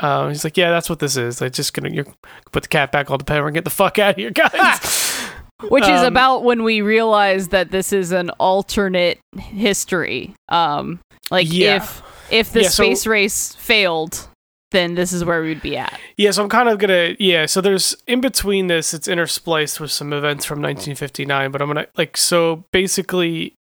um, 0.00 0.28
he's 0.30 0.44
like, 0.44 0.56
yeah, 0.56 0.70
that's 0.70 0.90
what 0.90 0.98
this 0.98 1.16
is. 1.16 1.40
Like, 1.40 1.52
just 1.52 1.72
gonna 1.74 1.90
you 1.90 2.04
put 2.52 2.62
the 2.64 2.68
cat 2.68 2.90
back 2.92 3.10
on 3.10 3.18
the 3.18 3.24
pen 3.24 3.42
and 3.42 3.54
get 3.54 3.64
the 3.64 3.70
fuck 3.70 3.98
out 3.98 4.10
of 4.12 4.16
here, 4.16 4.30
guys. 4.30 5.20
Which 5.68 5.84
is 5.84 6.00
Um, 6.00 6.06
about 6.06 6.42
when 6.42 6.62
we 6.64 6.82
realize 6.82 7.48
that 7.48 7.70
this 7.70 7.92
is 7.92 8.10
an 8.12 8.30
alternate 8.38 9.18
history. 9.38 10.34
Um, 10.48 11.00
like 11.30 11.46
Yeah. 11.50 11.76
if 11.76 12.02
if 12.30 12.52
the 12.52 12.62
Yeah, 12.62 12.68
so- 12.68 12.82
space 12.84 13.06
race 13.06 13.54
failed, 13.54 14.28
then 14.72 14.94
this 14.96 15.12
is 15.12 15.24
where 15.24 15.40
we'd 15.42 15.62
be 15.62 15.76
at. 15.76 15.98
yeah, 16.16 16.32
so 16.32 16.42
I'm 16.42 16.48
kind 16.48 16.68
of 16.68 16.78
gonna, 16.78 17.14
yeah. 17.20 17.46
So 17.46 17.60
there's 17.60 17.96
in 18.08 18.20
between 18.20 18.66
this, 18.66 18.92
it's 18.92 19.06
interspliced 19.06 19.78
with 19.78 19.92
some 19.92 20.12
events 20.12 20.44
from 20.44 20.60
1959, 20.60 21.52
but 21.52 21.62
I'm 21.62 21.68
gonna 21.68 21.86
like, 21.96 22.16
so 22.16 22.64
basically, 22.72 23.54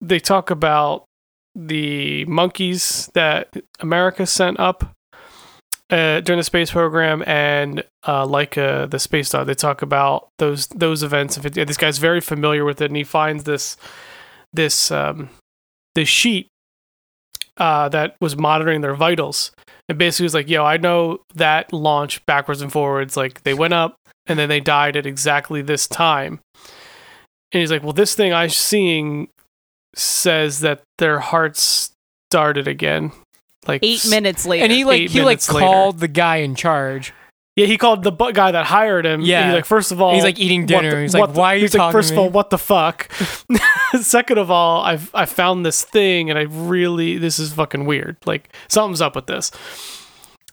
they 0.00 0.18
talk 0.20 0.50
about 0.50 1.04
the 1.58 2.24
monkeys 2.26 3.10
that 3.14 3.48
America 3.80 4.24
sent 4.26 4.60
up 4.60 4.94
uh, 5.90 6.20
during 6.20 6.38
the 6.38 6.44
space 6.44 6.70
program 6.70 7.24
and 7.26 7.82
uh, 8.04 8.24
Laika, 8.24 8.88
the 8.88 8.98
space 8.98 9.30
dog. 9.30 9.46
They 9.46 9.54
talk 9.54 9.82
about 9.82 10.28
those 10.38 10.68
those 10.68 11.02
events. 11.02 11.36
This 11.36 11.76
guy's 11.76 11.98
very 11.98 12.20
familiar 12.20 12.64
with 12.64 12.80
it, 12.80 12.86
and 12.86 12.96
he 12.96 13.04
finds 13.04 13.44
this 13.44 13.76
this 14.52 14.90
um, 14.90 15.30
this 15.94 16.08
sheet 16.08 16.48
uh, 17.56 17.88
that 17.88 18.16
was 18.20 18.36
monitoring 18.36 18.80
their 18.80 18.94
vitals. 18.94 19.50
And 19.88 19.98
basically, 19.98 20.24
was 20.24 20.34
like, 20.34 20.48
"Yo, 20.48 20.64
I 20.64 20.76
know 20.76 21.20
that 21.34 21.72
launch 21.72 22.24
backwards 22.26 22.60
and 22.60 22.70
forwards. 22.70 23.16
Like 23.16 23.42
they 23.42 23.54
went 23.54 23.74
up 23.74 23.96
and 24.26 24.38
then 24.38 24.48
they 24.48 24.60
died 24.60 24.96
at 24.96 25.06
exactly 25.06 25.62
this 25.62 25.88
time." 25.88 26.40
And 27.50 27.60
he's 27.60 27.70
like, 27.70 27.82
"Well, 27.82 27.94
this 27.94 28.14
thing 28.14 28.32
I'm 28.32 28.50
seeing 28.50 29.28
says 29.96 30.60
that 30.60 30.82
their 30.98 31.18
hearts 31.20 31.92
started 32.30 32.68
again." 32.68 33.12
Like 33.66 33.80
Eight 33.84 34.06
minutes 34.08 34.46
later, 34.46 34.64
And 34.64 34.72
he 34.72 34.84
like 34.84 35.00
Eight 35.02 35.10
he 35.10 35.20
like 35.22 35.46
later. 35.52 35.66
called 35.66 35.98
the 36.00 36.08
guy 36.08 36.36
in 36.36 36.54
charge. 36.54 37.12
Yeah, 37.56 37.66
he 37.66 37.76
called 37.76 38.02
the 38.04 38.12
bu- 38.12 38.32
guy 38.32 38.52
that 38.52 38.66
hired 38.66 39.04
him. 39.04 39.20
Yeah. 39.20 39.46
he's 39.46 39.54
like, 39.54 39.64
first 39.66 39.90
of 39.90 40.00
all, 40.00 40.14
He's 40.14 40.22
like 40.22 40.38
eating 40.38 40.64
dinner. 40.64 40.92
the- 40.92 41.02
he's 41.02 41.12
what 41.12 41.20
like, 41.30 41.34
the- 41.34 41.40
why 41.40 41.52
are 41.52 41.56
you 41.56 41.62
he's 41.62 41.72
talking 41.72 41.84
like, 41.86 41.92
first 41.92 42.08
to 42.10 42.14
of 42.14 42.18
all, 42.20 42.30
what 42.30 42.50
the 42.50 42.56
fuck? 42.56 43.10
Second 44.00 44.38
of 44.38 44.50
all, 44.50 44.82
I've 44.82 45.10
I 45.14 45.24
found 45.26 45.66
this 45.66 45.82
thing 45.82 46.30
and 46.30 46.38
I 46.38 46.42
really 46.42 47.18
this 47.18 47.38
is 47.38 47.52
fucking 47.52 47.84
weird. 47.84 48.16
Like 48.26 48.50
something's 48.68 49.00
up 49.02 49.16
with 49.16 49.26
this. 49.26 49.50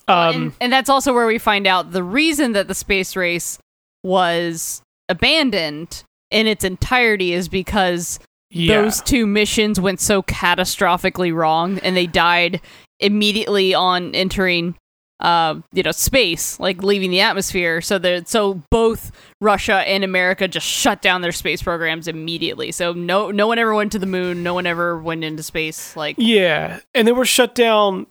Um, 0.07 0.35
and, 0.35 0.53
and 0.61 0.73
that's 0.73 0.89
also 0.89 1.13
where 1.13 1.25
we 1.27 1.37
find 1.37 1.67
out 1.67 1.91
the 1.91 2.03
reason 2.03 2.51
that 2.53 2.67
the 2.67 2.75
space 2.75 3.15
race 3.15 3.59
was 4.03 4.81
abandoned 5.09 6.03
in 6.31 6.47
its 6.47 6.63
entirety 6.63 7.33
is 7.33 7.47
because 7.47 8.19
yeah, 8.55 8.81
those 8.81 9.01
two 9.01 9.25
missions 9.27 9.79
went 9.79 9.99
so 9.99 10.21
catastrophically 10.21 11.33
wrong 11.33 11.79
and 11.79 11.95
they 11.95 12.07
died 12.07 12.61
immediately 12.99 13.73
on 13.73 14.15
entering 14.15 14.75
uh 15.21 15.55
you 15.71 15.81
know 15.81 15.91
space 15.91 16.59
like 16.59 16.83
leaving 16.83 17.09
the 17.09 17.21
atmosphere 17.21 17.79
so 17.79 17.97
that 17.97 18.27
so 18.27 18.61
both 18.69 19.11
Russia 19.39 19.75
and 19.87 20.03
America 20.03 20.45
just 20.45 20.65
shut 20.67 21.01
down 21.01 21.21
their 21.21 21.31
space 21.31 21.61
programs 21.63 22.09
immediately 22.09 22.69
so 22.71 22.91
no 22.91 23.31
no 23.31 23.47
one 23.47 23.57
ever 23.57 23.73
went 23.73 23.93
to 23.93 23.99
the 23.99 24.05
moon 24.05 24.43
no 24.43 24.53
one 24.53 24.65
ever 24.65 24.99
went 24.99 25.23
into 25.23 25.41
space 25.41 25.95
like 25.95 26.15
yeah, 26.17 26.79
and 26.93 27.07
they 27.07 27.13
were 27.13 27.25
shut 27.25 27.55
down 27.55 28.07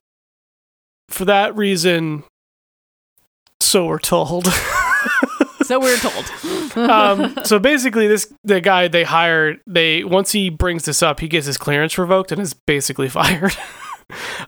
for 1.09 1.24
that 1.24 1.57
reason. 1.57 2.24
So 3.61 3.87
we're 3.87 3.98
told. 3.98 4.48
so 5.68 5.79
we 5.79 5.87
we're 5.87 5.96
told 5.98 6.24
um, 6.77 7.35
so 7.44 7.59
basically, 7.59 8.07
this 8.07 8.33
the 8.42 8.61
guy 8.61 8.88
they 8.88 9.05
hired. 9.05 9.61
They 9.66 10.05
once 10.05 10.33
he 10.33 10.50
brings 10.50 10.85
this 10.85 11.03
up, 11.03 11.20
he 11.20 11.29
gets 11.29 11.46
his 11.46 11.57
clearance 11.57 11.96
revoked 11.98 12.33
and 12.33 12.40
is 12.40 12.55
basically 12.55 13.09
fired. 13.11 13.56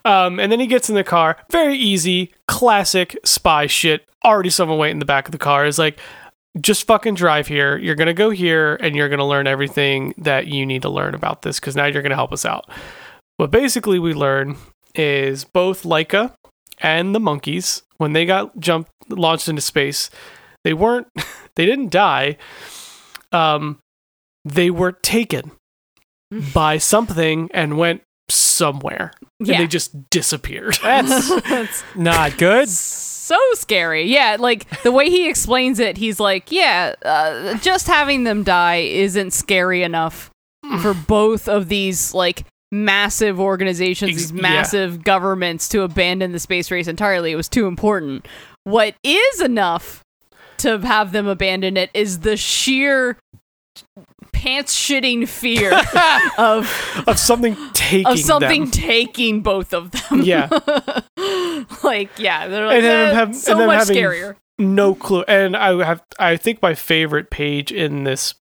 um, 0.05 0.39
and 0.39 0.51
then 0.51 0.61
he 0.61 0.67
gets 0.67 0.89
in 0.89 0.95
the 0.95 1.05
car. 1.05 1.37
Very 1.51 1.77
easy, 1.77 2.33
classic 2.49 3.17
spy 3.25 3.67
shit. 3.67 4.07
Already 4.25 4.51
someone 4.51 4.79
waiting 4.79 4.97
in 4.97 5.01
the 5.01 5.05
back 5.07 5.29
of 5.29 5.33
the 5.33 5.39
car 5.39 5.67
is 5.67 5.79
like, 5.79 5.99
just 6.61 6.87
fucking 6.87 7.15
drive 7.15 7.47
here. 7.47 7.77
You're 7.77 7.95
gonna 7.95 8.15
go 8.15 8.31
here, 8.31 8.77
and 8.77 8.97
you're 8.97 9.09
gonna 9.09 9.27
learn 9.27 9.47
everything 9.47 10.15
that 10.19 10.47
you 10.47 10.67
need 10.67 10.83
to 10.83 10.89
learn 10.89 11.15
about 11.15 11.43
this 11.43 11.61
because 11.61 11.77
now 11.77 11.87
you're 11.87 12.03
gonna 12.03 12.15
help 12.15 12.33
us 12.33 12.45
out." 12.45 12.69
What 13.37 13.51
basically 13.51 13.99
we 13.99 14.15
learn 14.15 14.57
is 14.95 15.45
both 15.45 15.83
Laika 15.83 16.35
and 16.79 17.15
the 17.15 17.21
monkeys 17.21 17.83
when 17.99 18.15
they 18.15 18.25
got 18.25 18.59
jumped 18.59 18.91
launched 19.09 19.49
into 19.49 19.61
space, 19.61 20.11
they 20.67 20.75
weren't 20.75 21.07
they 21.57 21.65
didn't 21.65 21.91
die. 21.91 22.37
Um, 23.33 23.79
they 24.45 24.69
were 24.71 24.93
taken 24.93 25.53
by 26.53 26.79
something 26.79 27.49
and 27.55 27.79
went 27.79 28.03
somewhere, 28.29 29.13
and 29.39 29.49
Yeah. 29.49 29.59
they 29.59 29.67
just 29.69 30.11
disappeared. 30.11 30.77
That's 30.83 31.29
That's 31.49 31.85
not 31.95 32.37
good. 32.37 32.69
so 32.69 33.39
scary. 33.55 34.05
Yeah, 34.13 34.37
like 34.41 34.83
the 34.83 34.91
way 34.93 35.09
he 35.09 35.29
explains 35.29 35.79
it, 35.79 35.97
he's 35.97 36.19
like, 36.19 36.51
yeah, 36.51 36.95
uh, 37.05 37.55
just 37.59 37.87
having 37.87 38.25
them 38.25 38.43
die 38.43 38.77
isn't 38.77 39.33
scary 39.33 39.83
enough 39.85 40.31
for 40.83 40.95
both 40.95 41.49
of 41.49 41.69
these 41.69 42.13
like 42.15 42.45
massive 42.73 43.39
organizations, 43.41 44.11
Ex- 44.11 44.21
these 44.23 44.33
yeah. 44.33 44.43
massive 44.43 45.05
governments 45.05 45.69
to 45.69 45.83
abandon 45.83 46.33
the 46.33 46.41
space 46.41 46.71
race 46.73 46.89
entirely. 46.89 47.31
It 47.31 47.37
was 47.37 47.49
too 47.49 47.67
important. 47.69 48.27
What 48.65 48.97
is 49.05 49.41
enough 49.41 50.03
to 50.59 50.79
have 50.81 51.13
them 51.13 51.27
abandon 51.27 51.77
it 51.77 51.91
is 51.95 52.21
the 52.21 52.37
sheer 52.37 53.17
pants 54.33 54.75
shitting 54.77 55.27
fear 55.29 55.73
of 56.39 57.05
of 57.07 57.19
something 57.19 57.57
taking 57.73 58.07
of 58.07 58.19
something 58.19 58.63
them. 58.63 58.71
taking 58.71 59.41
both 59.43 59.73
of 59.75 59.91
them. 59.91 60.23
Yeah. 60.23 60.49
like 61.83 62.11
yeah, 62.19 62.47
they're 62.49 62.67
like 62.67 62.77
And 62.77 62.85
then 62.85 63.11
"Eh, 63.11 63.15
have- 63.15 63.37
so 63.37 63.59
and 63.59 63.67
much 63.67 63.89
scarier. 63.89 64.37
no 64.59 64.95
clue. 64.95 65.23
And 65.29 65.57
I 65.57 65.85
have, 65.85 66.03
I 66.19 66.37
think 66.37 66.63
my 66.63 66.75
favorite 66.75 67.31
page 67.31 67.73
in 67.73 68.05
this 68.05 68.35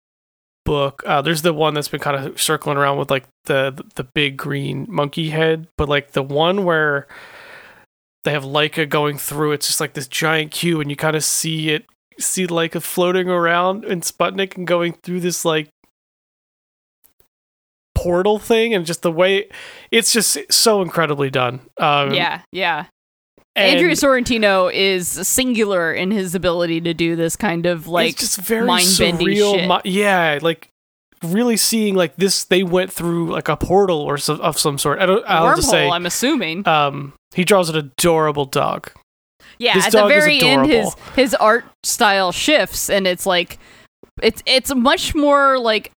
book, 0.64 1.02
uh, 1.06 1.22
there's 1.22 1.42
the 1.42 1.52
one 1.52 1.74
that's 1.74 1.88
been 1.88 2.00
kind 2.00 2.16
of 2.26 2.40
circling 2.40 2.76
around 2.76 2.98
with 2.98 3.10
like 3.10 3.24
the 3.44 3.82
the 3.94 4.04
big 4.04 4.36
green 4.36 4.86
monkey 4.88 5.30
head, 5.30 5.68
but 5.76 5.88
like 5.88 6.12
the 6.12 6.22
one 6.22 6.64
where 6.64 7.06
they 8.24 8.32
have 8.32 8.44
Laika 8.44 8.88
going 8.88 9.18
through, 9.18 9.52
it's 9.52 9.66
just 9.66 9.80
like 9.80 9.94
this 9.94 10.06
giant 10.08 10.52
cube, 10.52 10.80
and 10.80 10.90
you 10.90 10.96
kind 10.96 11.16
of 11.16 11.24
see 11.24 11.70
it, 11.70 11.84
see 12.22 12.46
Laika 12.46 12.82
floating 12.82 13.28
around 13.28 13.84
in 13.84 14.00
Sputnik 14.00 14.56
and 14.56 14.66
going 14.66 14.94
through 15.02 15.20
this 15.20 15.44
like 15.44 15.68
portal 17.94 18.38
thing, 18.38 18.74
and 18.74 18.86
just 18.86 19.02
the 19.02 19.12
way 19.12 19.48
it's 19.90 20.12
just 20.12 20.38
so 20.50 20.82
incredibly 20.82 21.30
done. 21.30 21.60
Um, 21.78 22.14
yeah, 22.14 22.42
yeah. 22.50 22.86
and 23.54 23.76
Andrea 23.76 23.94
Sorrentino 23.94 24.72
is 24.72 25.08
singular 25.08 25.92
in 25.92 26.10
his 26.10 26.34
ability 26.34 26.80
to 26.82 26.94
do 26.94 27.16
this 27.16 27.36
kind 27.36 27.66
of 27.66 27.86
like 27.86 28.16
just 28.16 28.38
very 28.38 28.66
mind-bending 28.66 29.28
surreal. 29.28 29.54
shit. 29.54 29.68
mi- 29.68 29.90
yeah, 29.90 30.38
like 30.42 30.68
really 31.22 31.56
seeing 31.56 31.94
like 31.94 32.16
this. 32.16 32.44
They 32.44 32.62
went 32.62 32.92
through 32.92 33.30
like 33.30 33.48
a 33.48 33.56
portal 33.56 34.00
or 34.00 34.18
so, 34.18 34.36
of 34.36 34.58
some 34.58 34.78
sort. 34.78 34.98
I 34.98 35.06
don't. 35.06 35.24
I'll 35.26 35.46
wormhole. 35.46 35.56
just 35.56 35.70
say, 35.70 35.88
I'm 35.88 36.06
assuming. 36.06 36.66
um, 36.66 37.12
he 37.34 37.44
draws 37.44 37.68
an 37.68 37.76
adorable 37.76 38.46
dog. 38.46 38.90
Yeah, 39.58 39.74
this 39.74 39.86
at 39.86 39.92
the 39.92 40.06
very 40.08 40.40
end, 40.40 40.66
his 40.66 40.94
his 41.16 41.34
art 41.34 41.64
style 41.84 42.32
shifts, 42.32 42.90
and 42.90 43.06
it's 43.06 43.26
like 43.26 43.58
it's 44.22 44.42
it's 44.46 44.74
much 44.74 45.14
more 45.14 45.58
like 45.58 45.92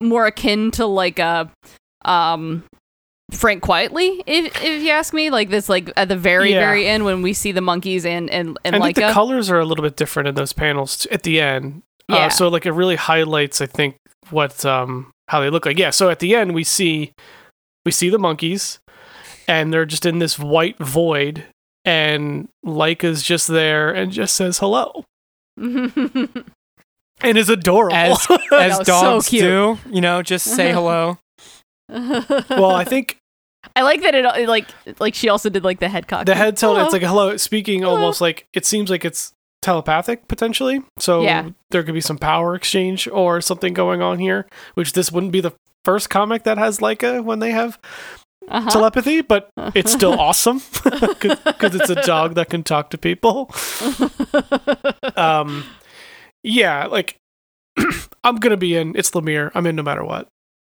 more 0.00 0.26
akin 0.26 0.70
to 0.72 0.86
like 0.86 1.18
a 1.18 1.50
um 2.04 2.64
Frank 3.32 3.62
Quitely, 3.62 4.22
if 4.26 4.46
if 4.62 4.82
you 4.82 4.90
ask 4.90 5.14
me, 5.14 5.30
like 5.30 5.50
this, 5.50 5.68
like 5.68 5.90
at 5.96 6.08
the 6.08 6.16
very 6.16 6.52
Yeah. 6.52 6.60
very 6.60 6.86
end 6.86 7.04
when 7.04 7.22
we 7.22 7.32
see 7.32 7.52
the 7.52 7.60
monkeys 7.60 8.04
and 8.04 8.28
and 8.30 8.58
and 8.64 8.74
I 8.76 8.80
think 8.80 8.96
the 8.96 9.12
colors 9.12 9.50
are 9.50 9.58
a 9.60 9.64
little 9.64 9.82
bit 9.84 9.96
different 9.96 10.28
in 10.28 10.34
those 10.34 10.52
panels 10.52 10.96
t- 10.98 11.10
at 11.10 11.22
the 11.22 11.40
end. 11.40 11.82
Yeah. 12.08 12.26
Uh, 12.26 12.28
so 12.30 12.48
like 12.48 12.66
it 12.66 12.72
really 12.72 12.96
highlights, 12.96 13.60
I 13.60 13.66
think, 13.66 13.96
what 14.30 14.64
um 14.64 15.12
how 15.28 15.40
they 15.40 15.48
look 15.50 15.64
like. 15.64 15.78
Yeah. 15.78 15.90
So 15.90 16.08
at 16.10 16.18
the 16.18 16.34
end 16.34 16.54
we 16.54 16.64
see 16.64 17.12
we 17.86 17.92
see 17.92 18.10
the 18.10 18.18
monkeys, 18.18 18.80
and 19.46 19.72
they're 19.72 19.86
just 19.86 20.04
in 20.06 20.18
this 20.18 20.36
white 20.38 20.78
void, 20.78 21.44
and 21.90 22.48
Laika's 22.64 23.22
just 23.22 23.48
there 23.48 23.90
and 23.92 24.12
just 24.12 24.36
says 24.36 24.58
hello 24.60 25.04
and 25.56 26.28
is 27.22 27.48
adorable. 27.48 27.94
As 27.96 28.26
as 28.52 28.78
was 28.78 28.86
so 28.86 28.92
dogs 29.02 29.28
do, 29.28 29.78
you 29.90 30.00
know, 30.00 30.22
just 30.22 30.46
say 30.46 30.72
hello. 30.78 31.18
well, 31.88 32.70
I 32.70 32.84
think 32.84 33.18
I 33.74 33.82
like 33.82 34.02
that 34.02 34.14
it, 34.14 34.24
it 34.24 34.48
like 34.48 34.66
like 35.00 35.14
she 35.14 35.28
also 35.28 35.50
did 35.50 35.64
like 35.64 35.80
the 35.80 35.88
head 35.88 36.06
cock. 36.06 36.26
the 36.26 36.34
head 36.34 36.56
tilt 36.56 36.78
it's 36.78 36.92
like 36.92 37.02
hello 37.02 37.36
speaking 37.36 37.82
Hello. 37.82 37.94
almost 37.96 38.20
like 38.20 38.46
it 38.54 38.64
seems 38.64 38.88
like 38.90 39.04
it's 39.04 39.32
telepathic 39.60 40.26
potentially 40.28 40.80
so 40.98 41.22
Yeah. 41.22 41.50
there 41.70 41.82
could 41.82 41.92
be 41.94 42.00
some 42.00 42.16
power 42.16 42.54
exchange 42.54 43.06
or 43.08 43.40
something 43.42 43.74
going 43.74 44.00
on 44.00 44.18
here 44.18 44.46
which 44.74 44.92
this 44.94 45.12
wouldn't 45.12 45.32
be 45.32 45.40
the 45.42 45.52
first 45.84 46.08
comic 46.08 46.44
that 46.44 46.56
has 46.56 46.78
Leica 46.78 47.22
when 47.22 47.40
they 47.40 47.50
have 47.50 47.78
Uh-huh. 48.50 48.70
telepathy 48.70 49.20
but 49.20 49.48
it's 49.74 49.92
still 49.92 50.18
awesome 50.18 50.60
because 50.82 51.74
it's 51.74 51.90
a 51.90 51.94
dog 52.06 52.34
that 52.34 52.50
can 52.50 52.62
talk 52.62 52.90
to 52.90 52.98
people 52.98 53.50
um 55.16 55.64
yeah 56.42 56.86
like 56.86 57.16
i'm 58.24 58.36
gonna 58.36 58.56
be 58.56 58.74
in 58.74 58.94
it's 58.96 59.10
lemire 59.12 59.50
i'm 59.54 59.66
in 59.66 59.76
no 59.76 59.82
matter 59.82 60.04
what 60.04 60.26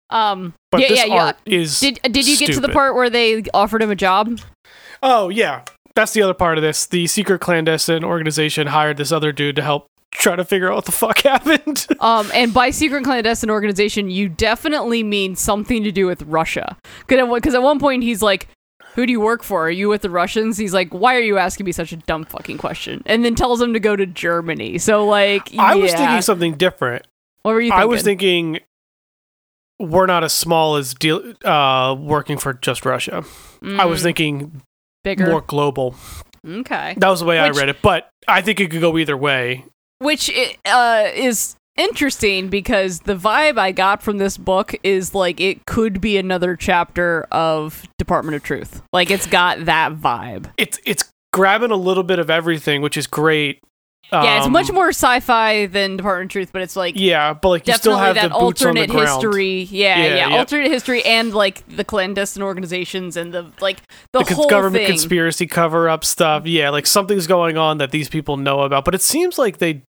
um. 0.10 0.54
but 0.72 0.82
yeah, 0.82 0.88
this 0.88 1.00
yeah, 1.00 1.06
yeah. 1.06 1.32
is 1.46 1.80
Did 1.80 2.00
did 2.04 2.28
you 2.28 2.38
get 2.38 2.54
to 2.54 2.60
the 2.60 2.70
part 2.70 2.96
where 2.96 3.10
they 3.10 3.44
offered 3.54 3.82
him 3.82 3.92
a 3.92 3.96
job? 3.96 4.40
Oh 5.04 5.30
yeah, 5.30 5.64
that's 5.96 6.14
the 6.14 6.22
other 6.22 6.34
part 6.34 6.58
of 6.58 6.62
this. 6.62 6.86
The 6.86 7.08
secret 7.08 7.40
clandestine 7.40 8.04
organization 8.04 8.68
hired 8.68 8.98
this 8.98 9.12
other 9.12 9.32
dude 9.32 9.56
to 9.58 9.62
help 9.62 9.88
try 10.12 10.36
to 10.36 10.44
figure 10.46 10.70
out 10.70 10.76
what 10.76 10.86
the 10.86 10.92
fuck 10.92 11.20
happened. 11.24 11.88
Um, 12.00 12.30
and 12.34 12.54
by 12.54 12.70
secret 12.72 13.04
clandestine 13.04 13.50
organization, 13.50 14.10
you 14.10 14.30
definitely 14.30 15.04
mean 15.04 15.36
something 15.36 15.84
to 15.84 15.92
do 15.92 16.06
with 16.08 16.22
Russia. 16.24 16.78
Because 17.08 17.54
at 17.54 17.62
one 17.62 17.80
point 17.80 18.04
he's 18.04 18.22
like, 18.22 18.48
"Who 18.96 19.06
do 19.06 19.12
you 19.12 19.22
work 19.22 19.44
for? 19.44 19.68
Are 19.68 19.72
you 19.72 19.90
with 19.90 20.02
the 20.02 20.10
Russians?" 20.10 20.58
He's 20.58 20.74
like, 20.74 20.94
"Why 20.94 21.16
are 21.16 21.22
you 21.22 21.38
asking 21.38 21.66
me 21.66 21.72
such 21.72 21.92
a 21.92 21.98
dumb 21.98 22.26
fucking 22.26 22.58
question?" 22.58 23.04
And 23.06 23.24
then 23.24 23.36
tells 23.36 23.62
him 23.62 23.74
to 23.74 23.80
go 23.80 23.96
to 23.96 24.06
Germany. 24.06 24.78
So 24.80 25.06
like, 25.06 25.56
I 25.58 25.76
was 25.76 25.94
thinking 25.94 26.22
something 26.22 26.56
different. 26.56 27.06
What 27.44 27.54
were 27.54 27.62
you 27.62 27.70
thinking? 27.72 27.82
I 27.82 27.86
was 27.86 28.02
thinking 28.04 28.60
we're 29.80 30.06
not 30.08 30.24
as 30.26 30.34
small 30.34 30.76
as 30.76 30.94
deal 30.94 31.34
uh 31.46 31.96
working 31.98 32.38
for 32.38 32.54
just 32.54 32.86
Russia. 32.86 33.24
I 33.64 33.86
was 33.86 34.00
Mm, 34.02 34.04
thinking 34.04 34.62
bigger. 35.04 35.28
more 35.28 35.42
global. 35.42 35.96
Okay. 36.46 36.96
That 36.98 37.10
was 37.10 37.20
the 37.22 37.26
way 37.26 37.42
Which- 37.42 37.56
I 37.56 37.60
read 37.60 37.70
it, 37.70 37.78
but 37.82 38.10
I 38.28 38.42
think 38.42 38.60
it 38.60 38.72
could 38.72 38.82
go 38.82 38.98
either 38.98 39.16
way. 39.18 39.66
Which 40.00 40.32
uh, 40.66 41.08
is 41.14 41.56
interesting 41.78 42.50
because 42.50 43.00
the 43.02 43.16
vibe 43.16 43.58
I 43.58 43.72
got 43.72 44.02
from 44.04 44.18
this 44.18 44.38
book 44.38 44.76
is 44.84 45.16
like 45.16 45.40
it 45.40 45.66
could 45.66 46.02
be 46.02 46.18
another 46.18 46.56
chapter 46.56 47.26
of 47.32 47.84
Department 47.98 48.36
of 48.36 48.44
Truth. 48.44 48.82
Like 48.92 49.10
it's 49.12 49.28
got 49.28 49.66
that 49.66 49.94
vibe. 49.96 50.52
It's 50.58 50.80
it's 50.86 51.10
grabbing 51.32 51.72
a 51.72 51.76
little 51.78 52.04
bit 52.04 52.20
of 52.20 52.30
everything, 52.30 52.82
which 52.82 52.98
is 52.98 53.08
great. 53.08 53.62
yeah, 54.12 54.38
it's 54.38 54.48
Um, 54.48 54.52
much 54.52 54.72
more 54.72 54.90
sci-fi 54.90 55.68
than 55.68 55.96
Department 55.96 56.32
of 56.32 56.34
Truth, 56.34 56.50
but 56.52 56.64
it's 56.64 56.76
like 56.76 56.96
Yeah, 56.98 57.34
but 57.34 57.50
like 57.50 57.68
you 57.68 57.74
still 57.76 57.94
definitely 57.94 58.08
have 58.22 58.32
that 58.32 58.38
the 58.40 58.44
boots 58.46 58.66
on 58.66 58.74
the 58.74 58.82
alternate 58.82 59.00
history. 59.08 59.62
Yeah, 59.70 59.98
Yeah, 60.00 60.04
yeah, 60.16 60.30
yeah. 60.30 60.38
alternate 60.38 60.72
history 60.72 61.06
and 61.06 61.34
like 61.34 61.64
the 61.68 61.84
clandestine 61.86 62.42
organizations 62.44 63.16
and 63.16 63.32
the 63.34 63.52
like 63.62 63.78
the, 64.12 64.24
the 64.24 64.34
whole 64.34 64.50
government 64.50 64.82
thing. 64.86 64.88
conspiracy 64.88 65.46
cover 65.48 65.88
up 65.88 66.04
stuff. 66.04 66.46
Yeah, 66.48 66.72
like 66.72 66.88
something's 66.88 67.28
going 67.28 67.58
on 67.58 67.78
that 67.78 67.92
these 67.92 68.10
people 68.10 68.36
know 68.36 68.62
about, 68.62 68.84
but 68.84 68.96
it 68.96 69.02
seems 69.02 69.38
like 69.38 69.60
they 69.60 69.84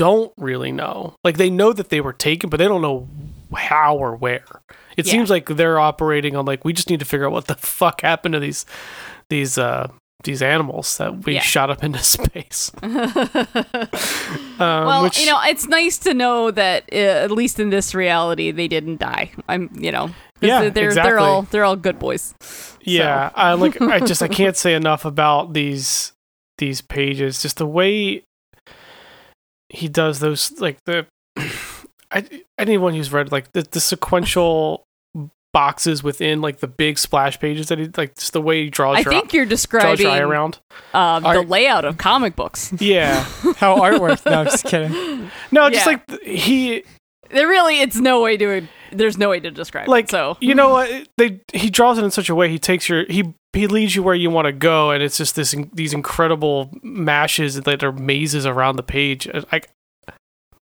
don't 0.00 0.32
really 0.38 0.72
know. 0.72 1.14
Like 1.22 1.36
they 1.36 1.50
know 1.50 1.74
that 1.74 1.90
they 1.90 2.00
were 2.00 2.14
taken, 2.14 2.48
but 2.48 2.56
they 2.56 2.64
don't 2.66 2.80
know 2.80 3.06
how 3.54 3.96
or 3.96 4.16
where. 4.16 4.46
It 4.96 5.04
Yeah. 5.06 5.12
seems 5.12 5.28
like 5.28 5.44
they're 5.46 5.78
operating 5.78 6.36
on 6.36 6.46
like 6.46 6.64
we 6.64 6.72
just 6.72 6.88
need 6.88 7.00
to 7.00 7.04
figure 7.06 7.26
out 7.26 7.32
what 7.32 7.48
the 7.48 7.54
fuck 7.78 8.00
happened 8.00 8.32
to 8.32 8.40
these 8.40 8.64
these 9.28 9.58
uh 9.58 9.88
these 10.24 10.40
animals 10.42 10.96
that 10.98 11.26
we 11.26 11.34
Yeah. 11.34 11.40
shot 11.42 11.68
up 11.70 11.84
into 11.84 11.98
space. 12.16 12.70
Um, 12.82 12.90
well, 14.58 15.02
which, 15.02 15.18
you 15.20 15.26
know, 15.26 15.38
it's 15.44 15.66
nice 15.68 15.98
to 15.98 16.14
know 16.14 16.50
that 16.50 16.84
uh, 16.92 16.96
at 16.96 17.30
least 17.30 17.58
in 17.60 17.70
this 17.70 17.94
reality, 17.94 18.50
they 18.50 18.68
didn't 18.68 19.00
die. 19.00 19.32
I'm, 19.48 19.70
you 19.78 19.92
know, 19.92 20.10
Yeah, 20.40 20.68
they're 20.70 20.86
exactly. 20.88 21.10
they're 21.10 21.18
all 21.18 21.42
they're 21.42 21.64
all 21.64 21.76
good 21.76 21.98
boys. 21.98 22.34
Yeah, 22.82 23.30
I 23.34 23.54
like. 23.54 23.80
I 23.80 24.00
just 24.00 24.22
I 24.22 24.28
can't 24.28 24.56
say 24.56 24.74
enough 24.74 25.04
about 25.04 25.52
these 25.52 26.12
these 26.58 26.80
pages. 26.82 27.42
Just 27.42 27.58
the 27.58 27.66
way 27.66 28.22
he 29.70 29.88
does 29.88 30.18
those, 30.20 30.52
like 30.60 30.78
the 30.84 31.06
I 32.10 32.26
anyone 32.58 32.94
who's 32.94 33.12
read 33.12 33.30
like 33.32 33.52
the, 33.52 33.62
the 33.62 33.80
sequential 33.80 34.84
boxes 35.52 36.02
within 36.04 36.40
like 36.40 36.60
the 36.60 36.68
big 36.68 36.96
splash 36.98 37.38
pages 37.40 37.66
that 37.68 37.78
he 37.78 37.88
like 37.96 38.14
just 38.16 38.32
the 38.32 38.40
way 38.40 38.64
he 38.64 38.70
draws 38.70 38.98
I 38.98 39.00
your 39.00 39.12
think 39.12 39.32
you're 39.32 39.46
describing 39.46 40.00
your 40.06 40.10
eye 40.12 40.18
around. 40.20 40.60
uh, 40.94 41.18
the 41.34 41.42
layout 41.42 41.84
of 41.84 41.98
comic 41.98 42.36
books. 42.36 42.72
Yeah, 42.80 43.24
How 43.56 43.76
artwork? 43.78 44.24
No, 44.26 44.32
I'm 44.40 44.46
just 44.46 44.64
kidding. 44.66 45.30
no, 45.50 45.68
just 45.70 45.86
Yeah. 45.86 45.92
like 45.92 46.20
he 46.22 46.84
There 47.32 47.48
really, 47.48 47.80
it's 47.80 47.96
no 47.96 48.20
way 48.20 48.36
to. 48.36 48.66
There's 48.92 49.16
no 49.16 49.30
way 49.30 49.38
to 49.40 49.50
describe 49.50 49.88
Like, 49.88 50.06
it. 50.06 50.10
So 50.10 50.36
you 50.40 50.54
know 50.54 50.70
what 50.70 51.08
they 51.16 51.40
he 51.52 51.70
draws 51.70 51.96
it 51.98 52.04
in 52.04 52.10
such 52.10 52.28
a 52.28 52.34
way 52.34 52.48
he 52.48 52.58
takes 52.58 52.88
your 52.88 53.04
he 53.08 53.34
he 53.52 53.66
leads 53.68 53.94
you 53.94 54.02
where 54.02 54.14
you 54.16 54.30
want 54.30 54.46
to 54.46 54.52
go 54.52 54.90
and 54.90 55.00
it's 55.02 55.16
just 55.16 55.36
this 55.36 55.54
these 55.72 55.92
incredible 55.92 56.70
mashes 56.82 57.54
that 57.60 57.84
are 57.84 57.92
mazes 57.92 58.46
around 58.46 58.76
the 58.76 58.82
page 58.82 59.28
like 59.52 59.70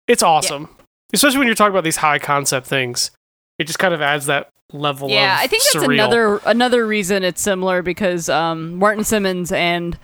It's 0.07 0.21
awesome, 0.23 0.67
especially 1.13 1.37
when 1.37 1.47
you're 1.47 1.55
talking 1.55 1.71
about 1.71 1.83
these 1.85 1.97
high 1.97 2.19
concept 2.19 2.67
things. 2.67 3.11
It 3.57 3.67
just 3.67 3.79
kind 3.79 3.93
of 3.93 4.01
adds 4.01 4.25
that 4.25 4.49
level. 4.73 5.09
Yeah, 5.09 5.37
I 5.39 5.47
think 5.47 5.63
that's 5.63 5.85
surreal. 5.85 5.93
another 5.93 6.37
another 6.45 6.85
reason 6.85 7.23
it's 7.23 7.41
similar 7.41 7.81
because 7.81 8.27
um, 8.27 8.75
Martin 8.75 9.03
Simmonds 9.05 9.51
and 9.51 9.97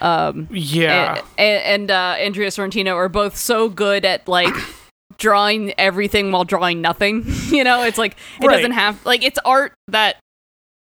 um, 0.00 0.48
Yeah, 0.50 1.22
and, 1.36 1.62
and 1.64 1.90
uh, 1.90 2.16
Andrea 2.18 2.48
Sorrentino 2.48 2.94
are 2.94 3.08
both 3.10 3.36
so 3.36 3.68
good 3.68 4.04
at 4.04 4.26
like 4.28 4.54
drawing 5.18 5.72
everything 5.78 6.30
while 6.32 6.44
drawing 6.44 6.80
nothing. 6.80 7.24
you 7.48 7.64
know, 7.64 7.82
it's 7.82 7.98
like 7.98 8.16
it 8.40 8.46
Right. 8.46 8.56
doesn't 8.56 8.72
have 8.72 9.04
like 9.06 9.22
it's 9.24 9.38
art 9.44 9.72
that 9.88 10.16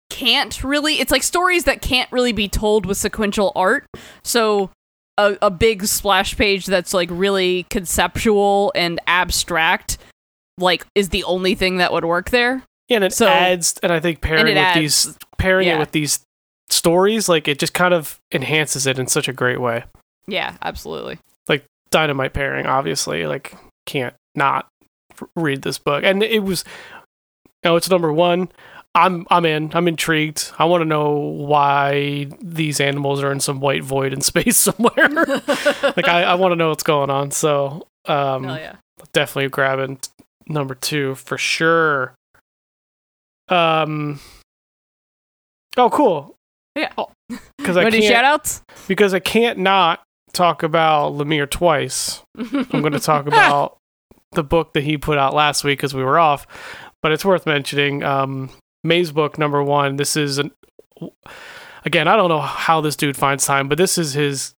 can't 0.10 0.64
really. 0.64 0.96
It's 1.00 1.12
like 1.12 1.24
stories 1.24 1.64
that 1.66 1.82
can't 1.82 2.12
really 2.12 2.34
be 2.34 2.48
told 2.48 2.86
with 2.86 2.98
sequential 2.98 3.52
art. 3.56 3.86
So. 4.24 4.70
A, 5.18 5.38
a 5.42 5.52
big 5.52 5.84
splash 5.86 6.38
page 6.38 6.66
that's 6.66 6.94
like 6.94 7.10
really 7.12 7.66
conceptual 7.70 8.72
and 8.74 9.00
abstract 9.08 9.98
like 10.58 10.86
is 10.96 11.10
the 11.10 11.26
only 11.26 11.54
thing 11.54 11.78
that 11.78 11.92
would 11.92 12.06
work 12.06 12.30
there 12.30 12.64
yeah, 12.88 12.96
and 12.96 13.04
it 13.04 13.14
so- 13.14 13.28
adds, 13.28 13.78
and 13.84 13.92
I 13.92 14.00
think 14.00 14.22
pairing 14.22 14.46
with 14.46 14.58
adds- 14.58 14.80
these 14.80 15.18
pairing 15.38 15.68
yeah. 15.68 15.76
it 15.76 15.80
with 15.80 15.92
these 15.92 16.22
stories, 16.70 17.28
like 17.28 17.50
it 17.50 17.60
just 17.60 17.74
kind 17.74 17.94
of 17.94 18.20
enhances 18.34 18.88
it 18.88 18.98
in 18.98 19.06
such 19.08 19.28
a 19.28 19.34
great 19.34 19.60
way. 19.60 19.84
yeah 20.28 20.56
absolutely 20.62 21.20
Like 21.48 21.66
Dynamite 21.92 22.34
pairing, 22.34 22.66
obviously, 22.66 23.28
like 23.28 23.54
can't 23.86 24.16
not 24.36 24.68
read 25.36 25.62
this 25.62 25.78
book, 25.78 26.04
and 26.04 26.24
it 26.24 26.44
was. 26.44 26.64
Oh, 27.64 27.76
it's 27.76 27.90
number 27.90 28.12
one. 28.12 28.50
I'm 28.96 29.26
I'm 29.30 29.46
in. 29.46 29.72
I'm 29.74 29.88
intrigued. 29.88 30.52
I 30.58 30.66
want 30.66 30.82
to 30.82 30.86
know 30.86 31.12
why 31.12 32.28
these 32.42 32.80
animals 32.80 33.24
are 33.24 33.32
in 33.32 33.40
some 33.40 33.60
white 33.60 33.84
void 33.84 34.14
in 34.14 34.22
space 34.22 34.58
somewhere. 34.58 35.08
like 35.08 36.08
I, 36.08 36.24
I 36.24 36.36
want 36.36 36.52
to 36.52 36.56
know 36.56 36.70
what's 36.70 36.84
going 36.84 37.10
on. 37.10 37.32
So 37.32 37.88
um, 38.06 38.46
yeah 38.46 38.76
definitely 39.14 39.50
grabbing 39.50 40.00
number 40.48 40.76
two 40.76 41.16
for 41.16 41.38
sure. 41.38 42.16
Um. 43.50 44.20
Oh, 45.78 45.90
cool. 45.90 46.36
Yeah. 46.76 46.92
Because 47.58 47.78
I 47.78 47.90
can't 47.90 48.04
shout 48.04 48.26
outs 48.26 48.62
because 48.88 49.14
I 49.14 49.20
can't 49.20 49.60
not 49.60 50.02
talk 50.32 50.64
about 50.64 51.14
Lemire 51.14 51.50
twice. 51.50 52.24
I'm 52.38 52.82
going 52.82 52.94
to 52.94 53.00
talk 53.00 53.28
about 53.28 53.78
the 54.32 54.44
book 54.44 54.74
that 54.74 54.84
he 54.84 54.98
put 54.98 55.18
out 55.18 55.34
last 55.34 55.64
week 55.64 55.80
because 55.80 55.94
we 55.94 56.04
were 56.04 56.20
off, 56.20 56.48
but 57.02 57.12
it's 57.12 57.26
worth 57.26 57.46
mentioning. 57.46 58.04
Um, 58.04 58.50
Mazebook 58.86 59.38
number 59.38 59.64
one. 59.64 59.98
This 59.98 60.18
is 60.18 60.38
an 60.38 60.52
again. 61.86 62.08
I 62.08 62.16
don't 62.16 62.30
know 62.30 62.42
how 62.42 62.82
this 62.82 62.96
dude 62.96 63.18
finds 63.18 63.46
time, 63.46 63.68
but 63.68 63.78
this 63.78 63.98
is 63.98 64.14
his. 64.14 64.56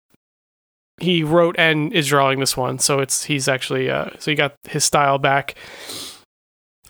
He 1.02 1.24
wrote 1.24 1.56
and 1.58 1.92
is 1.92 2.08
drawing 2.08 2.40
this 2.40 2.56
one, 2.56 2.80
so 2.80 3.00
it's 3.00 3.24
he's 3.26 3.48
actually 3.48 3.90
uh, 3.90 4.12
so 4.20 4.32
he 4.32 4.36
got 4.36 4.56
his 4.70 4.84
style 4.84 5.18
back. 5.18 5.56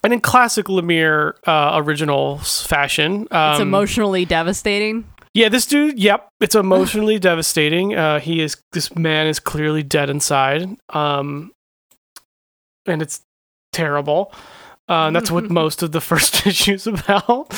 And 0.03 0.11
in 0.11 0.19
classic 0.19 0.65
Lemire 0.65 1.35
uh, 1.47 1.81
originals 1.81 2.61
fashion, 2.67 3.27
um, 3.31 3.51
it's 3.53 3.61
emotionally 3.61 4.25
devastating 4.25 5.05
yeah, 5.33 5.49
this 5.49 5.65
dude. 5.65 5.99
Yep, 5.99 6.29
it's 6.41 6.55
emotionally 6.55 7.17
devastating. 7.19 7.95
Uh, 7.95 8.19
he 8.19 8.41
is. 8.41 8.57
This 8.71 8.95
man 8.95 9.27
is 9.27 9.39
clearly 9.39 9.83
dead 9.83 10.09
inside. 10.09 10.69
Um, 10.89 11.51
and 12.85 13.01
it's 13.01 13.21
terrible. 13.71 14.31
Uh, 14.87 15.07
and 15.07 15.15
that's 15.15 15.31
what 15.31 15.49
most 15.49 15.81
of 15.81 15.91
the 15.91 16.01
first 16.01 16.45
issue's 16.47 16.87
about. 16.87 17.53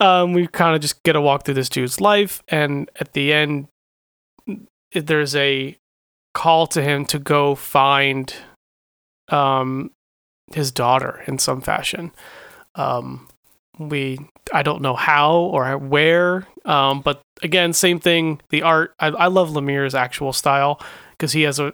Um, 0.00 0.32
we 0.32 0.46
kind 0.46 0.74
of 0.74 0.80
just 0.80 1.02
get 1.02 1.16
a 1.16 1.20
walk 1.20 1.44
through 1.44 1.54
this 1.54 1.68
dude's 1.68 2.00
life, 2.00 2.42
and 2.48 2.90
at 2.98 3.12
the 3.12 3.32
end, 3.32 3.68
there's 4.94 5.36
a 5.36 5.76
call 6.32 6.66
to 6.68 6.82
him 6.82 7.04
to 7.06 7.18
go 7.18 7.54
find 7.54 8.34
um, 9.28 9.90
his 10.52 10.70
daughter 10.70 11.22
in 11.26 11.38
some 11.38 11.60
fashion. 11.60 12.12
Um, 12.76 13.28
we 13.78 14.18
I 14.52 14.62
don't 14.62 14.82
know 14.82 14.94
how 14.94 15.34
or 15.34 15.76
where, 15.78 16.46
um, 16.64 17.00
but 17.00 17.20
again, 17.42 17.72
same 17.72 17.98
thing. 18.00 18.40
The 18.50 18.62
art 18.62 18.92
I, 18.98 19.08
I 19.08 19.26
love 19.28 19.50
Lemire's 19.50 19.94
actual 19.94 20.32
style 20.32 20.80
because 21.12 21.32
he 21.32 21.42
has 21.42 21.58
a 21.58 21.72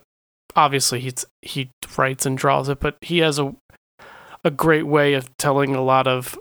obviously 0.54 1.00
he's 1.00 1.24
he 1.42 1.70
writes 1.96 2.26
and 2.26 2.36
draws 2.38 2.68
it, 2.68 2.80
but 2.80 2.96
he 3.00 3.18
has 3.18 3.38
a 3.38 3.54
a 4.44 4.50
great 4.50 4.86
way 4.86 5.14
of 5.14 5.28
telling 5.38 5.74
a 5.74 5.82
lot 5.82 6.06
of 6.06 6.38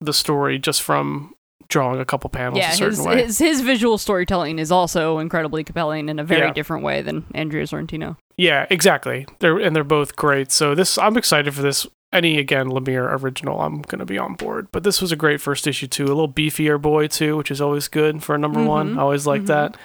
the 0.00 0.12
story 0.12 0.58
just 0.58 0.82
from 0.82 1.32
drawing 1.68 1.98
a 2.00 2.04
couple 2.04 2.28
panels 2.28 2.58
yeah 2.58 2.72
a 2.72 2.74
certain 2.74 2.98
his, 2.98 3.06
way. 3.06 3.22
his 3.22 3.38
his 3.38 3.60
visual 3.62 3.96
storytelling 3.96 4.58
is 4.58 4.70
also 4.70 5.18
incredibly 5.18 5.64
compelling 5.64 6.10
in 6.10 6.18
a 6.18 6.24
very 6.24 6.48
Yeah. 6.48 6.52
different 6.52 6.82
way 6.84 7.00
than 7.00 7.24
Andrea 7.34 7.64
Sorrentino 7.64 8.16
Yeah, 8.36 8.66
exactly. 8.68 9.26
They're 9.38 9.58
and 9.58 9.74
they're 9.74 9.84
both 9.84 10.14
great. 10.16 10.52
So 10.52 10.74
this 10.74 10.98
I'm 10.98 11.16
excited 11.16 11.54
for 11.54 11.62
this. 11.62 11.86
Any 12.12 12.38
again 12.38 12.68
Lemire 12.68 13.20
original, 13.22 13.60
I'm 13.60 13.80
gonna 13.82 14.04
be 14.04 14.18
on 14.18 14.34
board. 14.34 14.68
But 14.72 14.82
this 14.84 15.00
was 15.00 15.12
a 15.12 15.16
great 15.16 15.40
first 15.40 15.66
issue 15.66 15.86
too. 15.86 16.04
A 16.04 16.08
little 16.08 16.28
beefier 16.28 16.80
boy 16.80 17.06
too, 17.06 17.36
which 17.36 17.50
is 17.50 17.60
always 17.60 17.88
good 17.88 18.22
for 18.22 18.34
a 18.34 18.38
number 18.38 18.62
one. 18.62 18.94
Mhm. 18.94 18.98
I 18.98 19.02
always 19.02 19.26
like 19.26 19.42
Mhm. 19.42 19.46
that. 19.46 19.76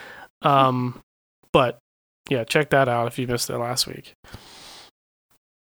Um, 0.41 0.99
but 1.53 1.80
yeah, 2.30 2.43
check 2.43 2.69
that 2.71 2.89
out 2.89 3.07
if 3.07 3.17
you 3.17 3.28
missed 3.28 3.49
it 3.49 3.57
last 3.57 3.88
week. 3.88 4.13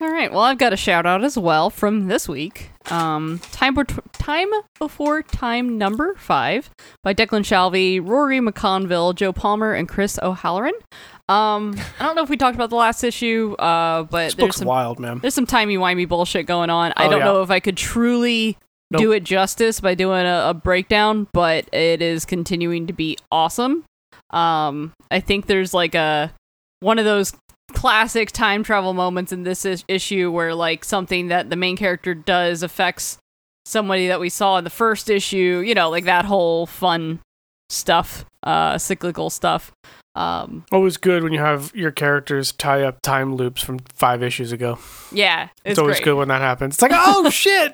All 0.01 0.11
right. 0.11 0.31
Well, 0.31 0.41
I've 0.41 0.57
got 0.57 0.73
a 0.73 0.77
shout 0.77 1.05
out 1.05 1.23
as 1.23 1.37
well 1.37 1.69
from 1.69 2.07
this 2.07 2.27
week. 2.27 2.71
Um, 2.91 3.39
time, 3.53 3.73
Bef- 3.75 4.03
time 4.11 4.49
before 4.77 5.23
time 5.23 5.77
number 5.77 6.13
five 6.17 6.69
by 7.03 7.13
Declan 7.13 7.45
Shalvey, 7.45 8.05
Rory 8.05 8.39
McConville, 8.41 9.15
Joe 9.15 9.31
Palmer, 9.31 9.71
and 9.73 9.87
Chris 9.87 10.19
O'Halloran. 10.21 10.73
Um, 11.29 11.75
I 11.99 12.05
don't 12.05 12.15
know 12.15 12.23
if 12.23 12.29
we 12.29 12.35
talked 12.37 12.55
about 12.55 12.69
the 12.69 12.75
last 12.75 13.03
issue, 13.03 13.53
uh, 13.57 14.03
but 14.03 14.25
This 14.25 14.35
there's 14.35 14.47
book's 14.47 14.55
some 14.57 14.67
wild, 14.67 14.99
man. 14.99 15.19
there's 15.19 15.33
some 15.33 15.45
timey 15.45 15.77
wimey 15.77 16.07
bullshit 16.07 16.45
going 16.45 16.69
on. 16.69 16.91
I 16.97 17.05
Oh, 17.05 17.09
don't 17.09 17.19
yeah. 17.19 17.25
know 17.25 17.41
if 17.41 17.49
I 17.49 17.59
could 17.61 17.77
truly 17.77 18.57
Nope. 18.91 19.01
do 19.01 19.11
it 19.13 19.23
justice 19.23 19.79
by 19.79 19.95
doing 19.95 20.25
a, 20.25 20.47
a 20.49 20.53
breakdown, 20.53 21.27
but 21.31 21.73
it 21.73 22.01
is 22.01 22.25
continuing 22.25 22.87
to 22.87 22.93
be 22.93 23.17
awesome. 23.31 23.85
Um, 24.31 24.91
I 25.11 25.21
think 25.21 25.45
there's 25.45 25.73
like 25.73 25.95
a 25.95 26.33
one 26.81 26.99
of 26.99 27.05
those 27.05 27.33
classic 27.71 28.31
time 28.33 28.61
travel 28.61 28.93
moments 28.93 29.31
in 29.31 29.43
this 29.43 29.63
is- 29.65 29.85
issue 29.87 30.29
where 30.29 30.53
like 30.53 30.83
something 30.83 31.29
that 31.29 31.49
the 31.49 31.55
main 31.55 31.77
character 31.77 32.13
does 32.13 32.61
affects 32.63 33.17
somebody 33.65 34.07
that 34.07 34.19
we 34.19 34.27
saw 34.29 34.57
in 34.57 34.65
the 34.65 34.69
first 34.69 35.09
issue. 35.09 35.63
You 35.65 35.73
know, 35.73 35.89
like 35.89 36.03
that 36.03 36.25
whole 36.25 36.65
fun 36.65 37.19
stuff, 37.69 38.25
uh, 38.43 38.77
cyclical 38.77 39.29
stuff. 39.29 39.71
Um, 40.15 40.63
Always 40.71 40.97
good 40.97 41.23
when 41.23 41.33
you 41.33 41.39
have 41.39 41.71
your 41.73 41.89
characters 41.91 42.51
tie 42.51 42.83
up 42.83 43.01
time 43.01 43.35
loops 43.35 43.63
from 43.63 43.79
five 43.95 44.21
issues 44.21 44.51
ago. 44.51 44.77
yeah, 45.11 45.45
It's, 45.65 45.71
it's, 45.71 45.79
always 45.79 45.95
great. 45.97 46.05
good 46.05 46.15
when 46.17 46.27
that 46.27 46.41
happens. 46.41 46.75
It's 46.75 46.81
like, 46.83 46.91
oh 46.93 47.29
shit. 47.31 47.73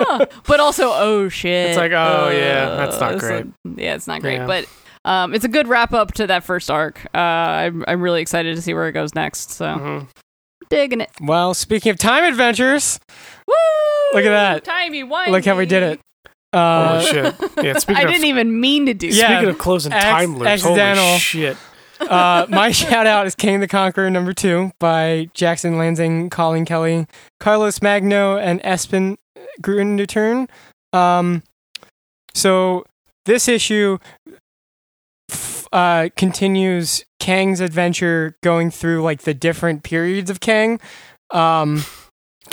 Ah, 0.00 0.26
but 0.48 0.58
also 0.58 0.90
oh 0.92 1.28
shit 1.28 1.68
It's 1.68 1.76
like, 1.78 1.92
oh, 1.92 2.30
yeah, 2.32 2.70
that's 2.76 2.98
not 2.98 3.14
Uh, 3.14 3.18
so- 3.20 3.26
great. 3.28 3.46
yeah 3.76 3.94
it's 3.94 4.08
not 4.08 4.20
great 4.20 4.34
Yeah. 4.38 4.46
but 4.46 4.66
um, 5.04 5.32
it's 5.32 5.44
a 5.44 5.48
good 5.48 5.68
wrap 5.68 5.92
up 5.92 6.12
to 6.14 6.26
that 6.26 6.42
first 6.42 6.68
arc 6.72 7.06
uh, 7.14 7.18
I'm, 7.18 7.84
I'm 7.86 8.00
really 8.02 8.20
excited 8.20 8.56
to 8.56 8.62
see 8.62 8.74
where 8.74 8.88
it 8.88 8.92
goes 8.92 9.14
next 9.14 9.52
so 9.52 9.66
Mhm. 9.66 10.08
digging 10.68 11.00
it 11.02 11.10
Well, 11.20 11.54
speaking 11.54 11.90
of 11.90 11.98
time 11.98 12.24
adventures, 12.24 12.98
Woo! 13.46 13.54
Look 14.12 14.24
at 14.24 14.30
that. 14.30 14.64
timey 14.64 15.04
wimey 15.04 15.28
look 15.28 15.44
how 15.44 15.56
we 15.56 15.66
did 15.66 15.84
it. 15.84 16.00
Uh, 16.52 16.98
Holy 17.00 17.12
shit. 17.12 17.34
Yeah, 17.62 17.72
speaking 17.78 17.96
I 18.02 18.06
of 18.06 18.10
didn't 18.10 18.26
even 18.26 18.60
mean 18.60 18.86
to 18.86 18.94
do 18.94 19.06
Yeah. 19.06 19.28
speaking 19.28 19.50
of 19.50 19.58
closing 19.58 19.92
Acc- 19.92 20.02
time 20.02 20.32
loops, 20.38 20.50
accidental. 20.50 21.04
holy 21.04 21.18
shit. 21.20 21.56
Uh, 22.00 22.46
my 22.48 22.70
shout 22.72 23.06
out 23.06 23.26
is 23.26 23.34
Kang 23.34 23.60
the 23.60 23.68
Conqueror 23.68 24.10
number 24.10 24.32
two 24.32 24.72
by 24.78 25.28
Jackson 25.34 25.78
Lansing, 25.78 26.30
Colin 26.30 26.64
Kelly, 26.64 27.06
Carlos 27.40 27.82
Magno, 27.82 28.36
and 28.36 28.60
Espen 28.62 29.16
Grundetjern. 29.62 30.48
Um, 30.92 31.42
so 32.34 32.84
this 33.24 33.48
issue 33.48 33.98
uh, 35.72 36.08
continues 36.16 37.04
Kang's 37.18 37.60
adventure 37.60 38.36
going 38.42 38.70
through 38.70 39.02
like 39.02 39.22
the 39.22 39.34
different 39.34 39.82
periods 39.82 40.30
of 40.30 40.40
Kang. 40.40 40.80
Um, 41.30 41.84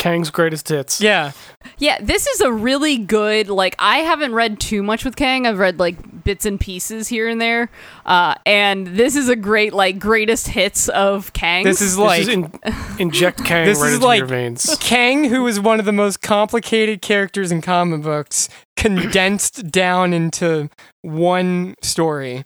Kang's 0.04 0.30
greatest 0.30 0.68
hits. 0.68 1.00
yeah, 1.00 1.32
yeah 1.78 1.98
this 2.02 2.28
is 2.28 2.42
a 2.42 2.52
really 2.52 2.98
good 2.98 3.48
like 3.48 3.74
i 3.80 4.00
haven't 4.00 4.34
read 4.34 4.60
too 4.60 4.84
much 4.84 5.06
with 5.06 5.16
kang 5.16 5.48
i've 5.48 5.58
read 5.60 5.80
like 5.80 5.96
bits 6.26 6.46
and 6.46 6.60
pieces 6.60 7.08
here 7.08 7.28
and 7.30 7.40
there 7.40 7.70
uh, 8.06 8.36
and 8.46 8.88
this 8.88 9.16
is 9.16 9.30
a 9.30 9.36
great 9.36 9.74
like 9.74 9.98
greatest 10.00 10.50
hits 10.50 10.90
of 10.90 11.32
kang 11.32 11.64
this 11.64 11.82
is 11.82 11.92
This 11.96 11.98
like 11.98 12.22
is 12.22 12.28
in, 12.28 12.52
inject 13.00 13.44
Kang 13.46 13.66
This 13.66 13.80
right 13.80 13.88
is 13.88 13.94
into 13.96 14.06
like- 14.08 14.18
your 14.20 14.28
veins. 14.28 14.76
Kang, 14.82 15.24
who 15.26 15.48
is 15.48 15.60
one 15.60 15.80
of 15.80 15.86
the 15.86 15.92
most 15.94 16.22
complicated 16.22 17.02
characters 17.02 17.52
in 17.52 17.62
comic 17.62 18.02
books, 18.02 18.50
condensed 18.76 19.70
down 19.72 20.14
into 20.14 20.70
one 21.02 21.76
story. 21.82 22.44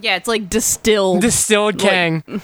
Yeah 0.00 0.16
it's 0.16 0.28
like 0.28 0.48
distilled 0.48 1.20
Distilled 1.22 1.80
Like- 1.82 1.90
Kang. 1.90 2.22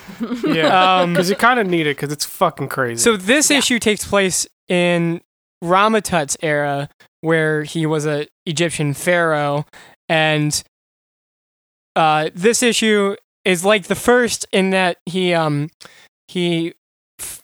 Yeah. 0.47 1.01
Um, 1.01 1.13
Because 1.13 1.31
you 1.31 1.37
kind 1.37 1.59
of 1.61 1.67
need 1.67 1.87
it 1.87 1.97
because 1.97 2.13
it's 2.13 2.25
fucking 2.25 2.69
crazy. 2.69 3.03
so 3.03 3.17
this 3.17 3.51
Yeah. 3.51 3.59
issue 3.59 3.79
takes 3.79 4.05
place 4.07 4.47
in 4.69 5.21
Rama-Tut's 5.63 6.37
era, 6.43 6.89
where 7.23 7.63
he 7.65 7.87
was 7.87 8.05
a 8.07 8.27
Egyptian 8.45 8.93
pharaoh, 8.95 9.65
and 10.09 10.63
uh, 11.95 12.31
this 12.35 12.63
issue 12.63 13.17
is 13.45 13.65
like 13.65 13.85
the 13.87 13.95
first 13.95 14.47
in 14.53 14.71
that 14.71 14.99
he 15.07 15.33
um 15.33 15.71
he 16.29 16.75
f- 17.21 17.43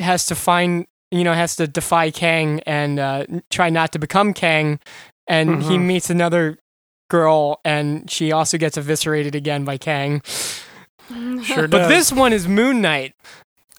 has 0.00 0.26
to 0.26 0.34
find 0.34 0.86
you 1.10 1.24
know 1.24 1.32
has 1.32 1.56
to 1.56 1.66
defy 1.66 2.10
Kang 2.10 2.60
and 2.66 2.98
uh, 2.98 3.24
try 3.50 3.70
not 3.70 3.92
to 3.92 3.98
become 3.98 4.34
Kang, 4.34 4.78
and 5.26 5.62
he 5.62 5.76
Mhm. 5.78 5.86
meets 5.86 6.10
another 6.10 6.58
girl, 7.10 7.60
and 7.66 8.10
she 8.10 8.32
also 8.32 8.56
gets 8.56 8.78
eviscerated 8.78 9.34
again 9.34 9.64
by 9.64 9.76
Kang. 9.76 10.22
Sure 11.42 11.66
But 11.68 11.88
this 11.88 12.12
one 12.12 12.32
is 12.32 12.46
Moon 12.48 12.80
Knight, 12.80 13.14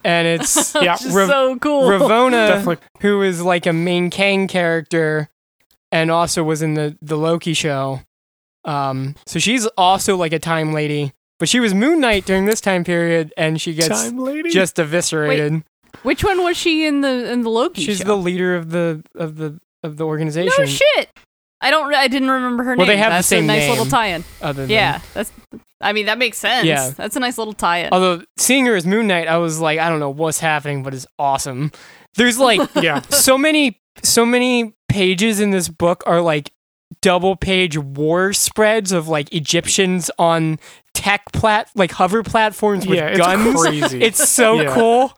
and 0.03 0.27
it's 0.27 0.75
Yeah, 0.81 0.93
Which 0.93 1.05
is 1.05 1.13
Rav- 1.15 1.29
so 1.29 1.55
cool. 1.59 1.83
Ravonna, 1.83 2.47
definitely 2.49 2.85
who 2.99 3.21
is 3.23 3.41
like 3.41 3.65
a 3.65 3.73
main 3.73 4.09
Kang 4.09 4.47
character, 4.47 5.29
and 5.91 6.11
also 6.11 6.43
was 6.43 6.61
in 6.61 6.73
the 6.75 6.97
the 7.01 7.17
Loki 7.17 7.53
show. 7.53 8.01
Um, 8.65 9.15
so 9.25 9.39
she's 9.39 9.65
also 9.77 10.15
like 10.17 10.33
a 10.33 10.39
time 10.39 10.73
lady, 10.73 11.13
but 11.39 11.47
she 11.49 11.59
was 11.59 11.73
Moon 11.73 11.99
Knight 12.01 12.25
during 12.25 12.45
this 12.45 12.61
time 12.61 12.83
period, 12.83 13.33
and 13.37 13.59
she 13.61 13.73
gets 13.73 13.87
time 14.03 14.19
lady. 14.19 14.49
just 14.51 14.77
eviscerated. 14.77 15.63
Which 16.03 16.23
one 16.23 16.43
was 16.43 16.57
she 16.57 16.85
in 16.85 17.01
the 17.01 17.31
in 17.31 17.43
the 17.43 17.49
Loki 17.49 17.81
She's 17.83 17.99
show? 17.99 18.03
the 18.05 18.15
leader 18.17 18.55
of 18.55 18.71
the 18.71 19.03
of 19.15 19.37
the 19.37 19.59
of 19.83 19.95
the 19.97 20.05
organization. 20.05 20.53
no 20.57 20.65
shit. 20.65 21.09
I 21.61 21.69
don't. 21.71 21.93
I 21.93 22.07
didn't 22.07 22.29
remember 22.31 22.63
her 22.63 22.75
Well, 22.75 22.87
name. 22.87 22.87
they 22.87 22.97
have 22.97 23.13
the 23.13 23.21
same 23.21 23.43
a 23.43 23.47
nice 23.47 23.69
little 23.69 23.85
name. 23.85 23.91
tie-in. 23.91 24.23
Other 24.41 24.63
than, 24.63 24.69
Yeah, 24.71 24.99
that's. 25.13 25.31
I 25.79 25.93
mean, 25.93 26.05
that 26.07 26.17
makes 26.17 26.37
sense. 26.37 26.65
Yeah. 26.65 26.89
that's 26.91 27.15
a 27.15 27.19
nice 27.19 27.37
little 27.37 27.53
tie-in. 27.53 27.89
Although 27.91 28.23
seeing 28.37 28.65
her 28.67 28.75
as 28.75 28.85
Moon 28.85 29.07
Knight, 29.07 29.27
I 29.27 29.37
was 29.37 29.59
like, 29.59 29.79
I 29.79 29.89
don't 29.89 29.99
know 29.99 30.09
what's 30.11 30.39
happening, 30.39 30.83
but 30.83 30.93
it's 30.93 31.07
awesome. 31.19 31.71
There's 32.15 32.37
like 32.39 32.61
yeah, 32.81 33.01
so 33.09 33.37
many 33.37 33.79
so 34.03 34.25
many 34.25 34.75
pages 34.89 35.39
in 35.39 35.51
this 35.51 35.69
book 35.69 36.03
are 36.05 36.21
like 36.21 36.51
double 37.01 37.35
page 37.35 37.77
war 37.77 38.33
spreads 38.33 38.91
of 38.91 39.07
like 39.07 39.33
Egyptians 39.33 40.11
on 40.19 40.59
tech 40.93 41.31
plat 41.31 41.69
like 41.73 41.91
hover 41.91 42.21
platforms 42.21 42.85
with 42.85 42.97
yeah, 42.97 43.07
it's 43.07 43.17
guns. 43.19 43.59
crazy. 43.61 44.01
It's 44.03 44.29
so 44.29 44.61
Yeah. 44.61 44.73
cool. 44.75 45.13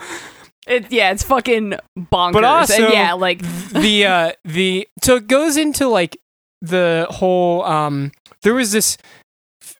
It, 0.65 0.91
yeah, 0.93 1.11
it's 1.11 1.23
fucking 1.23 1.73
bonkers. 1.99 2.33
But 2.33 2.43
also- 2.45 2.85
and 2.85 2.93
yeah, 2.93 3.13
like 3.13 3.41
the 3.71 4.05
uh 4.05 4.31
the 4.45 4.87
so 5.03 5.15
it 5.17 5.27
goes 5.27 5.57
into 5.57 5.87
like 5.87 6.15
the 6.63 7.05
whole 7.09 7.63
um 7.63 8.11
there 8.41 8.53
was 8.53 8.71
this 8.71 8.97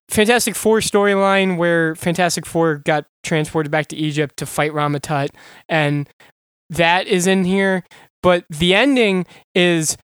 Fantastic 0.10 0.56
Four 0.56 0.80
storyline 0.80 1.58
where 1.58 1.96
Fantastic 1.96 2.46
Four 2.46 2.76
got 2.78 3.06
transported 3.24 3.72
back 3.72 3.88
to 3.88 3.96
Egypt 3.96 4.38
to 4.38 4.46
fight 4.46 4.74
Rama-Tut 4.74 5.32
and 5.70 6.08
that 6.70 7.08
is 7.08 7.26
in 7.26 7.46
here 7.46 7.84
but 8.22 8.46
the 8.50 8.76
ending 8.76 9.26
is 9.56 9.98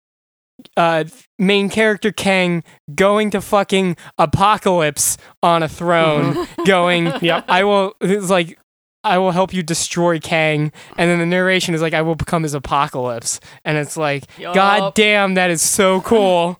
uh 0.77 1.03
main 1.38 1.69
character 1.69 2.11
Kang 2.11 2.63
going 2.95 3.30
to 3.32 3.41
fucking 3.41 3.97
apocalypse 4.17 5.17
on 5.43 5.63
a 5.63 5.69
throne 5.69 6.47
going 6.65 7.11
Yep. 7.21 7.45
I 7.49 7.63
will 7.65 7.93
it's 8.01 8.30
like 8.30 8.57
I 9.04 9.18
will 9.18 9.32
help 9.32 9.54
you 9.54 9.64
destroy 9.64 10.20
Kang 10.20 10.72
and 10.97 11.10
then 11.10 11.20
the 11.20 11.26
narration 11.26 11.74
is 11.74 11.82
like 11.82 11.93
I 11.93 12.02
will 12.02 12.16
become 12.16 12.43
his 12.43 12.54
apocalypse 12.54 13.39
and 13.64 13.78
it's 13.78 13.95
like 13.95 14.26
god 14.54 14.93
damn 14.95 15.36
that 15.36 15.50
is 15.50 15.62
so 15.62 16.02
cool 16.02 16.60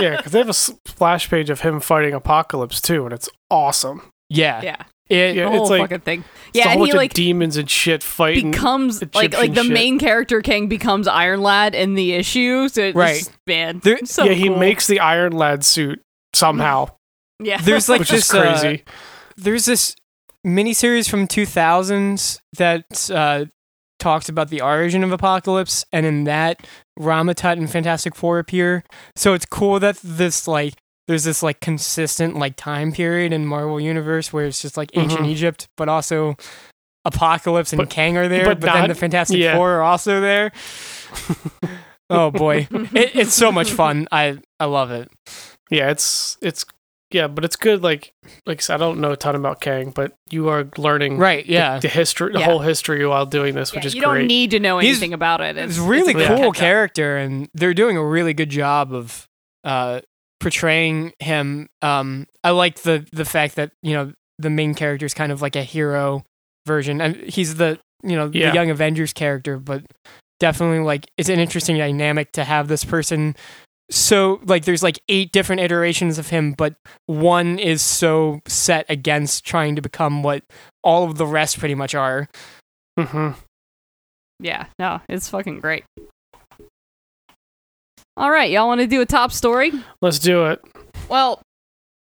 yeah, 0.00 0.16
because 0.16 0.32
they 0.32 0.38
have 0.38 0.48
a 0.48 0.52
splash 0.54 1.28
page 1.30 1.50
of 1.50 1.60
him 1.60 1.78
fighting 1.80 2.14
Apocalypse 2.14 2.80
too, 2.80 3.04
and 3.04 3.12
it's 3.12 3.28
awesome. 3.50 4.10
yeah 4.28 4.60
yeah, 4.62 4.76
it 5.08 5.36
Yeah, 5.36 5.44
the 5.44 5.50
whole 5.50 5.60
it's 5.62 5.70
like- 5.70 5.80
fucking 5.82 6.00
thing. 6.00 6.24
It's 6.48 6.58
Yeah, 6.58 6.64
a 6.64 6.70
and 6.70 6.78
whole 6.78 6.86
he 6.86 6.92
bunch 6.92 6.98
like 6.98 7.10
of 7.10 7.14
demons 7.14 7.56
and 7.56 7.68
shit 7.70 8.02
fighting. 8.02 8.50
becomes 8.50 9.02
like 9.14 9.34
like 9.36 9.54
the 9.54 9.62
shit. 9.64 9.72
main 9.72 9.98
character 10.00 10.40
Kang 10.40 10.66
becomes 10.68 11.06
Iron 11.06 11.42
Lad 11.42 11.74
in 11.74 11.94
the 11.94 12.12
issue. 12.14 12.68
So 12.68 12.82
it's 12.82 12.96
Right. 12.96 13.18
just, 13.18 13.32
man, 13.46 13.80
There- 13.84 14.04
so 14.04 14.24
yeah, 14.24 14.32
he 14.32 14.48
makes 14.48 14.86
the 14.88 14.98
Iron 15.00 15.32
Lad 15.32 15.64
suit 15.64 16.00
somehow, 16.32 16.88
yeah. 17.40 17.58
there's 17.60 17.88
like 17.90 18.00
which 18.00 18.12
is 18.12 18.26
this 18.28 18.34
uh, 18.34 18.40
crazy. 18.60 18.84
there's 19.36 19.64
this 19.66 19.94
miniseries 20.44 21.08
from 21.08 21.26
2000s 21.26 22.40
that 22.58 23.10
uh, 23.10 23.46
talks 23.98 24.28
about 24.28 24.50
the 24.50 24.60
origin 24.60 25.02
of 25.04 25.12
Apocalypse, 25.12 25.84
and 25.92 26.04
in 26.06 26.24
that, 26.24 26.66
Rama-Tut 26.98 27.58
and 27.58 27.70
Fantastic 27.70 28.14
Four 28.14 28.38
appear. 28.38 28.84
So 29.16 29.34
it's 29.34 29.46
cool 29.46 29.80
that 29.80 29.96
this 30.02 30.46
like 30.46 30.74
there's 31.08 31.24
this 31.24 31.42
like 31.42 31.60
consistent 31.60 32.36
like 32.36 32.56
time 32.56 32.92
period 32.92 33.32
in 33.32 33.44
Marvel 33.46 33.80
Universe 33.80 34.32
where 34.32 34.46
it's 34.46 34.62
just 34.62 34.76
like 34.76 34.90
ancient 34.94 35.22
Mhm. 35.22 35.28
Egypt, 35.28 35.68
but 35.76 35.88
also 35.88 36.36
Apocalypse 37.04 37.72
and 37.72 37.78
But- 37.78 37.90
Kang 37.90 38.16
are 38.16 38.28
there, 38.28 38.44
but 38.46 38.60
but, 38.60 38.72
then 38.72 38.88
the 38.88 38.94
Fantastic 38.94 39.38
yeah. 39.38 39.56
Four 39.56 39.72
are 39.72 39.82
also 39.82 40.20
there. 40.20 40.52
oh 42.10 42.30
boy, 42.30 42.66
it, 42.70 43.14
it's 43.16 43.34
so 43.34 43.50
much 43.52 43.70
fun. 43.70 44.08
I 44.12 44.38
I 44.60 44.64
love 44.66 44.90
it. 44.90 45.10
yeah, 45.70 45.90
it's 45.90 46.36
it's 46.40 46.64
yeah, 47.10 47.28
but 47.28 47.44
it's 47.44 47.56
good. 47.56 47.82
Like 47.82 48.12
like 48.46 48.58
I 48.58 48.60
said, 48.60 48.74
I 48.74 48.78
don't 48.78 49.00
know 49.00 49.12
a 49.12 49.16
ton 49.16 49.36
about 49.36 49.60
Kang, 49.60 49.90
but 49.90 50.12
you 50.30 50.48
are 50.48 50.66
learning 50.76 51.18
Right? 51.18 51.44
Yeah. 51.46 51.78
the, 51.78 51.88
history, 51.88 52.32
the 52.32 52.40
Yeah. 52.40 52.44
whole 52.46 52.58
history 52.60 53.06
while 53.06 53.26
doing 53.26 53.54
this, 53.54 53.72
Yeah, 53.72 53.78
which 53.78 53.86
is 53.86 53.94
great. 53.94 54.00
you 54.00 54.06
great. 54.08 54.18
don't 54.20 54.26
need 54.26 54.50
to 54.52 54.60
know 54.60 54.78
He's- 54.78 54.96
anything 54.96 55.12
about 55.14 55.40
it. 55.40 55.56
It's 55.56 55.78
really 55.78 56.12
a 56.12 56.14
good 56.14 56.28
cool 56.28 56.52
catch 56.52 56.60
character, 56.60 57.16
and 57.16 57.48
they're 57.54 57.74
doing 57.74 57.96
a 57.96 58.04
really 58.04 58.34
good 58.34 58.50
job 58.50 58.92
of 58.92 59.26
uh, 59.64 60.00
portraying 60.40 61.12
him. 61.20 61.68
Um, 61.82 62.26
I 62.42 62.50
like 62.50 62.82
the 62.82 63.06
the 63.12 63.24
fact 63.24 63.56
that 63.56 63.70
you 63.82 63.94
know 63.94 64.12
the 64.38 64.50
main 64.50 64.74
character 64.74 65.06
is 65.06 65.14
kind 65.14 65.32
of 65.32 65.40
like 65.40 65.56
a 65.56 65.62
hero 65.62 66.24
version, 66.66 67.00
and 67.00 67.16
he's 67.16 67.54
the 67.56 67.78
you 68.02 68.16
know 68.16 68.30
Yeah. 68.32 68.48
the 68.50 68.54
Young 68.54 68.70
Avengers 68.70 69.12
character, 69.12 69.58
but 69.58 69.82
definitely 70.40 70.80
like 70.80 71.06
it's 71.16 71.28
an 71.28 71.38
interesting 71.38 71.78
dynamic 71.78 72.32
to 72.32 72.44
have 72.44 72.68
this 72.68 72.84
person. 72.84 73.36
So 73.90 74.40
like 74.44 74.64
there's 74.64 74.82
like 74.82 74.98
eight 75.08 75.30
different 75.32 75.60
iterations 75.60 76.18
of 76.18 76.28
him, 76.28 76.52
but 76.52 76.74
one 77.06 77.58
is 77.58 77.82
so 77.82 78.40
set 78.46 78.86
against 78.88 79.44
trying 79.44 79.76
to 79.76 79.82
become 79.82 80.22
what 80.22 80.42
all 80.82 81.04
of 81.04 81.18
the 81.18 81.26
rest 81.26 81.58
pretty 81.58 81.74
much 81.74 81.94
are. 81.94 82.28
hmm 82.98 83.30
Yeah, 84.40 84.66
no, 84.78 85.00
it's 85.08 85.28
fucking 85.28 85.60
great. 85.60 85.84
All 88.16 88.30
right, 88.30 88.50
y'all 88.50 88.68
want 88.68 88.80
to 88.80 88.86
do 88.86 89.00
a 89.00 89.06
top 89.06 89.32
story? 89.32 89.72
Let's 90.00 90.18
do 90.20 90.46
it. 90.46 90.62
Well, 91.08 91.42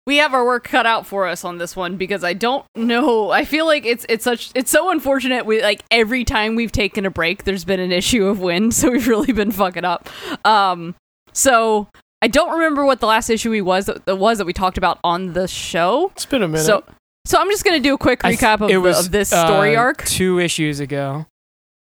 we 0.06 0.16
have 0.16 0.34
our 0.34 0.44
work 0.44 0.64
cut 0.64 0.84
out 0.84 1.06
for 1.06 1.28
us 1.28 1.44
on 1.44 1.58
this 1.58 1.76
one 1.76 1.96
because 1.96 2.24
I 2.24 2.32
don't 2.32 2.64
know. 2.74 3.30
I 3.30 3.44
feel 3.44 3.64
like 3.64 3.86
it's 3.86 4.04
it's 4.08 4.24
such 4.24 4.50
it's 4.56 4.70
so 4.70 4.90
unfortunate. 4.90 5.46
We 5.46 5.62
like 5.62 5.84
every 5.90 6.24
time 6.24 6.56
we've 6.56 6.72
taken 6.72 7.06
a 7.06 7.10
break, 7.10 7.44
there's 7.44 7.64
been 7.64 7.80
an 7.80 7.92
issue 7.92 8.26
of 8.26 8.40
Wynd, 8.40 8.74
so 8.74 8.90
we've 8.90 9.06
really 9.06 9.32
been 9.32 9.52
fucking 9.52 9.84
up. 9.84 10.08
Um, 10.44 10.96
so 11.32 11.88
I 12.22 12.28
don't 12.28 12.52
remember 12.52 12.84
what 12.84 13.00
the 13.00 13.06
last 13.06 13.30
issue 13.30 13.50
we 13.50 13.60
was 13.62 13.86
that 13.86 14.16
was 14.18 14.38
that 14.38 14.44
we 14.44 14.52
talked 14.52 14.78
about 14.78 14.98
on 15.04 15.32
the 15.32 15.48
show. 15.48 16.10
It's 16.14 16.26
been 16.26 16.42
a 16.42 16.48
minute. 16.48 16.64
So 16.64 16.84
so 17.26 17.38
I'm 17.40 17.48
just 17.50 17.64
gonna 17.64 17.80
do 17.80 17.94
a 17.94 17.98
quick 17.98 18.24
I 18.24 18.30
th- 18.30 18.40
recap 18.40 18.60
of, 18.60 18.68
the, 18.68 18.76
was, 18.78 19.06
of 19.06 19.12
this 19.12 19.28
story 19.28 19.76
uh, 19.76 19.80
arc. 19.80 20.04
two 20.04 20.38
issues 20.38 20.80
ago. 20.80 21.26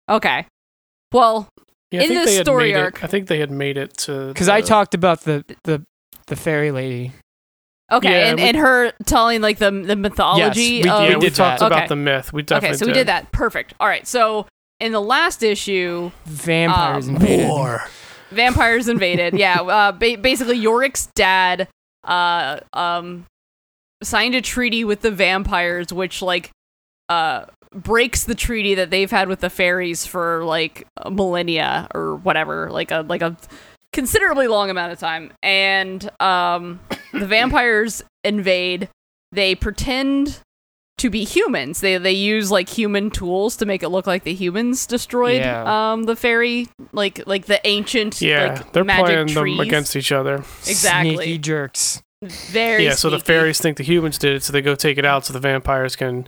Okay. 0.09 0.45
Well, 1.11 1.47
yeah, 1.91 2.01
I 2.01 2.03
in 2.03 2.09
think 2.09 2.19
this 2.21 2.29
they 2.31 2.35
had 2.37 2.45
story 2.45 2.73
made 2.73 2.79
arc- 2.79 2.97
It, 2.97 3.03
I 3.03 3.07
think 3.07 3.27
they 3.27 3.39
had 3.39 3.51
made 3.51 3.77
it 3.77 3.95
to 3.99 4.27
Because 4.27 4.49
I 4.49 4.61
talked 4.61 4.93
about 4.93 5.21
the 5.21 5.43
the 5.63 5.83
the 6.27 6.35
fairy 6.35 6.71
lady. 6.71 7.11
okay, 7.91 8.09
Yeah, 8.21 8.27
and, 8.29 8.37
we- 8.39 8.43
and 8.47 8.57
her 8.57 8.91
telling 9.05 9.41
like 9.41 9.57
the 9.59 9.71
the 9.71 9.95
mythology 9.95 10.77
we- 10.77 10.79
of 10.81 10.85
yeah, 10.85 11.01
Yeah, 11.03 11.09
we 11.09 11.15
we 11.15 11.21
did 11.21 11.35
talked 11.35 11.59
that. 11.59 11.67
about 11.67 11.77
Okay. 11.79 11.87
the 11.87 11.95
myth. 11.95 12.33
We 12.33 12.41
definitely 12.41 12.69
Okay, 12.69 12.77
so 12.77 12.85
we 12.87 12.93
did 12.93 13.07
that. 13.07 13.31
Perfect. 13.31 13.73
All 13.79 13.87
right. 13.87 14.05
So 14.07 14.47
in 14.79 14.91
the 14.91 15.01
last 15.01 15.41
issue, 15.43 16.11
Vampires 16.25 17.07
Um, 17.07 17.15
invaded. 17.15 17.49
Vampires 18.31 18.87
invaded. 18.87 19.37
yeah. 19.37 19.61
Uh, 19.61 19.91
ba- 19.91 20.17
basically, 20.19 20.57
Yorick's 20.57 21.07
dad 21.15 21.67
uh, 22.03 22.59
um, 22.73 23.25
signed 24.03 24.35
a 24.35 24.41
treaty 24.41 24.83
with 24.83 25.01
the 25.01 25.11
vampires, 25.11 25.91
which 25.91 26.21
like 26.21 26.51
uh, 27.09 27.45
breaks 27.73 28.23
the 28.23 28.35
treaty 28.35 28.75
that 28.75 28.89
they've 28.89 29.11
had 29.11 29.27
with 29.27 29.39
the 29.41 29.49
fairies 29.49 30.05
for 30.05 30.43
like 30.43 30.87
millennia 31.09 31.87
or 31.93 32.15
whatever, 32.15 32.69
like 32.71 32.91
a 32.91 33.01
like 33.07 33.21
a 33.21 33.37
considerably 33.93 34.47
long 34.47 34.69
amount 34.69 34.91
of 34.91 34.99
time. 34.99 35.31
And 35.41 36.09
um, 36.19 36.79
the 37.13 37.25
vampires 37.25 38.03
invade. 38.23 38.89
They 39.31 39.55
pretend 39.55 40.39
to 41.05 41.09
be 41.09 41.23
humans. 41.23 41.81
They 41.81 41.97
they 41.97 42.11
use 42.11 42.51
like 42.51 42.67
human 42.69 43.09
tools 43.11 43.55
to 43.57 43.65
make 43.65 43.83
it 43.83 43.89
look 43.89 44.07
like 44.07 44.23
the 44.23 44.33
humans 44.33 44.85
destroyed 44.85 45.37
Yeah. 45.41 45.91
um 45.93 46.03
the 46.03 46.15
fairy 46.15 46.67
like 46.91 47.21
like 47.25 47.45
the 47.45 47.65
ancient 47.65 48.21
Yeah, 48.21 48.53
like 48.55 48.71
they're 48.73 48.83
magic 48.83 49.05
playing 49.05 49.27
trees. 49.27 49.57
them 49.57 49.67
against 49.67 49.95
each 49.95 50.11
other. 50.11 50.37
exactly. 50.67 51.15
Sneaky 51.15 51.37
jerks. 51.37 52.01
Very 52.23 52.85
yeah, 52.85 52.95
so 52.95 53.09
the 53.09 53.19
fairies 53.19 53.59
think 53.59 53.77
the 53.77 53.83
humans 53.83 54.17
did 54.17 54.35
it, 54.35 54.43
so 54.43 54.51
they 54.51 54.61
go 54.61 54.73
take 54.73 54.97
it 54.97 55.05
out, 55.05 55.25
so 55.25 55.33
the 55.33 55.39
vampires 55.39 55.95
can 55.95 56.27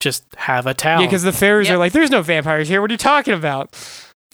just 0.00 0.24
have 0.36 0.66
a 0.66 0.74
town. 0.74 1.00
Yeah, 1.00 1.06
because 1.06 1.22
the 1.22 1.32
fairies 1.32 1.68
Yep. 1.68 1.74
are 1.74 1.78
like, 1.78 1.92
"There's 1.92 2.10
no 2.10 2.20
vampires 2.22 2.68
here. 2.68 2.80
What 2.82 2.90
are 2.90 2.94
you 2.94 2.98
talking 2.98 3.32
about?" 3.34 3.74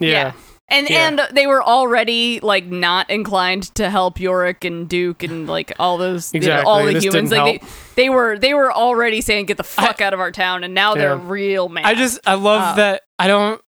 yeah, 0.00 0.08
yeah. 0.10 0.32
And 0.68 0.88
yeah. 0.88 1.08
and 1.08 1.20
they 1.32 1.46
were 1.46 1.62
already 1.62 2.40
like 2.40 2.66
not 2.66 3.10
inclined 3.10 3.74
to 3.74 3.90
help 3.90 4.18
Yorick 4.18 4.64
and 4.64 4.88
Duke 4.88 5.22
and 5.22 5.46
like 5.46 5.72
all 5.78 5.98
those 5.98 6.32
you 6.32 6.40
know, 6.40 6.62
all 6.64 6.84
the 6.84 6.94
this 6.94 7.04
humans 7.04 7.30
like 7.30 7.60
they, 7.60 7.68
they 7.96 8.08
were 8.10 8.38
they 8.38 8.54
were 8.54 8.72
already 8.72 9.20
saying 9.20 9.46
get 9.46 9.56
the 9.56 9.64
fuck 9.64 10.00
out 10.00 10.14
of 10.14 10.20
our 10.20 10.32
town 10.32 10.64
and 10.64 10.74
now 10.74 10.94
they're 10.94 11.16
real 11.16 11.68
mad. 11.68 11.84
I 11.84 11.94
just 11.94 12.18
I 12.26 12.34
love 12.34 12.62
Uh, 12.62 12.74
that 12.76 13.02
I 13.18 13.26
don't. 13.28 13.60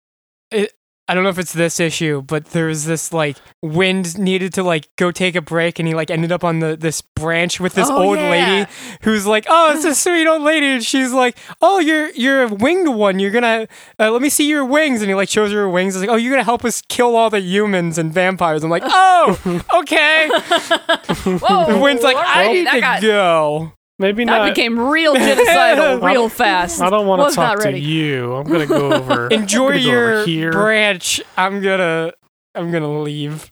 It, 0.50 0.72
I 1.08 1.14
don't 1.14 1.22
know 1.22 1.30
if 1.30 1.38
it's 1.38 1.52
this 1.52 1.78
issue, 1.78 2.20
but 2.22 2.46
there 2.46 2.66
was 2.66 2.84
this 2.84 3.12
like 3.12 3.36
Wynd 3.62 4.18
needed 4.18 4.52
to 4.54 4.64
like 4.64 4.88
go 4.96 5.12
take 5.12 5.36
a 5.36 5.40
break, 5.40 5.78
and 5.78 5.86
he 5.86 5.94
like 5.94 6.10
ended 6.10 6.32
up 6.32 6.42
on 6.42 6.58
the 6.58 6.76
this 6.76 7.00
branch 7.00 7.60
with 7.60 7.74
this 7.74 7.88
Oh, 7.88 8.02
old 8.02 8.18
yeah. 8.18 8.30
lady 8.30 8.70
who's 9.02 9.24
like, 9.24 9.46
"Oh, 9.48 9.72
it's 9.72 9.84
a 9.84 9.94
sweet 9.94 10.26
old 10.26 10.42
lady," 10.42 10.66
and 10.66 10.84
she's 10.84 11.12
like, 11.12 11.36
"Oh, 11.62 11.78
you're 11.78 12.10
you're 12.10 12.42
a 12.42 12.48
winged 12.48 12.88
one. 12.88 13.20
You're 13.20 13.30
gonna 13.30 13.68
uh, 14.00 14.10
let 14.10 14.20
me 14.20 14.28
see 14.28 14.48
your 14.48 14.64
wings," 14.64 15.00
and 15.00 15.08
he 15.08 15.14
like 15.14 15.28
shows 15.28 15.52
her 15.52 15.58
her 15.58 15.68
wings. 15.70 15.94
He's 15.94 16.00
like, 16.02 16.10
"Oh, 16.10 16.16
you're 16.16 16.32
gonna 16.32 16.42
help 16.42 16.64
us 16.64 16.82
kill 16.88 17.14
all 17.14 17.30
the 17.30 17.40
humans 17.40 17.98
and 17.98 18.12
vampires." 18.12 18.64
I'm 18.64 18.70
like, 18.70 18.82
"Oh, 18.84 19.38
okay." 19.74 20.28
Whoa, 20.28 21.72
the 21.72 21.78
Wynd's 21.80 22.02
like, 22.02 22.16
"I 22.18 22.52
need 22.52 22.68
to 22.70 22.80
got- 22.80 23.02
go." 23.02 23.72
Maybe 23.98 24.24
That 24.24 24.38
not. 24.38 24.54
became 24.54 24.78
real 24.78 25.14
genocidal 25.16 26.02
real 26.02 26.28
fast. 26.28 26.80
I 26.82 26.90
don't 26.90 27.06
want 27.06 27.30
to 27.30 27.34
talk 27.34 27.60
to 27.60 27.78
you. 27.78 28.34
I'm 28.34 28.46
gonna 28.46 28.66
go 28.66 28.92
over. 28.94 29.28
Enjoy 29.28 29.66
I'm 29.66 29.70
go 29.72 29.74
over 29.74 29.76
your 29.78 30.24
here. 30.26 30.52
branch. 30.52 31.20
I'm 31.36 31.60
gonna 31.62 32.12
I'm 32.54 32.70
gonna 32.70 33.00
leave. 33.00 33.50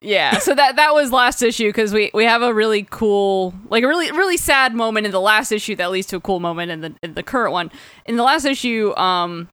Yeah, 0.00 0.38
so 0.38 0.54
that 0.54 0.76
that 0.76 0.92
was 0.94 1.12
last 1.12 1.42
issue 1.42 1.68
because 1.68 1.92
we 1.94 2.10
we 2.12 2.24
have 2.24 2.42
a 2.42 2.52
really 2.52 2.86
cool, 2.90 3.54
like 3.70 3.84
a 3.84 3.88
really 3.88 4.10
really 4.10 4.36
sad 4.36 4.74
moment 4.74 5.06
in 5.06 5.12
the 5.12 5.20
last 5.20 5.50
issue 5.50 5.74
that 5.76 5.90
leads 5.90 6.06
to 6.08 6.16
a 6.16 6.20
cool 6.20 6.40
moment 6.40 6.70
in 6.70 6.80
the 6.82 6.94
in 7.02 7.14
the 7.14 7.22
current 7.22 7.52
one. 7.52 7.70
In 8.04 8.16
the 8.16 8.22
last 8.22 8.44
issue, 8.44 8.94
um, 8.96 9.48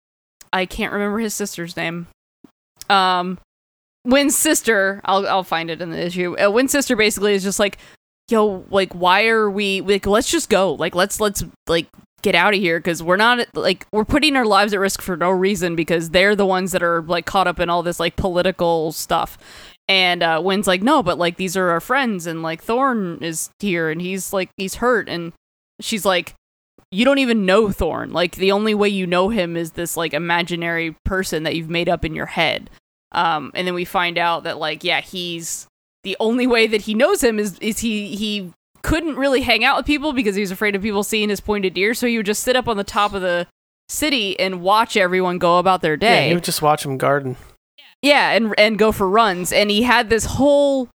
I 0.51 0.65
can't 0.65 0.91
remember 0.91 1.19
his 1.19 1.34
sister's 1.34 1.77
name. 1.77 2.07
Um, 2.89 3.38
Wynd's 4.05 4.36
sister, 4.38 4.99
I'll 5.05 5.25
I'll 5.27 5.43
find 5.43 5.69
it 5.69 5.82
in 5.82 5.91
the 5.91 6.05
issue. 6.05 6.36
Uh, 6.38 6.51
Wynd's 6.51 6.73
sister 6.73 6.97
basically 6.97 7.34
is 7.34 7.43
just 7.43 7.59
like, 7.59 7.77
yo, 8.32 8.65
like 8.69 8.93
why 8.93 9.27
are 9.27 9.49
we 9.49 9.82
like 9.82 10.05
let's 10.05 10.32
just 10.32 10.49
go, 10.49 10.73
like 10.73 10.95
let's 10.95 11.19
let's 11.19 11.43
like 11.67 11.88
get 12.21 12.36
out 12.36 12.53
of 12.53 12.59
here 12.59 12.79
because 12.79 13.01
we're 13.01 13.17
not 13.17 13.47
like 13.55 13.86
we're 13.91 14.05
putting 14.05 14.36
our 14.36 14.45
lives 14.45 14.73
at 14.73 14.79
risk 14.79 15.01
for 15.01 15.17
no 15.17 15.29
reason 15.29 15.75
because 15.75 16.11
they're 16.11 16.36
the 16.36 16.45
ones 16.45 16.71
that 16.71 16.84
are 16.84 17.01
like 17.01 17.25
caught 17.25 17.47
up 17.47 17.59
in 17.59 17.69
all 17.69 17.84
this 17.84 17.99
like 17.99 18.15
political 18.15 18.91
stuff. 18.91 19.38
And 19.88 20.23
uh, 20.23 20.41
Wynd's 20.43 20.67
like, 20.67 20.84
no, 20.84 21.03
but 21.03 21.17
like 21.17 21.38
these 21.38 21.57
are 21.57 21.69
our 21.69 21.82
friends, 21.82 22.25
and 22.25 22.41
like 22.41 22.63
Thorn 22.63 23.17
is 23.21 23.49
here, 23.59 23.89
and 23.89 24.01
he's 24.01 24.32
like 24.32 24.49
he's 24.55 24.75
hurt, 24.75 25.09
and 25.09 25.34
she's 25.82 26.05
like, 26.05 26.34
you 26.91 27.03
don't 27.03 27.19
even 27.19 27.45
know 27.45 27.71
Thorn. 27.71 28.13
Like 28.13 28.36
the 28.36 28.51
only 28.51 28.73
way 28.73 28.89
you 28.89 29.05
know 29.07 29.29
him 29.29 29.57
is 29.57 29.71
this 29.71 29.97
like 29.97 30.13
imaginary 30.13 30.95
person 31.03 31.43
that 31.43 31.55
you've 31.55 31.69
made 31.69 31.89
up 31.89 32.05
in 32.05 32.15
your 32.15 32.27
head. 32.27 32.69
Um, 33.11 33.51
and 33.53 33.67
then 33.67 33.73
we 33.73 33.84
find 33.84 34.17
out 34.17 34.43
that 34.43 34.59
like 34.59 34.84
yeah, 34.84 35.01
he's 35.01 35.67
the 36.04 36.18
only 36.20 36.47
way 36.47 36.68
that 36.68 36.82
he 36.82 36.93
knows 36.93 37.24
him 37.24 37.39
is 37.39 37.58
is 37.60 37.80
he 37.80 38.16
he 38.16 38.54
couldn't 38.84 39.16
really 39.16 39.41
hang 39.41 39.64
out 39.64 39.78
with 39.78 39.86
people 39.86 40.12
because 40.14 40.36
he 40.36 40.41
was 40.41 40.52
afraid 40.52 40.76
of 40.76 40.82
people 40.82 41.04
seeing 41.04 41.30
his 41.30 41.39
pointed 41.39 41.78
ear, 41.78 41.93
so 41.93 42.08
he 42.08 42.18
would 42.18 42.26
just 42.26 42.41
sit 42.43 42.56
up 42.56 42.68
on 42.68 42.78
the 42.78 42.84
top 42.84 43.14
of 43.14 43.22
the 43.22 43.45
city 43.89 44.39
and 44.39 44.62
watch 44.62 44.95
everyone 44.97 45.38
go 45.38 45.60
about 45.60 45.82
their 45.82 45.93
Yeah, 45.93 45.97
day. 46.22 46.30
you 46.30 46.36
would 46.36 46.43
just 46.43 46.62
watch 46.62 46.86
him 46.86 46.97
garden. 46.97 47.36
Yeah, 48.02 48.32
and 48.32 48.56
and 48.58 48.80
go 48.80 48.91
for 48.91 49.08
runs. 49.08 49.52
And 49.54 49.70
he 49.70 49.84
had 49.84 50.10
this 50.10 50.26
whole 50.26 50.89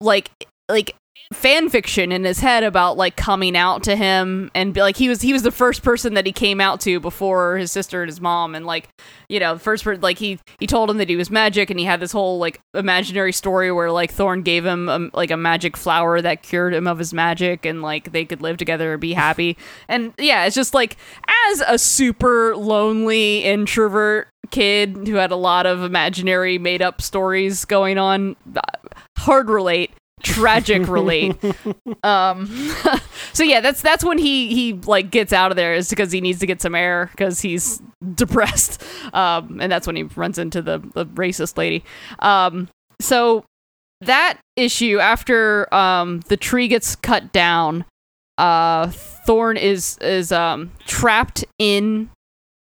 like 0.00 0.30
like 0.68 0.94
fan 1.32 1.68
fiction 1.68 2.12
in 2.12 2.24
his 2.24 2.40
head 2.40 2.64
about 2.64 2.96
like 2.96 3.16
coming 3.16 3.56
out 3.56 3.82
to 3.82 3.96
him 3.96 4.50
and 4.54 4.76
like 4.76 4.96
he 4.96 5.08
was 5.08 5.22
he 5.22 5.32
was 5.32 5.42
the 5.42 5.50
first 5.50 5.82
person 5.82 6.14
that 6.14 6.26
he 6.26 6.32
came 6.32 6.60
out 6.60 6.80
to 6.80 7.00
before 7.00 7.56
his 7.56 7.72
sister 7.72 8.02
and 8.02 8.08
his 8.08 8.20
mom 8.20 8.54
and 8.54 8.66
like 8.66 8.88
you 9.28 9.40
know 9.40 9.58
first 9.58 9.84
per- 9.84 9.96
like 9.96 10.18
he 10.18 10.38
he 10.58 10.66
told 10.66 10.90
him 10.90 10.98
that 10.98 11.08
he 11.08 11.16
was 11.16 11.30
magic 11.30 11.70
and 11.70 11.78
he 11.78 11.84
had 11.86 12.00
this 12.00 12.12
whole 12.12 12.38
like 12.38 12.60
imaginary 12.74 13.32
story 13.32 13.72
where 13.72 13.90
like 13.90 14.12
Thorn 14.12 14.42
gave 14.42 14.64
him 14.64 14.88
um 14.88 15.10
like 15.14 15.30
a 15.30 15.36
magic 15.36 15.76
flower 15.76 16.20
that 16.20 16.42
cured 16.42 16.74
him 16.74 16.86
of 16.86 16.98
his 16.98 17.12
magic 17.12 17.64
and 17.64 17.82
like 17.82 18.12
they 18.12 18.24
could 18.24 18.42
live 18.42 18.56
together 18.56 18.92
and 18.92 19.00
be 19.00 19.12
happy. 19.12 19.56
And 19.88 20.14
yeah 20.18 20.44
it's 20.44 20.54
just 20.54 20.74
like 20.74 20.96
as 21.50 21.62
a 21.66 21.78
super 21.78 22.56
lonely 22.56 23.44
introvert 23.44 24.28
kid 24.50 24.96
who 25.06 25.14
had 25.14 25.30
a 25.30 25.36
lot 25.36 25.66
of 25.66 25.82
imaginary 25.82 26.58
made 26.58 26.82
up 26.82 27.02
stories 27.02 27.64
going 27.64 27.98
on 27.98 28.36
uh, 28.56 28.60
hard 29.18 29.48
relate 29.48 29.90
tragic 30.22 30.86
relate 30.88 31.36
um 32.02 32.46
so 33.32 33.42
yeah 33.42 33.60
that's 33.60 33.82
that's 33.82 34.04
when 34.04 34.18
he 34.18 34.54
he 34.54 34.72
like 34.72 35.10
gets 35.10 35.32
out 35.32 35.50
of 35.50 35.56
there 35.56 35.74
is 35.74 35.88
because 35.90 36.12
he 36.12 36.20
needs 36.20 36.38
to 36.38 36.46
get 36.46 36.60
some 36.60 36.74
air 36.74 37.08
because 37.12 37.40
he's 37.40 37.82
depressed. 38.14 38.82
Um 39.12 39.60
and 39.60 39.70
that's 39.70 39.86
when 39.86 39.96
he 39.96 40.04
runs 40.04 40.38
into 40.38 40.62
the 40.62 40.78
the 40.94 41.04
racist 41.04 41.58
lady. 41.58 41.84
Um 42.20 42.68
so 43.00 43.44
that 44.00 44.38
issue 44.56 44.98
after 45.00 45.72
um 45.74 46.20
the 46.28 46.36
tree 46.36 46.68
gets 46.68 46.96
cut 46.96 47.32
down 47.32 47.84
uh 48.38 48.88
thorn 49.26 49.56
is 49.56 49.98
is 49.98 50.32
um 50.32 50.72
trapped 50.86 51.44
in 51.58 52.08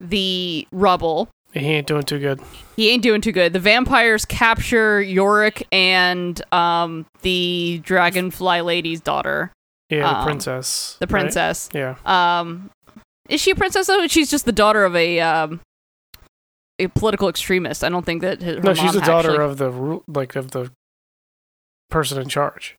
the 0.00 0.66
rubble 0.72 1.28
He 1.54 1.66
ain't 1.66 1.86
doing 1.86 2.02
too 2.02 2.18
good. 2.18 2.40
he 2.76 2.90
ain't 2.90 3.02
doing 3.02 3.20
too 3.20 3.30
good. 3.32 3.52
The 3.52 3.60
vampires 3.60 4.24
capture 4.24 5.00
Yorick 5.00 5.66
and 5.72 6.40
um 6.52 7.06
the 7.22 7.80
dragonfly 7.84 8.60
lady's 8.62 9.00
daughter, 9.00 9.52
Yeah, 9.88 10.00
the 10.12 10.18
Um, 10.18 10.24
princess. 10.26 10.96
the 10.98 11.06
right? 11.06 11.10
princess. 11.10 11.68
Yeah. 11.72 11.94
Um 12.04 12.70
is 13.28 13.40
she 13.40 13.52
a 13.52 13.54
princess 13.54 13.86
though? 13.86 14.06
She's 14.08 14.30
just 14.30 14.44
the 14.44 14.52
daughter 14.52 14.84
of 14.84 14.94
a 14.96 15.20
um 15.20 15.60
a 16.80 16.88
political 16.88 17.28
extremist. 17.28 17.84
I 17.84 17.88
don't 17.88 18.04
think 18.04 18.22
that 18.22 18.42
her 18.42 18.60
No, 18.60 18.74
she's 18.74 18.92
the 18.92 19.00
daughter 19.00 19.30
actually- 19.30 19.44
of 19.44 19.58
the 19.58 19.70
ru- 19.70 20.02
like 20.08 20.34
of 20.34 20.50
the 20.50 20.72
person 21.88 22.20
in 22.20 22.28
charge. 22.28 22.74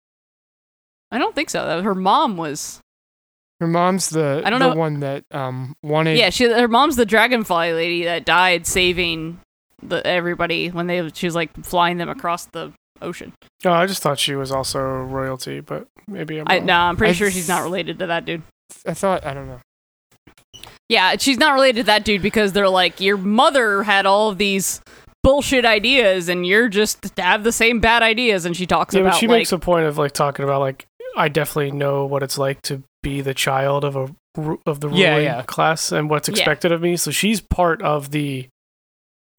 I 1.11 1.17
don't 1.17 1.33
think 1.33 1.49
so. 1.49 1.81
Her 1.81 1.95
mom 1.95 2.35
was 2.35 2.81
Her 3.65 3.71
mom's 3.71 4.11
the 4.11 4.43
I 4.45 4.51
don't 4.51 4.59
the 4.59 4.69
know- 4.69 4.75
one 4.75 4.99
that 4.99 5.23
um 5.31 5.75
wanted 5.81 6.17
Yeah, 6.19 6.29
she 6.29 6.43
her 6.45 6.67
mom's 6.67 6.97
the 6.97 7.05
dragonfly 7.05 7.73
lady 7.73 8.03
that 8.05 8.23
died 8.23 8.67
saving 8.67 9.39
the 9.81 10.05
everybody 10.05 10.69
when 10.69 10.85
they 10.85 11.09
she 11.15 11.25
was 11.25 11.33
like 11.33 11.51
flying 11.65 11.97
them 11.97 12.09
across 12.09 12.45
the 12.45 12.71
ocean. 13.01 13.33
Oh, 13.65 13.71
I 13.71 13.87
just 13.87 14.03
thought 14.03 14.19
she 14.19 14.35
was 14.35 14.51
also 14.51 14.79
royalty, 14.81 15.61
but 15.61 15.87
maybe 16.07 16.37
I'm 16.39 16.45
I 16.47 16.59
no, 16.59 16.73
I'm 16.75 16.95
pretty 16.95 17.11
I 17.11 17.13
sure 17.13 17.31
she's 17.31 17.47
not 17.49 17.63
related 17.63 17.97
to 17.99 18.07
that 18.07 18.25
dude. 18.25 18.43
I 18.85 18.93
thought 18.93 19.25
I 19.25 19.33
don't 19.33 19.47
know. 19.47 19.59
Yeah, 20.87 21.15
she's 21.17 21.37
not 21.39 21.53
related 21.55 21.77
to 21.81 21.83
that 21.85 22.05
dude 22.05 22.21
because 22.21 22.53
they're 22.53 22.69
like, 22.69 23.01
your 23.01 23.17
mother 23.17 23.81
had 23.83 24.05
all 24.05 24.29
of 24.29 24.37
these 24.37 24.81
bullshit 25.23 25.65
ideas 25.65 26.29
and 26.29 26.45
you're 26.45 26.69
just 26.69 27.17
have 27.17 27.43
the 27.43 27.51
same 27.51 27.79
bad 27.79 28.03
ideas. 28.03 28.45
And 28.45 28.55
she 28.55 28.67
talks 28.67 28.93
Yeah, 28.93 29.01
about 29.01 29.13
but 29.13 29.17
she 29.19 29.27
like, 29.27 29.39
makes 29.39 29.51
a 29.51 29.57
point 29.57 29.87
of 29.87 29.97
like 29.97 30.11
talking 30.11 30.43
about 30.45 30.61
like 30.61 30.85
I 31.15 31.29
definitely 31.29 31.71
know 31.71 32.05
what 32.05 32.23
it's 32.23 32.37
like 32.37 32.61
to 32.63 32.83
be 33.03 33.21
the 33.21 33.33
child 33.33 33.83
of 33.83 33.95
a 33.95 34.13
of 34.65 34.81
the 34.81 34.89
ruling 34.89 35.01
Yeah, 35.01 35.17
yeah. 35.19 35.41
class 35.43 35.91
and 35.91 36.09
what's 36.09 36.27
Yeah. 36.27 36.33
expected 36.33 36.71
of 36.71 36.81
me. 36.81 36.97
So 36.97 37.11
she's 37.11 37.39
part 37.39 37.81
of 37.81 38.11
the 38.11 38.47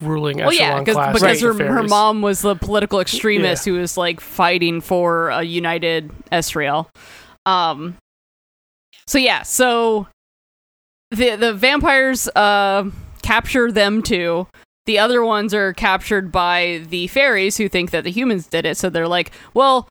ruling 0.01 0.39
well, 0.39 0.53
yeah, 0.53 0.79
because 0.79 0.95
class. 0.95 1.14
because 1.14 1.43
of 1.43 1.59
her, 1.59 1.72
her 1.72 1.83
mom 1.83 2.20
was 2.22 2.41
the 2.43 2.55
political 2.55 3.01
extremist 3.01 3.64
who 3.64 3.74
was 3.74 3.97
like 3.97 4.20
fighting 4.20 4.81
for 4.81 5.29
a 5.31 5.43
united 5.43 6.11
Esriel. 6.31 6.89
Um, 7.47 7.97
so 9.07 9.18
yeah, 9.18 9.43
so 9.43 10.07
the 11.11 11.37
the 11.37 11.53
vampires 11.55 12.29
uh 12.29 12.91
capture 13.22 13.70
them 13.72 14.03
too. 14.03 14.47
The 14.87 14.99
other 14.99 15.24
ones 15.24 15.53
are 15.53 15.72
captured 15.72 16.31
by 16.31 16.83
the 16.89 17.07
fairies 17.09 17.57
who 17.57 17.68
think 17.68 17.91
that 17.91 18.05
the 18.05 18.11
humans 18.11 18.47
did 18.47 18.64
it. 18.64 18.77
So 18.77 18.89
they're 18.89 19.09
like, 19.09 19.33
well, 19.53 19.89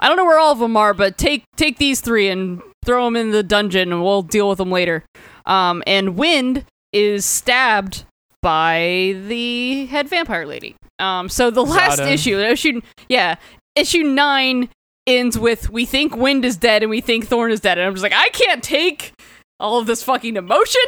I 0.00 0.08
don't 0.08 0.16
know 0.16 0.24
where 0.24 0.38
all 0.38 0.52
of 0.52 0.58
them 0.58 0.76
are, 0.76 0.94
but 0.94 1.18
take 1.18 1.44
take 1.56 1.78
these 1.78 2.00
three 2.00 2.28
and 2.28 2.62
throw 2.84 3.04
them 3.04 3.16
in 3.16 3.30
the 3.30 3.42
dungeon, 3.42 3.92
and 3.92 4.02
we'll 4.02 4.22
deal 4.22 4.48
with 4.48 4.58
them 4.58 4.70
later. 4.70 5.04
Um, 5.46 5.82
and 5.86 6.16
Wynd 6.16 6.64
is 6.92 7.24
stabbed 7.24 8.04
by 8.42 9.16
the 9.26 9.86
head 9.86 10.08
vampire 10.08 10.46
lady. 10.46 10.76
Um, 10.98 11.28
so 11.28 11.50
the 11.50 11.64
last 11.64 11.96
Zada. 11.96 12.10
issue, 12.10 12.38
issue, 12.38 12.80
yeah, 13.08 13.36
issue 13.74 14.02
nine 14.02 14.68
ends 15.06 15.38
with 15.38 15.70
we 15.70 15.84
think 15.84 16.16
Wynd 16.16 16.44
is 16.44 16.56
dead 16.56 16.82
and 16.82 16.90
we 16.90 17.00
think 17.00 17.26
Thorn 17.26 17.50
is 17.50 17.60
dead, 17.60 17.78
and 17.78 17.86
I'm 17.86 17.94
just 17.94 18.02
like, 18.02 18.12
I 18.14 18.28
can't 18.30 18.62
take 18.62 19.12
all 19.60 19.78
of 19.78 19.86
this 19.86 20.02
fucking 20.04 20.36
emotion. 20.36 20.82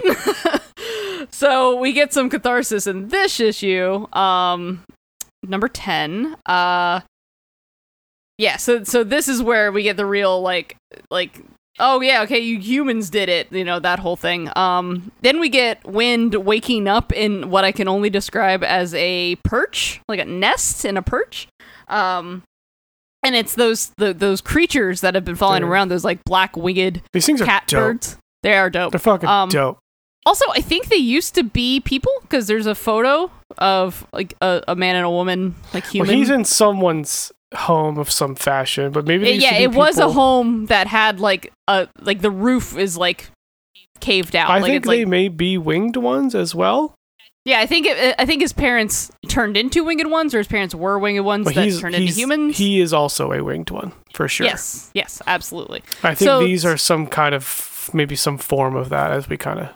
so 1.31 1.77
we 1.77 1.93
get 1.93 2.13
some 2.13 2.31
catharsis 2.31 2.87
in 2.87 3.09
this 3.09 3.41
issue. 3.41 4.07
Um, 4.13 4.85
number 5.43 5.69
ten. 5.69 6.37
Uh, 6.47 7.01
yeah. 8.41 8.57
So 8.57 8.83
so 8.85 9.05
this 9.05 9.29
is 9.29 9.43
where 9.43 9.71
we 9.71 9.83
get 9.83 9.97
the 9.97 10.07
real 10.07 10.41
like 10.43 10.77
like 11.11 11.43
oh 11.79 12.01
yeah 12.01 12.23
okay 12.23 12.39
you 12.39 12.59
humans 12.59 13.09
did 13.11 13.29
it 13.29 13.51
you 13.53 13.65
know 13.65 13.79
that 13.79 13.99
whole 14.01 14.17
thing 14.17 14.51
um 14.57 15.11
then 15.23 15.41
we 15.41 15.49
get 15.49 15.83
Wynd 15.87 16.35
waking 16.35 16.87
up 16.89 17.11
in 17.13 17.49
what 17.49 17.65
i 17.65 17.73
can 17.73 17.89
only 17.89 18.11
describe 18.11 18.63
as 18.63 18.93
a 18.95 19.37
perch 19.45 19.99
like 20.07 20.21
a 20.21 20.25
nest 20.27 20.85
in 20.85 20.99
a 20.99 21.03
perch 21.03 21.47
um 21.89 22.43
and 23.23 23.35
it's 23.35 23.55
those 23.55 23.93
the, 23.97 24.13
those 24.13 24.41
creatures 24.43 25.01
that 25.01 25.15
have 25.15 25.25
been 25.25 25.37
following 25.37 25.63
Dude. 25.63 25.71
around 25.71 25.89
those 25.89 26.05
like 26.05 26.23
black 26.25 26.55
winged 26.57 27.01
These 27.15 27.25
things 27.25 27.41
are 27.41 27.47
cat 27.47 27.65
dope. 27.67 27.81
birds 27.81 28.17
they 28.43 28.55
are 28.55 28.69
dope 28.69 28.93
They're 28.93 28.99
fucking 28.99 29.29
Um, 29.29 29.49
dope. 29.49 29.79
also 30.27 30.45
i 30.53 30.61
think 30.61 30.89
they 30.89 30.97
used 30.97 31.35
to 31.37 31.43
be 31.45 31.81
people 31.81 32.13
because 32.23 32.47
there's 32.47 32.67
a 32.67 32.75
photo 32.75 33.31
of 33.57 34.07
like 34.13 34.35
a, 34.43 34.63
a 34.69 34.77
man 34.77 34.97
and 34.97 35.07
a 35.07 35.11
woman 35.11 35.55
like 35.73 35.87
human 35.87 36.09
Well, 36.09 36.17
he's 36.19 36.29
in 36.31 36.45
someone's 36.45 37.33
home 37.55 37.99
of 37.99 38.11
some 38.11 38.35
fashion, 38.35 38.93
but 38.93 39.07
maybe 39.07 39.31
yeah, 39.31 39.55
it 39.57 39.73
was 39.73 39.99
a 39.99 40.11
home 40.11 40.67
that 40.67 40.87
had 40.87 41.21
like 41.21 41.53
a 41.69 41.89
like 42.01 42.21
the 42.21 42.31
roof 42.31 42.77
is 42.77 42.97
like 42.97 43.31
caved 44.01 44.37
out. 44.37 44.51
I 44.51 44.59
like 44.61 44.71
think 44.71 44.85
they 44.85 45.01
like 45.05 45.09
may 45.09 45.29
be 45.29 45.59
winged 45.59 45.97
ones 45.97 46.35
as 46.35 46.55
well. 46.55 46.95
Yeah, 47.47 47.61
I 47.61 47.67
think 47.67 47.87
it, 47.87 47.97
uh, 47.97 48.15
I 48.19 48.27
think 48.27 48.43
his 48.43 48.53
parents 48.53 49.11
turned 49.29 49.57
into 49.57 49.83
winged 49.83 50.11
ones, 50.11 50.35
or 50.35 50.39
his 50.39 50.47
parents 50.47 50.75
were 50.75 50.99
winged 50.99 51.25
ones 51.25 51.47
that 51.47 51.81
turned 51.81 51.95
into 51.95 52.13
humans. 52.13 52.59
He 52.59 52.81
is 52.81 52.93
also 52.93 53.33
a 53.33 53.43
winged 53.43 53.71
one 53.71 53.93
for 54.13 54.29
sure. 54.29 54.47
Yes, 54.47 54.91
yes, 54.95 55.23
absolutely. 55.27 55.83
I 56.03 56.15
think 56.15 56.29
So- 56.29 56.41
these 56.41 56.65
are 56.67 56.77
some 56.77 57.07
kind 57.07 57.35
of 57.35 57.89
maybe 57.95 58.15
some 58.15 58.37
form 58.37 58.77
of 58.77 58.91
that 58.91 59.11
as 59.11 59.29
we 59.29 59.37
kind 59.39 59.59
of 59.59 59.69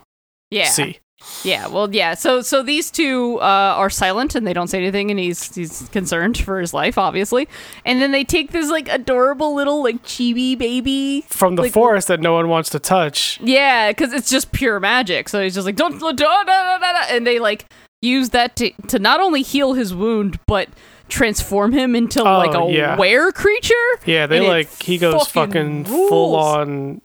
Yeah, 0.50 0.68
see. 0.68 0.98
Yeah. 1.42 1.66
Well, 1.66 1.94
yeah. 1.94 2.14
So, 2.14 2.40
so 2.42 2.62
these 2.62 2.90
two 2.90 3.38
uh, 3.40 3.74
are 3.76 3.90
silent 3.90 4.34
and 4.34 4.46
they 4.46 4.52
don't 4.52 4.68
say 4.68 4.78
anything, 4.78 5.10
and 5.10 5.18
he's 5.20 5.54
he's 5.54 5.88
concerned 5.90 6.38
for 6.38 6.60
his 6.60 6.72
life, 6.74 6.96
obviously. 6.98 7.48
And 7.84 8.00
then 8.00 8.12
they 8.12 8.24
take 8.24 8.52
this 8.52 8.70
like 8.70 8.88
adorable 8.88 9.54
little 9.54 9.82
like 9.82 10.02
chibi 10.02 10.56
baby. 10.56 11.24
From 11.28 11.56
the 11.56 11.62
Like- 11.62 11.72
forest 11.72 12.08
that 12.08 12.20
no 12.20 12.34
one 12.34 12.48
wants 12.48 12.70
to 12.70 12.78
touch. 12.78 13.38
Yeah, 13.42 13.90
because 13.90 14.12
it's 14.12 14.30
just 14.30 14.52
pure 14.52 14.80
magic. 14.80 15.28
So 15.28 15.42
he's 15.42 15.54
just 15.54 15.66
like 15.66 15.76
don't, 15.76 15.98
don't, 15.98 16.16
da, 16.16 16.44
da," 16.44 17.04
and 17.10 17.26
they 17.26 17.38
like 17.38 17.66
use 18.02 18.30
that 18.30 18.56
to 18.56 18.70
to 18.88 18.98
not 18.98 19.20
only 19.20 19.42
heal 19.42 19.72
his 19.74 19.94
wound 19.94 20.38
but 20.46 20.68
transform 21.08 21.72
him 21.72 21.94
into 21.94 22.20
Oh, 22.20 22.38
like 22.38 22.54
a 22.54 22.72
yeah. 22.72 22.96
were 22.96 23.30
creature. 23.32 23.74
Yeah, 24.06 24.26
they 24.26 24.40
like 24.40 24.82
he 24.82 24.98
goes 24.98 25.26
fucking 25.28 25.84
fucking 25.84 26.08
full 26.08 26.34
on 26.36 27.00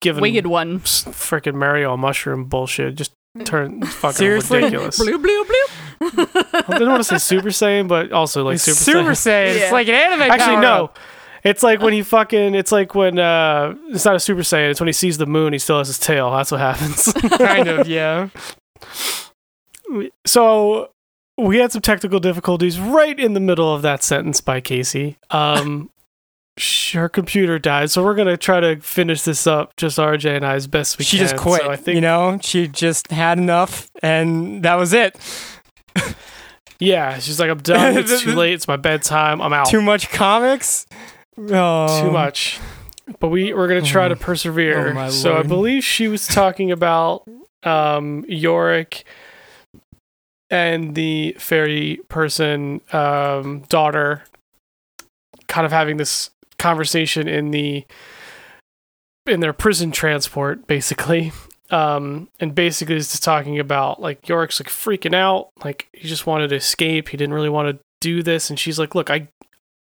giving 0.00 0.20
Winged 0.22 0.46
one. 0.46 0.80
freaking 0.80 1.54
Mario 1.54 1.96
mushroom 1.96 2.44
bullshit. 2.44 2.94
Just 2.96 3.12
turn 3.44 3.82
fucking 3.82 4.16
Seriously? 4.16 4.58
ridiculous. 4.58 5.00
Bloop 5.00 5.22
bloop 5.24 5.44
bloop. 5.44 6.68
I 6.68 6.72
didn't 6.74 6.88
want 6.88 7.00
to 7.00 7.04
say 7.04 7.18
Super 7.18 7.48
Saiyan, 7.48 7.88
but 7.88 8.12
also 8.12 8.44
like 8.44 8.58
Super, 8.58 8.76
Super 8.76 9.10
Saiyan. 9.10 9.54
Saiyan. 9.54 9.56
Yeah. 9.56 9.62
It's 9.64 9.72
like 9.72 9.88
an 9.88 9.94
anime. 9.94 10.22
Actually, 10.22 10.56
no. 10.56 10.60
power-up. 10.60 10.98
It's 11.42 11.62
like 11.62 11.80
when 11.80 11.92
he 11.92 12.02
fucking. 12.02 12.54
It's 12.54 12.72
like 12.72 12.94
when 12.94 13.18
uh, 13.18 13.74
it's 13.88 14.04
not 14.04 14.16
a 14.16 14.20
Super 14.20 14.40
Saiyan. 14.42 14.70
It's 14.70 14.80
when 14.80 14.86
he 14.86 14.92
sees 14.92 15.18
the 15.18 15.26
moon. 15.26 15.52
He 15.52 15.58
still 15.58 15.78
has 15.78 15.88
his 15.88 15.98
tail. 15.98 16.30
That's 16.30 16.50
what 16.50 16.60
happens. 16.60 17.12
kind 17.38 17.68
of. 17.68 17.86
Yeah. 17.86 18.28
so 20.24 20.90
we 21.36 21.58
had 21.58 21.72
some 21.72 21.82
technical 21.82 22.20
difficulties 22.20 22.78
right 22.78 23.18
in 23.18 23.34
the 23.34 23.40
middle 23.40 23.74
of 23.74 23.82
that 23.82 24.02
sentence 24.02 24.40
by 24.40 24.60
Casey. 24.60 25.18
Um, 25.30 25.90
sh- 25.90 25.93
her 26.92 27.08
computer 27.08 27.58
died, 27.58 27.90
so 27.90 28.04
we're 28.04 28.14
gonna 28.14 28.36
try 28.36 28.60
to 28.60 28.76
finish 28.80 29.22
this 29.22 29.46
up, 29.46 29.74
just 29.76 29.98
RJ 29.98 30.36
and 30.36 30.46
I, 30.46 30.54
as 30.54 30.66
best 30.66 30.98
we 30.98 31.04
she 31.04 31.18
can. 31.18 31.26
just 31.28 31.36
quit. 31.42 31.62
So 31.62 31.70
I 31.70 31.76
think, 31.76 31.96
you 31.96 32.00
know, 32.00 32.38
she 32.42 32.68
just 32.68 33.10
had 33.10 33.38
enough, 33.38 33.90
and 34.02 34.62
that 34.62 34.74
was 34.76 34.92
it. 34.92 35.16
yeah, 36.78 37.18
she's 37.18 37.40
like, 37.40 37.50
I'm 37.50 37.58
done. 37.58 37.96
It's 37.98 38.20
too 38.22 38.34
late. 38.34 38.52
It's 38.52 38.68
my 38.68 38.76
bedtime. 38.76 39.40
I'm 39.40 39.52
out. 39.52 39.68
Too 39.68 39.82
much 39.82 40.10
comics. 40.10 40.86
Oh. 41.38 42.02
Too 42.02 42.10
much. 42.10 42.60
But 43.20 43.28
we 43.28 43.52
we're 43.52 43.68
gonna 43.68 43.82
try 43.82 44.08
to 44.08 44.14
Oh. 44.14 44.18
persevere. 44.18 44.96
Oh, 44.96 45.10
so 45.10 45.36
I 45.36 45.42
believe 45.42 45.84
she 45.84 46.08
was 46.08 46.26
talking 46.26 46.70
about 46.72 47.28
um, 47.64 48.24
Yorick 48.28 49.04
and 50.50 50.94
the 50.94 51.34
fairy 51.38 52.00
person 52.08 52.80
um, 52.92 53.60
daughter, 53.68 54.22
kind 55.48 55.66
of 55.66 55.72
having 55.72 55.96
this 55.96 56.30
conversation 56.64 57.28
in 57.28 57.50
the 57.50 57.84
in 59.26 59.40
their 59.40 59.52
prison 59.52 59.92
transport, 59.92 60.66
basically. 60.66 61.30
Um, 61.70 62.28
and 62.40 62.54
basically, 62.54 62.96
is 62.96 63.10
just 63.10 63.22
talking 63.22 63.58
about 63.58 64.00
like 64.00 64.22
Yorick's 64.22 64.60
like 64.60 64.68
freaking 64.68 65.14
out, 65.14 65.50
like 65.62 65.88
he 65.92 66.08
just 66.08 66.26
wanted 66.26 66.48
to 66.48 66.56
escape. 66.56 67.08
He 67.08 67.16
didn't 67.16 67.34
really 67.34 67.48
want 67.48 67.68
to 67.68 67.84
do 68.00 68.22
this, 68.22 68.48
and 68.50 68.58
she's 68.58 68.78
like, 68.78 68.94
"Look, 68.94 69.10
I, 69.10 69.28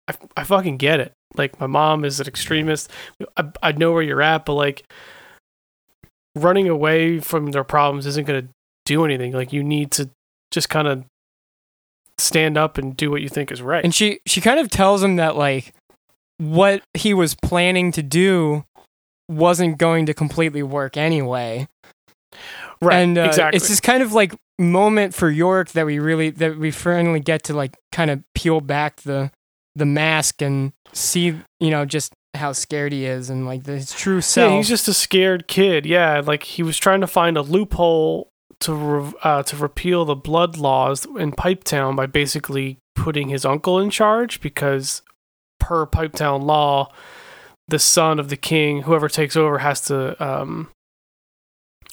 I, 0.09 0.15
I 0.37 0.45
fucking 0.45 0.77
get 0.77 1.01
it. 1.01 1.13
Like 1.37 1.59
my 1.61 1.67
mom 1.67 2.05
is 2.05 2.21
an 2.21 2.27
extremist. 2.27 2.91
I, 3.37 3.45
I 3.63 3.73
know 3.73 3.93
where 3.93 4.03
you're 4.03 4.23
at, 4.23 4.45
but 4.45 4.55
like 4.55 4.85
running 6.37 6.69
away 6.69 7.21
from 7.21 7.53
their 7.53 7.65
problems 7.65 8.07
isn't 8.07 8.27
going 8.27 8.43
to 8.43 8.49
do 8.87 9.05
anything. 9.05 9.33
Like 9.33 9.53
you 9.53 9.63
need 9.63 9.91
to 9.93 10.11
just 10.51 10.69
kind 10.69 10.89
of 10.89 11.05
stand 12.19 12.57
up 12.59 12.79
and 12.79 12.97
do 12.97 13.11
what 13.11 13.23
you 13.23 13.29
think 13.29 13.53
is 13.53 13.63
right. 13.63 13.85
And 13.85 13.95
she 13.95 14.21
she 14.27 14.41
kind 14.41 14.59
of 14.59 14.69
tells 14.69 15.03
him 15.03 15.17
that 15.17 15.37
like 15.37 15.73
what 16.39 16.83
he 16.95 17.13
was 17.13 17.35
planning 17.35 17.93
to 17.93 18.03
do 18.03 18.65
wasn't 19.29 19.79
going 19.79 20.07
to 20.07 20.15
completely 20.15 20.63
work 20.63 20.97
anyway. 20.97 21.69
right, 22.81 22.97
and 22.97 23.19
uh, 23.19 23.23
exactly. 23.23 23.57
it's 23.57 23.69
this 23.69 23.81
kind 23.81 24.03
of 24.03 24.13
like 24.13 24.35
moment 24.59 25.15
for 25.15 25.31
York 25.31 25.71
that 25.71 25.87
we 25.87 25.99
really 25.99 26.31
that 26.31 26.59
we 26.59 26.71
finally 26.71 27.21
get 27.21 27.43
to 27.45 27.55
like 27.55 27.77
kind 27.93 28.11
of 28.11 28.23
peel 28.35 28.61
back 28.61 29.03
the 29.03 29.31
the 29.77 29.87
mask 29.87 30.43
and 30.43 30.73
see 30.93 31.39
you 31.61 31.71
know 31.71 31.85
just 31.85 32.13
how 32.35 32.53
scared 32.53 32.93
he 32.93 33.05
is 33.05 33.31
and 33.31 33.47
like 33.47 33.67
his 33.67 33.93
true 33.93 34.21
self. 34.21 34.51
Yeah, 34.51 34.57
he's 34.57 34.69
just 34.69 34.89
a 34.89 34.95
scared 34.95 35.49
kid. 35.49 35.87
Yeah, 35.87 36.21
like 36.25 36.43
he 36.43 36.63
was 36.63 36.79
trying 36.79 37.01
to 37.01 37.07
find 37.07 37.37
a 37.37 37.43
loophole 37.43 38.29
to 38.61 38.75
re- 38.75 39.13
uh, 39.23 39.43
to 39.45 39.57
repeal 39.57 40.05
the 40.05 40.17
blood 40.17 40.57
laws 40.57 41.07
in 41.19 41.33
Pipetown 41.33 41.97
by 41.97 42.07
basically 42.07 42.79
putting 42.95 43.29
his 43.29 43.45
uncle 43.45 43.79
in 43.79 43.91
charge 43.91 44.41
because 44.41 45.03
per 45.59 45.87
Pipetown 45.87 46.43
law, 46.43 46.93
the 47.69 47.79
son 47.79 48.19
of 48.19 48.29
the 48.29 48.37
king, 48.37 48.83
whoever 48.83 49.09
takes 49.09 49.37
over, 49.37 49.59
has 49.59 49.81
to 49.83 50.23
um, 50.25 50.69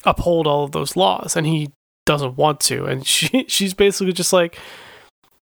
uphold 0.04 0.48
all 0.48 0.64
of 0.64 0.72
those 0.72 0.96
laws, 0.96 1.36
and 1.36 1.46
he 1.46 1.72
doesn't 2.06 2.38
want 2.38 2.60
to. 2.62 2.86
And 2.86 3.06
she 3.08 3.46
she's 3.48 3.74
basically 3.74 4.14
just 4.14 4.34
like, 4.34 4.58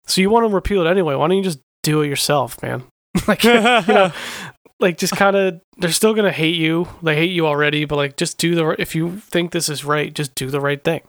so 0.08 0.22
you 0.22 0.30
want 0.30 0.48
to 0.48 0.54
repeal 0.54 0.86
it 0.86 0.90
anyway? 0.90 1.16
Why 1.16 1.28
don't 1.28 1.38
you 1.38 1.44
just 1.44 1.60
do 1.84 2.02
it 2.02 2.08
yourself, 2.08 2.62
man? 2.62 2.84
like 3.28 3.44
you 3.44 3.54
know, 3.54 4.12
like 4.82 4.98
just 4.98 5.16
kind 5.16 5.36
of 5.36 5.62
they're 5.78 5.92
still 5.92 6.14
gonna 6.14 6.32
hate 6.32 6.56
you 6.56 6.88
they 7.04 7.16
hate 7.16 7.32
you 7.32 7.46
already 7.46 7.86
but 7.86 7.96
like 7.96 8.18
just 8.18 8.38
do 8.38 8.56
the 8.56 8.76
if 8.80 8.96
you 8.96 9.18
think 9.18 9.52
this 9.52 9.70
is 9.70 9.86
right 9.86 10.14
just 10.14 10.34
do 10.34 10.50
the 10.50 10.60
right 10.60 10.84
thing 10.84 11.02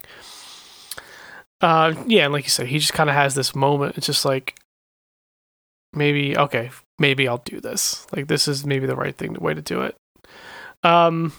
uh 1.62 1.94
yeah 2.06 2.24
and 2.24 2.32
like 2.32 2.44
you 2.44 2.50
said 2.50 2.66
he 2.66 2.78
just 2.78 2.92
kind 2.92 3.08
of 3.08 3.16
has 3.16 3.34
this 3.34 3.54
moment 3.54 3.96
it's 3.96 4.06
just 4.06 4.24
like 4.24 4.56
maybe 5.93 6.36
okay 6.36 6.70
maybe 6.99 7.28
i'll 7.28 7.43
do 7.45 7.61
this. 7.61 8.07
Like 8.14 8.28
this 8.28 8.49
is 8.49 8.64
maybe 8.64 8.86
the 8.86 8.97
right 8.97 9.16
thing 9.16 9.32
the 9.34 9.40
way 9.40 9.55
to 9.55 9.62
do 9.62 9.82
it. 9.82 9.97
Um 10.82 11.32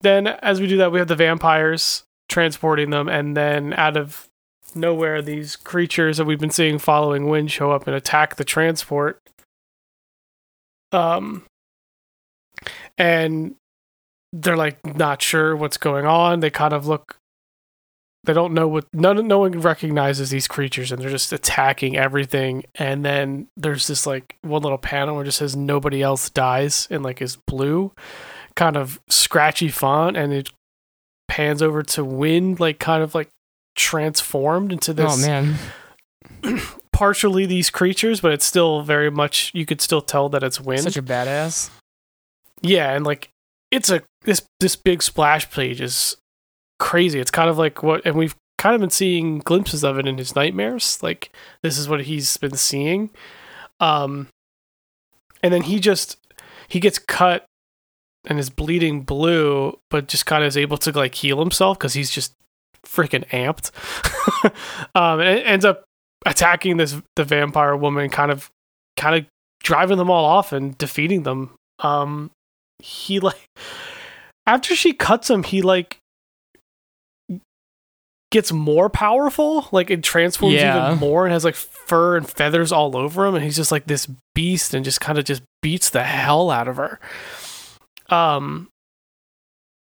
then 0.00 0.26
as 0.26 0.60
we 0.60 0.66
do 0.66 0.78
that 0.78 0.92
we 0.92 0.98
have 0.98 1.08
the 1.08 1.16
vampires 1.16 2.04
transporting 2.28 2.90
them 2.90 3.08
and 3.08 3.36
then 3.36 3.72
out 3.74 3.96
of 3.96 4.28
nowhere 4.74 5.20
these 5.20 5.56
creatures 5.56 6.16
that 6.16 6.24
we've 6.24 6.40
been 6.40 6.50
seeing 6.50 6.78
following 6.78 7.28
Wynd 7.28 7.50
show 7.50 7.70
up 7.70 7.86
and 7.86 7.96
attack 7.96 8.36
the 8.36 8.44
transport. 8.44 9.20
Um 10.92 11.44
and 12.96 13.56
they're 14.32 14.56
like 14.56 14.96
not 14.96 15.20
sure 15.20 15.54
what's 15.54 15.76
going 15.76 16.06
on. 16.06 16.40
They 16.40 16.50
kind 16.50 16.72
of 16.72 16.86
look 16.86 17.16
they 18.24 18.32
don't 18.32 18.54
know 18.54 18.68
what 18.68 18.86
none 18.92 19.26
no 19.26 19.40
one 19.40 19.60
recognizes 19.60 20.30
these 20.30 20.46
creatures 20.46 20.92
and 20.92 21.02
they're 21.02 21.10
just 21.10 21.32
attacking 21.32 21.96
everything. 21.96 22.64
And 22.76 23.04
then 23.04 23.48
there's 23.56 23.88
this 23.88 24.06
like 24.06 24.36
one 24.42 24.62
little 24.62 24.78
panel 24.78 25.16
where 25.16 25.24
it 25.24 25.26
just 25.26 25.38
says 25.38 25.56
nobody 25.56 26.02
else 26.02 26.30
dies 26.30 26.86
and 26.90 27.02
like 27.02 27.20
is 27.20 27.36
blue 27.36 27.92
kind 28.54 28.76
of 28.76 29.00
scratchy 29.08 29.68
font. 29.68 30.16
And 30.16 30.32
it 30.32 30.50
pans 31.26 31.62
over 31.62 31.82
to 31.82 32.04
Wynd 32.04 32.60
like 32.60 32.78
kind 32.78 33.02
of 33.02 33.14
like 33.14 33.28
transformed 33.74 34.70
into 34.70 34.92
oh, 34.92 34.94
this 34.94 35.24
oh 35.24 35.26
man, 35.26 35.56
partially 36.92 37.46
these 37.46 37.70
creatures 37.70 38.20
but 38.20 38.32
it's 38.32 38.44
still 38.44 38.82
very 38.82 39.10
much 39.10 39.50
you 39.54 39.64
could 39.64 39.80
still 39.80 40.02
tell 40.02 40.28
that 40.28 40.42
it's 40.42 40.60
Wynd. 40.60 40.82
Such 40.82 40.96
a 40.96 41.02
badass. 41.02 41.70
yeah, 42.60 42.92
and 42.92 43.04
like 43.04 43.30
it's 43.70 43.90
a 43.90 44.02
this 44.24 44.42
this 44.60 44.76
big 44.76 45.02
splash 45.02 45.50
page 45.50 45.80
is 45.80 46.16
crazy. 46.82 47.20
It's 47.20 47.30
kind 47.30 47.48
of 47.48 47.58
like 47.58 47.84
what 47.84 48.04
and 48.04 48.16
we've 48.16 48.34
kind 48.58 48.74
of 48.74 48.80
been 48.80 48.90
seeing 48.90 49.38
glimpses 49.38 49.84
of 49.84 49.98
it 49.98 50.06
in 50.08 50.18
his 50.18 50.34
nightmares. 50.34 51.00
Like 51.00 51.32
this 51.62 51.78
is 51.78 51.88
what 51.88 52.02
he's 52.02 52.36
been 52.36 52.56
seeing. 52.56 53.10
Um 53.78 54.26
and 55.44 55.54
then 55.54 55.62
he 55.62 55.78
just 55.78 56.18
he 56.66 56.80
gets 56.80 56.98
cut 56.98 57.46
and 58.26 58.36
is 58.36 58.50
bleeding 58.50 59.02
blue, 59.02 59.78
but 59.90 60.08
just 60.08 60.26
kind 60.26 60.42
of 60.42 60.48
is 60.48 60.56
able 60.56 60.76
to 60.78 60.90
like 60.90 61.14
heal 61.14 61.38
himself 61.38 61.78
because 61.78 61.94
he's 61.94 62.10
just 62.10 62.34
freaking 62.84 63.28
amped. 63.28 63.70
um 64.96 65.20
and 65.20 65.38
ends 65.44 65.64
up 65.64 65.84
attacking 66.26 66.78
this 66.78 67.00
the 67.14 67.22
vampire 67.22 67.76
woman, 67.76 68.10
kind 68.10 68.32
of 68.32 68.50
kind 68.96 69.14
of 69.14 69.26
driving 69.62 69.98
them 69.98 70.10
all 70.10 70.24
off 70.24 70.52
and 70.52 70.76
defeating 70.78 71.22
them. 71.22 71.54
Um 71.78 72.32
he 72.80 73.20
like 73.20 73.46
after 74.48 74.74
she 74.74 74.92
cuts 74.92 75.30
him 75.30 75.44
he 75.44 75.62
like 75.62 76.00
gets 78.32 78.50
more 78.50 78.90
powerful 78.90 79.68
like 79.70 79.90
it 79.90 80.02
transforms 80.02 80.54
Yeah. 80.56 80.86
even 80.88 80.98
more 80.98 81.24
and 81.24 81.32
has 81.32 81.44
like 81.44 81.54
fur 81.54 82.16
and 82.16 82.28
feathers 82.28 82.72
all 82.72 82.96
over 82.96 83.24
him 83.26 83.34
and 83.36 83.44
he's 83.44 83.54
just 83.56 83.70
like 83.70 83.86
this 83.86 84.08
beast 84.34 84.74
and 84.74 84.84
just 84.84 85.00
kind 85.00 85.18
of 85.18 85.24
just 85.24 85.42
beats 85.62 85.90
the 85.90 86.02
hell 86.02 86.50
out 86.50 86.66
of 86.66 86.76
her. 86.76 86.98
Um 88.08 88.68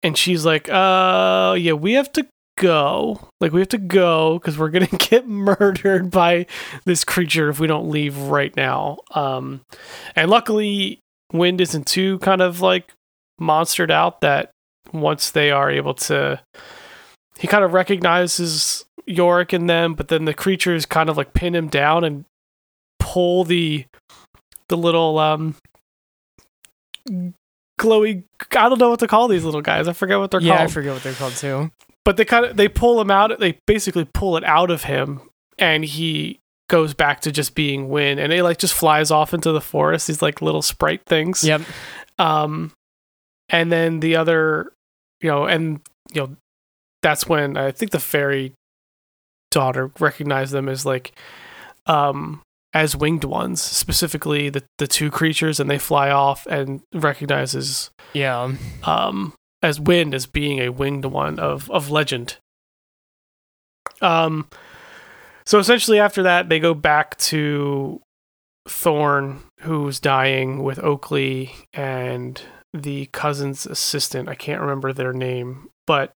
and 0.03 0.17
she's 0.17 0.45
like 0.45 0.69
uh 0.69 1.55
yeah 1.59 1.73
we 1.73 1.95
have 1.95 2.13
to 2.13 2.27
go. 2.59 3.29
Like 3.41 3.53
we 3.53 3.61
have 3.61 3.69
to 3.71 3.79
go 3.79 4.39
because 4.39 4.59
we're 4.59 4.69
gonna 4.69 4.87
get 4.99 5.27
murdered 5.27 6.11
by 6.11 6.47
this 6.85 7.05
creature 7.05 7.49
if 7.49 7.59
we 7.61 7.67
don't 7.67 7.89
leave 7.91 8.17
right 8.19 8.55
now. 8.57 8.99
Um 9.15 9.63
and 10.17 10.31
luckily 10.31 10.99
Wynd 11.33 11.61
isn't 11.61 11.87
too 11.87 12.19
kind 12.19 12.43
of 12.43 12.61
like 12.61 12.93
monstered 13.41 13.91
out 13.91 14.21
that 14.21 14.51
once 14.93 15.31
they 15.31 15.51
are 15.51 15.71
able 15.71 15.95
to 15.95 16.41
he 17.41 17.49
kind 17.49 17.65
of 17.65 17.73
recognizes 17.73 18.85
Yorick 19.07 19.53
and 19.53 19.69
them, 19.69 19.95
but 19.95 20.09
then 20.09 20.25
the 20.27 20.35
creatures 20.35 20.87
kind 20.87 21.09
of 21.09 21.17
like 21.17 21.33
pin 21.33 21.55
him 21.55 21.67
down 21.69 22.05
and 22.05 22.25
pull 23.01 23.45
the 23.45 23.87
the 24.69 24.77
little 24.77 25.19
um 25.19 25.57
glowy 27.81 28.25
I 28.57 28.69
don't 28.69 28.79
know 28.79 28.91
what 28.91 29.01
to 29.01 29.09
call 29.09 29.29
these 29.29 29.45
little 29.45 29.63
guys. 29.63 29.89
I 29.89 29.93
forget 29.93 30.19
what 30.19 30.31
they're 30.31 30.41
called. 30.41 30.49
yeah, 30.49 30.63
I 30.63 30.67
forget 30.67 30.93
what 30.93 31.03
they're 31.03 31.13
called 31.15 31.35
too. 31.35 31.71
but 32.05 32.17
they 32.17 32.25
kind 32.25 32.45
of 32.45 32.57
they 32.57 32.69
pull 32.69 33.01
him 33.01 33.11
out 33.11 33.39
they 33.41 33.59
basically 33.67 34.05
pull 34.13 34.37
it 34.37 34.45
out 34.45 34.71
of 34.71 34.85
him 34.85 35.21
and 35.59 35.85
he 35.85 36.39
goes 36.69 36.95
back 36.95 37.21
to 37.21 37.33
just 37.33 37.55
being 37.55 37.89
Wynd 37.89 38.21
and 38.21 38.33
he 38.33 38.43
like 38.43 38.59
just 38.59 38.75
flies 38.75 39.11
off 39.11 39.35
into 39.35 39.51
the 39.51 39.61
forest 39.61 40.07
these 40.07 40.23
like 40.23 40.41
little 40.43 40.63
sprite 40.63 41.03
things 41.07 41.43
Yep. 41.43 41.63
um 42.19 42.73
and 43.49 43.73
then 43.73 44.01
the 44.01 44.15
other 44.17 44.73
you 45.21 45.29
know 45.31 45.47
and 45.47 45.81
you 46.13 46.21
know 46.23 46.37
that's 47.03 47.27
when 47.29 47.57
i 47.57 47.71
think 47.71 47.91
the 47.93 47.99
fairy 48.01 48.53
daughter 49.51 49.91
recognized 49.99 50.53
them 50.53 50.69
as 50.69 50.85
like 50.87 51.13
um 51.87 52.41
as 52.73 52.95
winged 52.97 53.25
ones 53.25 53.61
specifically 53.61 54.49
the 54.49 54.63
the 54.79 54.87
two 54.87 55.11
creatures 55.11 55.59
and 55.59 55.69
they 55.71 55.79
fly 55.79 56.11
off 56.11 56.47
and 56.47 56.81
recognizes 56.95 57.91
Yeah. 58.13 58.55
um 58.85 59.33
as 59.63 59.79
Wynd 59.81 60.15
as 60.15 60.27
being 60.27 60.61
a 60.61 60.69
winged 60.71 61.05
one 61.05 61.39
of 61.39 61.71
of 61.71 61.91
legend 61.91 62.37
um 64.01 64.49
so 65.45 65.59
essentially 65.59 65.99
after 65.99 66.23
that 66.23 66.49
they 66.49 66.61
go 66.61 66.75
back 66.75 67.17
to 67.19 68.01
thorn 68.69 69.41
who's 69.61 69.99
dying 70.01 70.63
with 70.63 70.79
oakley 70.79 71.51
and 71.73 72.43
the 72.73 73.07
cousin's 73.07 73.67
assistant 73.67 74.29
i 74.29 74.35
can't 74.35 74.61
remember 74.61 74.93
their 74.93 75.13
name 75.13 75.69
but 75.87 76.13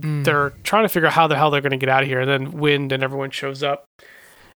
Mm. 0.00 0.24
they're 0.24 0.50
trying 0.62 0.84
to 0.84 0.88
figure 0.88 1.06
out 1.06 1.12
how 1.14 1.26
the 1.26 1.36
hell 1.36 1.50
they're 1.50 1.60
going 1.60 1.70
to 1.72 1.76
get 1.76 1.88
out 1.88 2.02
of 2.02 2.08
here 2.08 2.20
and 2.20 2.30
then 2.30 2.58
Wynd 2.58 2.92
and 2.92 3.02
everyone 3.02 3.30
shows 3.30 3.62
up 3.62 3.84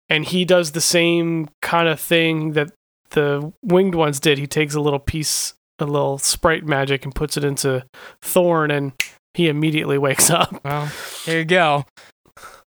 and 0.10 0.26
he 0.26 0.46
does 0.46 0.72
the 0.72 0.82
same 0.82 1.50
kind 1.62 1.88
of 1.88 2.00
thing 2.00 2.54
that 2.54 2.72
the 3.12 3.52
winged 3.64 3.96
ones 3.96 4.20
did 4.20 4.38
he 4.38 4.48
takes 4.48 4.76
a 4.76 4.80
little 4.82 5.00
piece 5.00 5.54
a 5.80 5.86
little 5.86 6.18
sprite 6.18 6.66
magic 6.66 7.06
and 7.06 7.16
puts 7.16 7.38
it 7.38 7.44
into 7.44 7.86
thorn 8.22 8.70
and 8.72 8.92
he 9.34 9.48
immediately 9.48 9.98
wakes 10.08 10.30
up 10.30 10.60
Well, 10.66 10.92
there 11.26 11.40
you 11.40 11.46
go. 11.46 11.86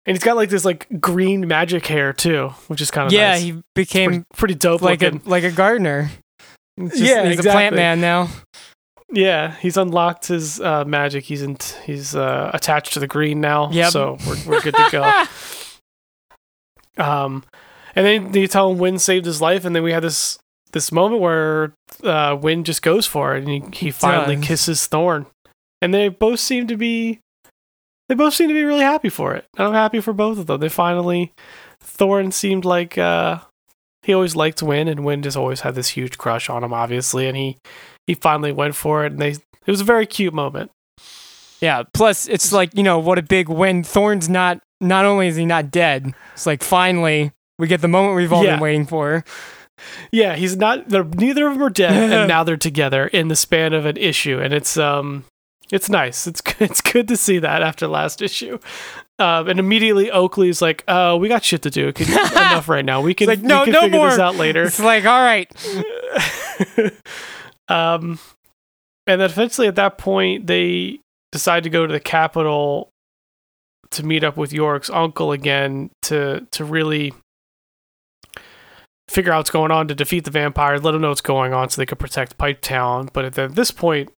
and 0.06 0.16
he's 0.18 0.24
got 0.24 0.36
like 0.36 0.50
this 0.50 0.66
like 0.66 0.88
green 1.02 1.48
magic 1.48 1.86
hair 1.88 2.14
too 2.14 2.50
which 2.68 2.80
is 2.82 2.92
kind 2.92 3.08
of 3.08 3.14
yeah, 3.14 3.32
nice. 3.32 3.42
he 3.42 3.62
became 3.76 4.10
pretty, 4.10 4.26
pretty 4.36 4.56
dope 4.56 4.82
like 4.82 5.02
looking 5.02 5.22
a 5.26 5.30
like 5.30 5.44
a 5.44 5.52
gardener. 5.52 6.10
Just- 6.80 6.98
Yeah, 6.98 7.28
he's 7.28 7.40
a 7.40 7.44
plant 7.44 7.76
man 7.76 8.00
now. 8.02 8.30
Yeah, 9.12 9.56
he's 9.58 9.78
unlocked 9.78 10.28
his 10.28 10.60
uh, 10.62 10.86
magic. 10.86 11.26
He's 11.26 11.42
in, 11.42 11.58
he's 11.86 12.16
uh, 12.16 12.52
attached 12.54 12.94
to 12.94 13.00
the 13.00 13.08
green 13.08 13.42
now. 13.42 13.70
Yep. 13.72 13.92
So 13.92 14.18
we're 14.26 14.38
we're 14.48 14.62
good 14.62 14.76
to 14.76 14.90
go. 14.92 15.24
um, 17.04 17.44
and 17.96 18.06
then 18.06 18.34
you 18.34 18.48
tell 18.48 18.72
him 18.72 18.78
Wynd 18.78 19.02
saved 19.02 19.26
his 19.26 19.42
life, 19.42 19.66
and 19.66 19.76
then 19.76 19.84
we 19.84 19.92
had 19.92 20.04
this 20.04 20.40
this 20.72 20.92
moment 20.92 21.22
where 21.22 21.74
uh, 22.04 22.38
Wynd 22.40 22.66
just 22.66 22.82
goes 22.82 23.06
for 23.06 23.36
it, 23.36 23.44
and 23.44 23.50
he, 23.50 23.86
he 23.86 23.92
finally 23.92 24.38
kisses 24.38 24.88
Thorn, 24.88 25.26
and 25.82 25.94
they 25.94 26.08
both 26.08 26.40
seem 26.40 26.68
to 26.68 26.78
be 26.78 27.20
they 28.08 28.16
both 28.16 28.34
seem 28.34 28.48
to 28.48 28.54
be 28.54 28.64
really 28.64 28.84
happy 28.84 29.10
for 29.10 29.34
it. 29.34 29.46
And 29.58 29.68
I'm 29.68 29.74
happy 29.74 30.00
for 30.00 30.14
both 30.14 30.38
of 30.38 30.48
them. 30.48 30.62
They 30.62 30.70
finally 30.70 31.34
Thorn 31.82 32.32
seemed 32.32 32.64
like 32.64 32.98
uh, 32.98 33.40
he 34.04 34.14
always 34.14 34.36
liked 34.36 34.64
Wynd, 34.64 34.90
and 34.90 35.04
Wynd 35.04 35.24
just 35.24 35.38
always 35.38 35.62
had 35.62 35.76
this 35.76 35.90
huge 35.90 36.18
crush 36.18 36.50
on 36.50 36.64
him, 36.64 36.74
obviously, 36.74 37.28
and 37.28 37.36
he 37.36 37.58
he 38.12 38.16
finally 38.16 38.52
went 38.52 38.76
for 38.76 39.06
it, 39.06 39.14
and 39.14 39.22
they 39.22 39.30
it 39.30 39.68
was 39.68 39.80
a 39.80 39.86
very 39.86 40.06
cute 40.06 40.34
moment. 40.34 40.70
Yeah. 41.62 41.84
Plus, 41.94 42.28
it's 42.28 42.52
like 42.52 42.76
you 42.76 42.84
know 42.84 43.00
what 43.00 43.18
a 43.18 43.22
big 43.22 43.48
win. 43.48 43.84
Thorn's 43.84 44.28
not. 44.28 44.60
Not 44.82 45.06
only 45.06 45.28
is 45.28 45.36
he 45.38 45.46
not 45.46 45.72
dead, 45.72 46.14
it's 46.34 46.46
like 46.46 46.62
finally 46.64 47.32
we 47.60 47.68
get 47.68 47.82
the 47.82 47.88
moment 47.88 48.16
we've 48.16 48.34
all 48.34 48.44
Yeah. 48.44 48.56
been 48.56 48.60
waiting 48.60 48.86
for. 48.86 49.24
Yeah, 50.12 50.36
he's 50.36 50.58
not. 50.58 50.90
They're 50.90 51.04
neither 51.06 51.48
of 51.48 51.54
them 51.54 51.64
are 51.64 51.70
dead, 51.70 52.12
and 52.12 52.28
now 52.36 52.44
they're 52.44 52.58
together 52.58 53.08
in 53.08 53.30
the 53.30 53.36
span 53.36 53.74
of 53.74 53.86
an 53.86 53.96
issue, 53.98 54.40
and 54.42 54.54
it's 54.54 54.76
um, 54.78 55.24
it's 55.72 55.90
nice. 55.90 56.28
It's 56.28 56.42
it's 56.60 56.82
good 56.82 57.08
to 57.08 57.16
see 57.16 57.40
that 57.40 57.62
after 57.64 57.88
last 57.88 58.22
issue. 58.22 58.60
Um, 59.20 59.48
and 59.48 59.60
immediately 59.60 60.10
Oakley's 60.10 60.62
like, 60.64 60.84
"Oh, 60.88 61.16
we 61.18 61.28
got 61.28 61.44
shit 61.44 61.62
to 61.62 61.70
do. 61.70 61.94
Can, 61.94 62.10
enough 62.32 62.68
right 62.68 62.84
now. 62.84 63.02
We 63.02 63.14
can, 63.14 63.28
like, 63.28 63.42
no, 63.42 63.60
we 63.60 63.66
can 63.66 63.74
no 63.74 63.82
figure 63.82 64.00
this 64.10 64.18
more." 64.18 64.26
out 64.26 64.36
later." 64.36 64.64
It's 64.64 64.80
like 64.80 65.06
all 65.06 65.22
right. 65.22 65.48
Um, 67.72 68.20
and 69.08 69.22
then 69.22 69.30
eventually 69.30 69.68
at 69.68 69.76
that 69.76 69.98
point, 69.98 70.48
they 70.48 71.00
decide 71.32 71.64
to 71.64 71.70
go 71.70 71.88
to 71.88 71.94
the 71.94 72.00
capital 72.00 72.90
to 73.92 74.06
meet 74.06 74.24
up 74.24 74.38
with 74.38 74.54
York's 74.54 74.90
uncle 74.90 75.32
again 75.32 75.90
to 76.04 76.48
to 76.52 76.64
really 76.66 77.14
figure 79.10 79.34
out 79.34 79.40
what's 79.40 79.50
going 79.50 79.72
on 79.72 79.88
to 79.90 79.96
defeat 79.96 80.24
the 80.24 80.32
vampires, 80.32 80.84
let 80.84 80.92
them 80.92 81.02
know 81.02 81.10
what's 81.10 81.22
going 81.22 81.54
on 81.54 81.70
so 81.70 81.82
they 81.82 81.86
could 81.86 82.00
protect 82.00 82.38
Pipe 82.38 82.62
Town. 82.62 83.10
But 83.12 83.26
at, 83.26 83.34
the- 83.34 83.44
at 83.44 83.56
this 83.56 83.72
point, 83.72 84.12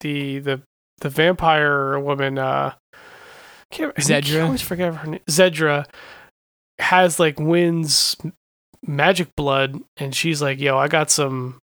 the 0.00 0.38
the 0.40 0.62
the 1.00 1.08
vampire 1.10 1.98
woman, 1.98 2.38
uh, 2.38 2.72
can't, 3.70 3.92
I 3.96 4.00
Zedra? 4.00 4.44
always 4.44 4.62
forget 4.62 4.94
her 4.94 5.06
name. 5.06 5.20
Zedra 5.28 5.86
has 6.78 7.20
like 7.20 7.38
Wynd's 7.38 8.16
magic 8.86 9.28
blood, 9.36 9.80
and 9.98 10.14
she's 10.14 10.40
like, 10.42 10.58
"Yo, 10.60 10.76
I 10.78 10.88
got 10.88 11.10
some. 11.10 11.58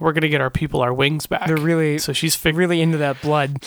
We're 0.00 0.12
gonna 0.12 0.28
get 0.28 0.40
our 0.40 0.50
people 0.50 0.80
our 0.80 0.92
wings 0.94 1.26
back." 1.26 1.46
They're 1.46 1.56
really, 1.56 1.98
so 1.98 2.12
she's 2.12 2.34
fig- 2.36 2.56
really 2.56 2.80
into 2.80 2.98
that 2.98 3.20
blood. 3.22 3.62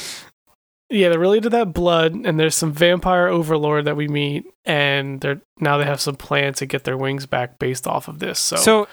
yeah, 0.89 1.09
they're 1.09 1.19
really 1.19 1.37
into 1.37 1.49
that 1.49 1.73
blood, 1.73 2.13
and 2.13 2.39
there's 2.39 2.55
some 2.55 2.71
vampire 2.71 3.27
overlord 3.27 3.85
that 3.85 3.95
we 3.95 4.07
meet, 4.07 4.45
and 4.65 5.19
they're 5.21 5.41
now 5.59 5.77
they 5.77 5.85
have 5.85 5.99
some 5.99 6.15
plan 6.15 6.53
to 6.55 6.65
get 6.65 6.83
their 6.83 6.97
wings 6.97 7.25
back 7.25 7.57
based 7.59 7.87
off 7.87 8.07
of 8.07 8.19
this. 8.19 8.37
So, 8.39 8.55
So, 8.57 8.87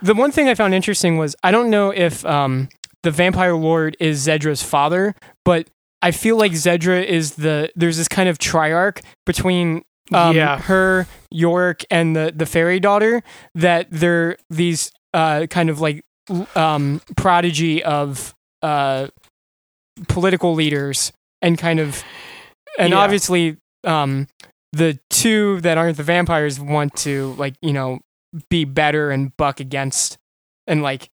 the 0.00 0.14
one 0.14 0.32
thing 0.32 0.48
I 0.48 0.54
found 0.54 0.74
interesting 0.74 1.18
was 1.18 1.36
I 1.42 1.50
don't 1.50 1.70
know 1.70 1.90
if 1.90 2.24
um, 2.24 2.68
the 3.02 3.10
vampire 3.10 3.54
lord 3.54 3.96
is 4.00 4.26
Zedra's 4.26 4.62
father, 4.62 5.14
but 5.44 5.68
I 6.00 6.10
feel 6.10 6.36
like 6.36 6.52
Zedra 6.52 7.04
is 7.04 7.34
the 7.36 7.70
there's 7.76 7.96
this 7.98 8.08
kind 8.08 8.28
of 8.28 8.38
triarch 8.38 9.02
between 9.26 9.82
um, 10.12 10.36
yeah, 10.36 10.58
her, 10.60 11.06
York, 11.30 11.82
and 11.90 12.14
the 12.16 12.32
the 12.34 12.46
fairy 12.46 12.80
daughter 12.80 13.22
that 13.54 13.86
they're 13.90 14.36
these 14.50 14.90
uh, 15.14 15.46
kind 15.48 15.70
of 15.70 15.80
like 15.80 16.02
um, 16.54 17.00
prodigy 17.16 17.82
of 17.84 18.34
uh, 18.62 19.08
political 20.08 20.54
leaders 20.54 21.12
and 21.42 21.58
kind 21.58 21.80
of 21.80 22.02
and 22.78 22.90
Yeah. 22.92 22.98
obviously 22.98 23.56
um, 23.84 24.26
the 24.72 24.98
two 25.10 25.60
that 25.60 25.78
aren't 25.78 25.96
the 25.96 26.02
vampires 26.02 26.58
want 26.58 26.94
to 26.96 27.34
like 27.38 27.54
you 27.62 27.72
know 27.72 28.00
be 28.50 28.64
better 28.64 29.10
and 29.10 29.36
buck 29.36 29.60
against 29.60 30.16
and 30.66 30.82
like 30.82 31.08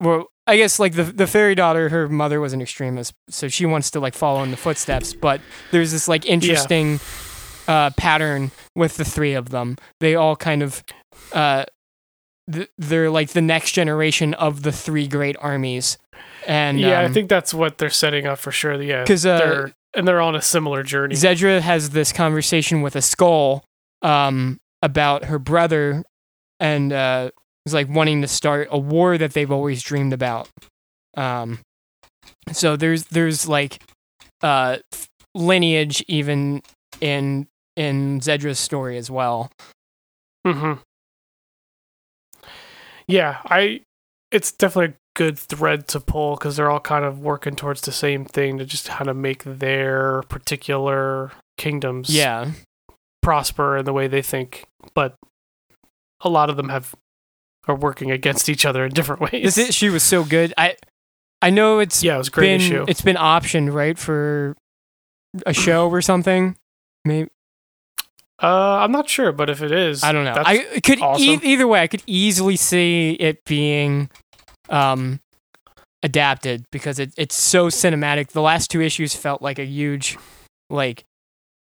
well 0.00 0.28
I 0.46 0.56
guess 0.56 0.78
like 0.80 0.94
the 0.94 1.04
the 1.04 1.28
fairy 1.28 1.54
daughter, 1.54 1.88
her 1.90 2.08
mother 2.08 2.40
was 2.40 2.52
an 2.52 2.60
extremist, 2.60 3.12
so 3.28 3.46
she 3.46 3.64
wants 3.64 3.92
to 3.92 4.00
like 4.00 4.12
follow 4.14 4.42
in 4.42 4.50
the 4.50 4.56
footsteps. 4.56 5.14
But 5.14 5.40
there's 5.70 5.92
this 5.92 6.08
like 6.08 6.26
interesting 6.26 6.98
uh, 7.68 7.90
pattern 7.96 8.50
with 8.74 8.96
the 8.96 9.04
three 9.04 9.34
of 9.34 9.50
them. 9.50 9.76
They 10.00 10.16
all 10.16 10.34
kind 10.34 10.64
of 10.64 10.82
uh, 11.32 11.66
th- 12.50 12.70
they're 12.78 13.10
like 13.10 13.30
the 13.30 13.40
next 13.42 13.72
generation 13.72 14.34
of 14.34 14.62
the 14.62 14.72
three 14.72 15.06
great 15.06 15.36
armies. 15.40 15.98
And 16.46 16.78
yeah, 16.80 17.00
I 17.00 17.04
um, 17.06 17.12
think 17.12 17.28
that's 17.28 17.52
what 17.54 17.78
they're 17.78 17.90
setting 17.90 18.26
up 18.26 18.38
for 18.38 18.50
sure. 18.50 18.80
Yeah, 18.82 19.04
'Cause, 19.04 19.24
uh, 19.26 19.38
they're 19.38 19.72
and 19.94 20.08
they're 20.08 20.20
on 20.20 20.34
a 20.34 20.42
similar 20.42 20.82
journey. 20.82 21.14
Zedra 21.14 21.60
has 21.60 21.90
this 21.90 22.12
conversation 22.12 22.80
with 22.82 22.96
a 22.96 23.02
skull 23.02 23.64
um, 24.02 24.58
about 24.80 25.26
her 25.26 25.38
brother 25.38 26.02
and 26.58 26.92
uh, 26.92 27.30
is 27.66 27.74
like 27.74 27.88
wanting 27.88 28.22
to 28.22 28.28
start 28.28 28.68
a 28.70 28.78
war 28.78 29.18
that 29.18 29.34
they've 29.34 29.50
always 29.52 29.82
dreamed 29.82 30.12
about. 30.12 30.48
Um, 31.16 31.60
so 32.50 32.74
there's 32.76 33.04
there's 33.04 33.46
like 33.46 33.82
uh, 34.42 34.78
lineage 35.34 36.02
even 36.08 36.62
in 37.00 37.46
in 37.76 38.20
Zedra's 38.20 38.58
story 38.58 38.96
as 38.96 39.10
well. 39.10 39.50
hmm 40.46 40.74
Yeah, 43.12 43.38
I. 43.44 43.82
It's 44.30 44.50
definitely 44.50 44.94
a 44.94 44.98
good 45.14 45.38
thread 45.38 45.86
to 45.88 46.00
pull 46.00 46.36
because 46.36 46.56
they're 46.56 46.70
all 46.70 46.80
kind 46.80 47.04
of 47.04 47.18
working 47.20 47.54
towards 47.54 47.82
the 47.82 47.92
same 47.92 48.24
thing 48.24 48.56
to 48.56 48.64
just 48.64 48.88
kind 48.88 49.10
of 49.10 49.16
make 49.16 49.42
their 49.44 50.22
particular 50.30 51.30
kingdoms 51.58 52.08
Yeah, 52.08 52.52
prosper 53.20 53.76
in 53.76 53.84
the 53.84 53.92
way 53.92 54.08
they 54.08 54.22
think, 54.22 54.64
but 54.94 55.14
a 56.22 56.30
lot 56.30 56.48
of 56.48 56.56
them 56.56 56.70
have 56.70 56.94
are 57.68 57.76
working 57.76 58.10
against 58.10 58.48
each 58.48 58.64
other 58.64 58.84
in 58.86 58.92
different 58.92 59.20
ways. 59.20 59.54
this 59.54 59.68
issue 59.68 59.92
was 59.92 60.02
so 60.02 60.24
good. 60.24 60.54
I 60.56 60.76
I 61.42 61.50
know 61.50 61.78
it's 61.78 62.02
yeah, 62.02 62.14
it 62.14 62.18
was 62.18 62.28
a 62.28 62.30
great 62.30 62.46
been 62.46 62.60
issue. 62.62 62.84
it's 62.88 63.02
been 63.02 63.16
optioned 63.16 63.74
right 63.74 63.98
for 63.98 64.56
a 65.44 65.52
show 65.52 65.90
or 65.90 66.00
something. 66.00 66.56
Maybe 67.04 67.28
Uh, 68.42 68.78
I'm 68.82 68.90
not 68.90 69.08
sure, 69.08 69.30
but 69.32 69.48
if 69.48 69.62
it 69.62 69.70
is, 69.70 70.02
I 70.02 70.10
don't 70.12 70.24
know. 70.24 70.34
I 70.36 70.80
could 70.82 70.98
e- 71.18 71.38
either 71.42 71.66
way. 71.68 71.80
I 71.80 71.86
could 71.86 72.02
easily 72.06 72.56
see 72.56 73.12
it 73.12 73.44
being 73.44 74.10
um, 74.68 75.20
adapted 76.02 76.64
because 76.72 76.98
it, 76.98 77.12
it's 77.16 77.36
so 77.36 77.68
cinematic. 77.68 78.28
The 78.28 78.42
last 78.42 78.70
two 78.70 78.80
issues 78.80 79.14
felt 79.14 79.42
like 79.42 79.58
a 79.60 79.64
huge, 79.64 80.18
like 80.70 81.04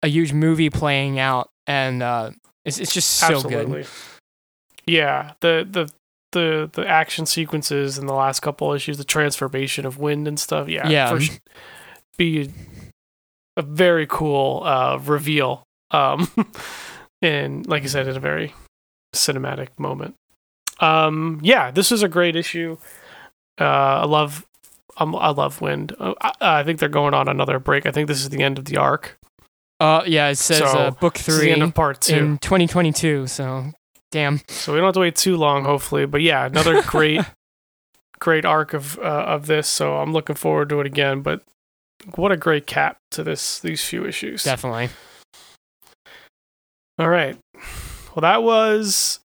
a 0.02 0.08
huge 0.08 0.32
movie 0.32 0.70
playing 0.70 1.18
out, 1.18 1.50
and 1.66 2.02
uh, 2.02 2.30
it's 2.64 2.78
it's 2.78 2.94
just 2.94 3.14
so 3.14 3.34
Absolutely. 3.34 3.82
good. 3.82 3.86
Yeah, 4.86 5.32
the 5.40 5.66
the 5.68 5.90
the 6.32 6.70
the 6.72 6.86
action 6.86 7.26
sequences 7.26 7.98
in 7.98 8.06
the 8.06 8.14
last 8.14 8.40
couple 8.40 8.72
issues, 8.72 8.96
the 8.96 9.02
transformation 9.04 9.84
of 9.86 9.98
Wynd 9.98 10.28
and 10.28 10.38
stuff. 10.38 10.68
Yeah, 10.68 10.88
Yeah. 10.88 11.18
be 12.16 12.48
a 13.56 13.62
very 13.62 14.06
cool 14.06 14.62
uh, 14.64 14.98
reveal. 14.98 15.64
Um, 15.90 16.28
and 17.22 17.66
like 17.66 17.82
I 17.82 17.86
said, 17.86 18.06
in 18.08 18.16
a 18.16 18.20
very 18.20 18.54
cinematic 19.14 19.68
moment. 19.78 20.14
Um, 20.80 21.40
yeah, 21.42 21.70
this 21.70 21.92
is 21.92 22.02
a 22.02 22.08
great 22.08 22.36
issue. 22.36 22.78
Uh, 23.60 23.64
I 24.02 24.06
love. 24.06 24.46
Um, 24.96 25.14
I 25.14 25.30
love 25.30 25.60
Wynd. 25.60 25.94
Uh, 25.98 26.14
I, 26.20 26.32
I 26.40 26.62
think 26.64 26.78
they're 26.80 26.88
going 26.88 27.14
on 27.14 27.28
another 27.28 27.58
break. 27.58 27.86
I 27.86 27.90
think 27.90 28.08
this 28.08 28.20
is 28.20 28.28
the 28.30 28.42
end 28.42 28.58
of 28.58 28.64
the 28.66 28.76
arc. 28.76 29.18
Uh, 29.78 30.02
yeah, 30.06 30.28
it 30.28 30.36
says 30.36 30.58
So, 30.58 30.66
uh, 30.66 30.90
book 30.90 31.16
three 31.16 31.50
end 31.52 31.62
of 31.62 31.74
part 31.74 32.00
two. 32.02 32.16
in 32.16 32.38
2022. 32.38 33.26
So, 33.26 33.72
damn. 34.10 34.40
So 34.48 34.72
we 34.72 34.78
don't 34.78 34.86
have 34.88 34.94
to 34.94 35.00
wait 35.00 35.16
too 35.16 35.36
long, 35.36 35.64
hopefully. 35.64 36.04
But 36.06 36.20
yeah, 36.20 36.44
another 36.46 36.82
great, 36.86 37.22
great 38.18 38.44
arc 38.44 38.74
of 38.74 38.98
uh, 38.98 39.02
of 39.02 39.46
this. 39.46 39.68
So 39.68 39.96
I'm 39.96 40.12
looking 40.12 40.36
forward 40.36 40.68
to 40.70 40.80
it 40.80 40.86
again. 40.86 41.22
But 41.22 41.42
what 42.14 42.32
a 42.32 42.36
great 42.36 42.66
cap 42.66 42.98
to 43.12 43.22
this 43.22 43.58
these 43.60 43.84
few 43.84 44.04
issues. 44.04 44.44
Definitely. 44.44 44.90
All 47.00 47.08
right. 47.08 47.38
Well, 47.54 48.20
that 48.20 48.42
was 48.42 49.20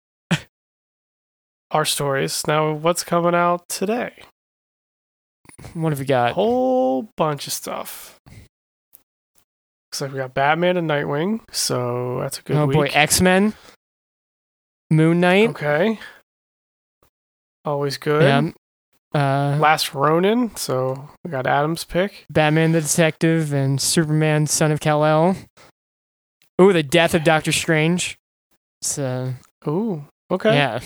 our 1.71 1.85
stories. 1.85 2.45
Now, 2.49 2.73
what's 2.73 3.05
coming 3.05 3.33
out 3.33 3.69
today? 3.69 4.25
What 5.75 5.91
have 5.91 6.01
we 6.01 6.05
got? 6.05 6.33
A 6.33 6.35
whole 6.35 7.09
bunch 7.17 7.47
of 7.47 7.53
stuff. 7.53 8.19
Looks 8.27 10.01
like 10.01 10.11
we 10.11 10.17
got 10.17 10.35
Batman 10.35 10.77
and 10.79 10.91
Nightwing. 10.91 11.43
So 11.53 12.19
that's 12.19 12.41
a 12.41 12.43
good 12.43 12.57
oh 12.57 12.67
week. 12.67 12.75
boy, 12.77 12.89
X 12.93 13.21
Men, 13.21 13.55
Moon 14.91 15.21
Knight. 15.21 15.51
Okay. 15.51 16.01
Always 17.65 17.99
good. 17.99 18.23
Yeah. 18.25 18.51
Uh, 19.15 19.59
Last 19.61 19.95
Ronin. 19.95 20.57
So 20.57 21.09
we 21.25 21.31
got 21.31 21.47
Adam's 21.47 21.85
pick. 21.85 22.27
Batman 22.31 22.73
the 22.73 22.81
Detective 22.81 23.53
and 23.53 23.81
Superman, 23.81 24.49
Son 24.49 24.73
of 24.73 24.81
Kal 24.81 25.05
El. 25.05 25.37
Oh, 26.61 26.73
the 26.73 26.83
death 26.83 27.15
of 27.15 27.25
Doctor 27.25 27.53
Strange. 27.53 28.19
It's, 28.83 28.99
uh, 28.99 29.33
Ooh. 29.67 30.05
Okay. 30.31 30.55
Yeah, 30.55 30.81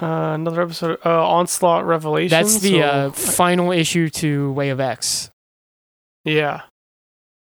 Uh, 0.00 0.32
another 0.34 0.62
episode. 0.62 0.98
Uh, 1.04 1.28
Onslaught 1.28 1.84
Revelations. 1.84 2.30
that's 2.32 2.60
the 2.60 2.80
so- 2.80 2.82
uh, 2.82 3.10
final 3.12 3.70
issue 3.70 4.08
to 4.10 4.50
Way 4.52 4.70
of 4.70 4.80
X. 4.80 5.30
yeah. 6.24 6.62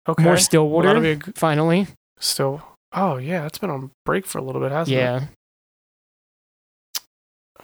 Okay. 0.10 0.24
More 0.24 0.34
Well, 0.34 0.42
Stillwater, 0.42 0.88
that'll 0.88 1.02
be 1.04 1.16
g- 1.16 1.32
finally. 1.36 1.88
still. 2.20 2.62
Oh 2.92 3.18
yeah, 3.18 3.46
it's 3.46 3.60
been 3.60 3.70
on 3.70 3.92
break 4.04 4.26
for 4.26 4.40
a 4.40 4.42
little 4.42 4.60
bit, 4.60 4.72
hasn't 4.72 4.98
it? 4.98 5.00
Yeah. 5.00 5.26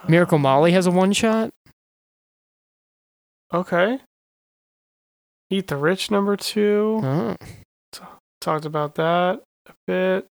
Miracle 0.08 0.38
Molly 0.38 0.70
has 0.72 0.86
a 0.86 0.90
one 0.92 1.12
shot. 1.12 1.50
Okay. 3.52 3.98
Eat 5.50 5.66
the 5.66 5.76
Rich 5.76 6.10
number 6.12 6.36
two. 6.36 7.00
Oh. 7.02 7.36
Talked 8.40 8.64
about 8.64 8.94
that 8.96 9.42
a 9.68 9.72
bit. 9.86 10.26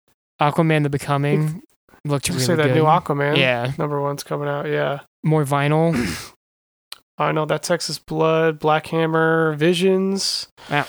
Aquaman 0.42 0.84
the 0.84 0.90
Becoming 0.90 1.62
looked 2.06 2.28
really 2.30 2.42
say 2.42 2.56
that 2.56 2.68
good. 2.68 2.76
new 2.76 2.84
Aquaman? 2.84 3.38
Yeah, 3.38 3.72
Number 3.78 4.02
one's 4.02 4.24
coming 4.24 4.48
out. 4.48 4.68
Yeah. 4.68 5.02
more 5.24 5.46
vinyl. 5.46 5.94
I 7.18 7.32
know 7.32 7.46
that 7.46 7.64
Texas 7.64 8.00
Blood, 8.00 8.60
Black 8.60 8.88
Hammer, 8.88 9.54
Visions. 9.54 10.48
wow. 10.70 10.86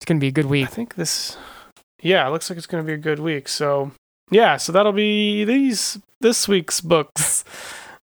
It's 0.00 0.06
gonna 0.06 0.20
be 0.20 0.28
a 0.28 0.32
good 0.32 0.46
week. 0.46 0.66
I 0.66 0.70
think 0.70 0.94
this. 0.94 1.36
Yeah, 2.02 2.26
it 2.26 2.30
looks 2.30 2.48
like 2.48 2.56
it's 2.56 2.66
going 2.68 2.82
to 2.82 2.86
be 2.86 2.92
a 2.94 2.96
good 2.96 3.18
week. 3.18 3.48
So 3.48 3.90
yeah, 4.30 4.56
so 4.56 4.70
that'll 4.70 4.92
be 4.92 5.44
these 5.44 5.98
this 6.20 6.46
week's 6.48 6.80
books. 6.80 7.44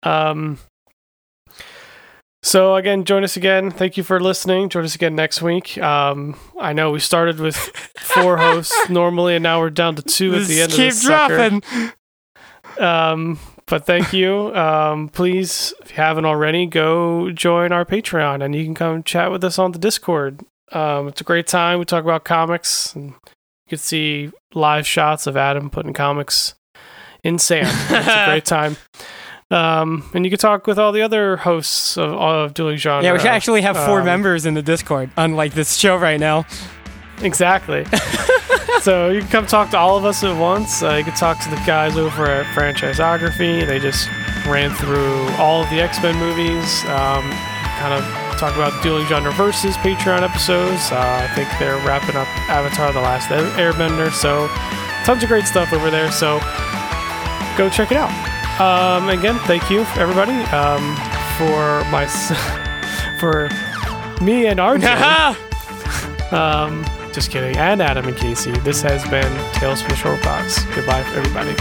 Um. 0.04 0.58
So 2.42 2.76
again, 2.76 3.04
join 3.04 3.24
us 3.24 3.36
again. 3.36 3.70
Thank 3.70 3.96
you 3.96 4.02
for 4.04 4.20
listening. 4.20 4.68
Join 4.68 4.84
us 4.84 4.94
again 4.94 5.16
next 5.16 5.42
week. 5.42 5.76
Um, 5.78 6.38
I 6.58 6.72
know 6.72 6.92
we 6.92 7.00
started 7.00 7.40
with 7.40 7.56
four 7.56 8.36
hosts 8.38 8.88
normally, 8.88 9.34
and 9.34 9.42
now 9.42 9.60
we're 9.60 9.70
down 9.70 9.96
to 9.96 10.02
two 10.02 10.34
at 10.34 10.46
the 10.46 10.60
end 10.62 10.70
keep 10.72 10.78
of 10.78 10.94
this 10.94 11.02
sucker. 11.02 11.50
dropping. 11.50 11.92
Um, 12.78 13.38
but 13.66 13.84
thank 13.84 14.12
you. 14.12 14.54
Um, 14.54 15.08
please, 15.08 15.74
if 15.80 15.90
you 15.90 15.96
haven't 15.96 16.24
already, 16.24 16.64
go 16.66 17.30
join 17.32 17.72
our 17.72 17.84
Patreon, 17.84 18.42
and 18.42 18.54
you 18.54 18.64
can 18.64 18.74
come 18.74 19.02
chat 19.02 19.30
with 19.30 19.42
us 19.44 19.58
on 19.58 19.72
the 19.72 19.78
Discord. 19.78 20.40
Um, 20.72 21.08
it's 21.08 21.20
a 21.20 21.24
great 21.24 21.46
time. 21.46 21.78
We 21.78 21.84
talk 21.84 22.04
about 22.04 22.24
comics, 22.24 22.94
and 22.94 23.08
you 23.08 23.70
can 23.70 23.78
see 23.78 24.30
live 24.54 24.86
shots 24.86 25.26
of 25.26 25.36
Adam 25.36 25.70
putting 25.70 25.92
comics 25.92 26.54
in 27.24 27.38
Sam. 27.38 27.66
It's 27.66 28.08
a 28.08 28.24
great 28.26 28.44
time. 28.46 28.76
Um, 29.50 30.04
and 30.12 30.24
you 30.26 30.30
can 30.30 30.38
talk 30.38 30.66
with 30.66 30.78
all 30.78 30.92
the 30.92 31.00
other 31.02 31.38
hosts 31.38 31.96
of, 31.96 32.12
of 32.12 32.54
Dueling 32.54 32.76
Genre. 32.76 33.02
Yeah, 33.02 33.12
we 33.14 33.20
actually 33.20 33.62
have 33.62 33.76
four 33.76 34.00
Um, 34.00 34.04
members 34.06 34.44
in 34.44 34.54
the 34.54 34.62
Discord, 34.62 35.10
unlike 35.16 35.54
this 35.54 35.76
show 35.76 35.96
right 35.96 36.20
now. 36.20 36.44
Exactly. 37.22 37.84
so 38.82 39.08
you 39.08 39.20
can 39.20 39.28
come 39.30 39.46
talk 39.46 39.70
to 39.70 39.78
all 39.78 39.96
of 39.96 40.04
us 40.04 40.22
at 40.22 40.38
once. 40.38 40.82
Uh, 40.82 40.94
you 40.94 41.04
can 41.04 41.14
talk 41.14 41.40
to 41.42 41.50
the 41.50 41.56
guys 41.66 41.96
over 41.96 42.26
at 42.26 42.46
Franchisography. 42.54 43.66
They 43.66 43.78
just 43.78 44.06
ran 44.46 44.70
through 44.74 45.28
all 45.38 45.62
of 45.62 45.70
the 45.70 45.80
X 45.80 46.00
Men 46.02 46.16
movies. 46.18 46.84
Um, 46.84 47.24
kind 47.80 47.94
of 47.94 48.04
talk 48.38 48.54
about 48.54 48.80
Dueling 48.82 49.06
Genre 49.06 49.32
Versus 49.32 49.76
Patreon 49.78 50.22
episodes. 50.22 50.92
Uh, 50.92 51.26
I 51.28 51.34
think 51.34 51.48
they're 51.58 51.78
wrapping 51.86 52.16
up 52.16 52.28
Avatar: 52.50 52.92
The 52.92 53.00
Last 53.00 53.28
Airbender. 53.30 54.12
So 54.12 54.46
tons 55.04 55.22
of 55.22 55.28
great 55.28 55.46
stuff 55.46 55.72
over 55.72 55.90
there. 55.90 56.12
So 56.12 56.38
go 57.56 57.68
check 57.70 57.90
it 57.90 57.96
out. 57.96 58.37
Um, 58.58 59.08
again, 59.08 59.38
thank 59.46 59.70
you 59.70 59.80
everybody 59.96 60.32
um, 60.52 60.96
for 61.36 61.84
my 61.90 62.06
for 63.18 63.48
me 64.22 64.46
and 64.46 64.58
RJ. 64.58 65.36
Um, 66.30 66.84
just 67.14 67.30
kidding. 67.30 67.56
And 67.56 67.80
Adam 67.80 68.06
and 68.06 68.14
Casey. 68.14 68.52
This 68.58 68.82
has 68.82 69.02
been 69.08 69.32
Tales 69.54 69.80
from 69.80 69.88
the 69.90 69.96
Short 69.96 70.22
Box. 70.22 70.62
Goodbye, 70.74 71.00
everybody. 71.14 71.54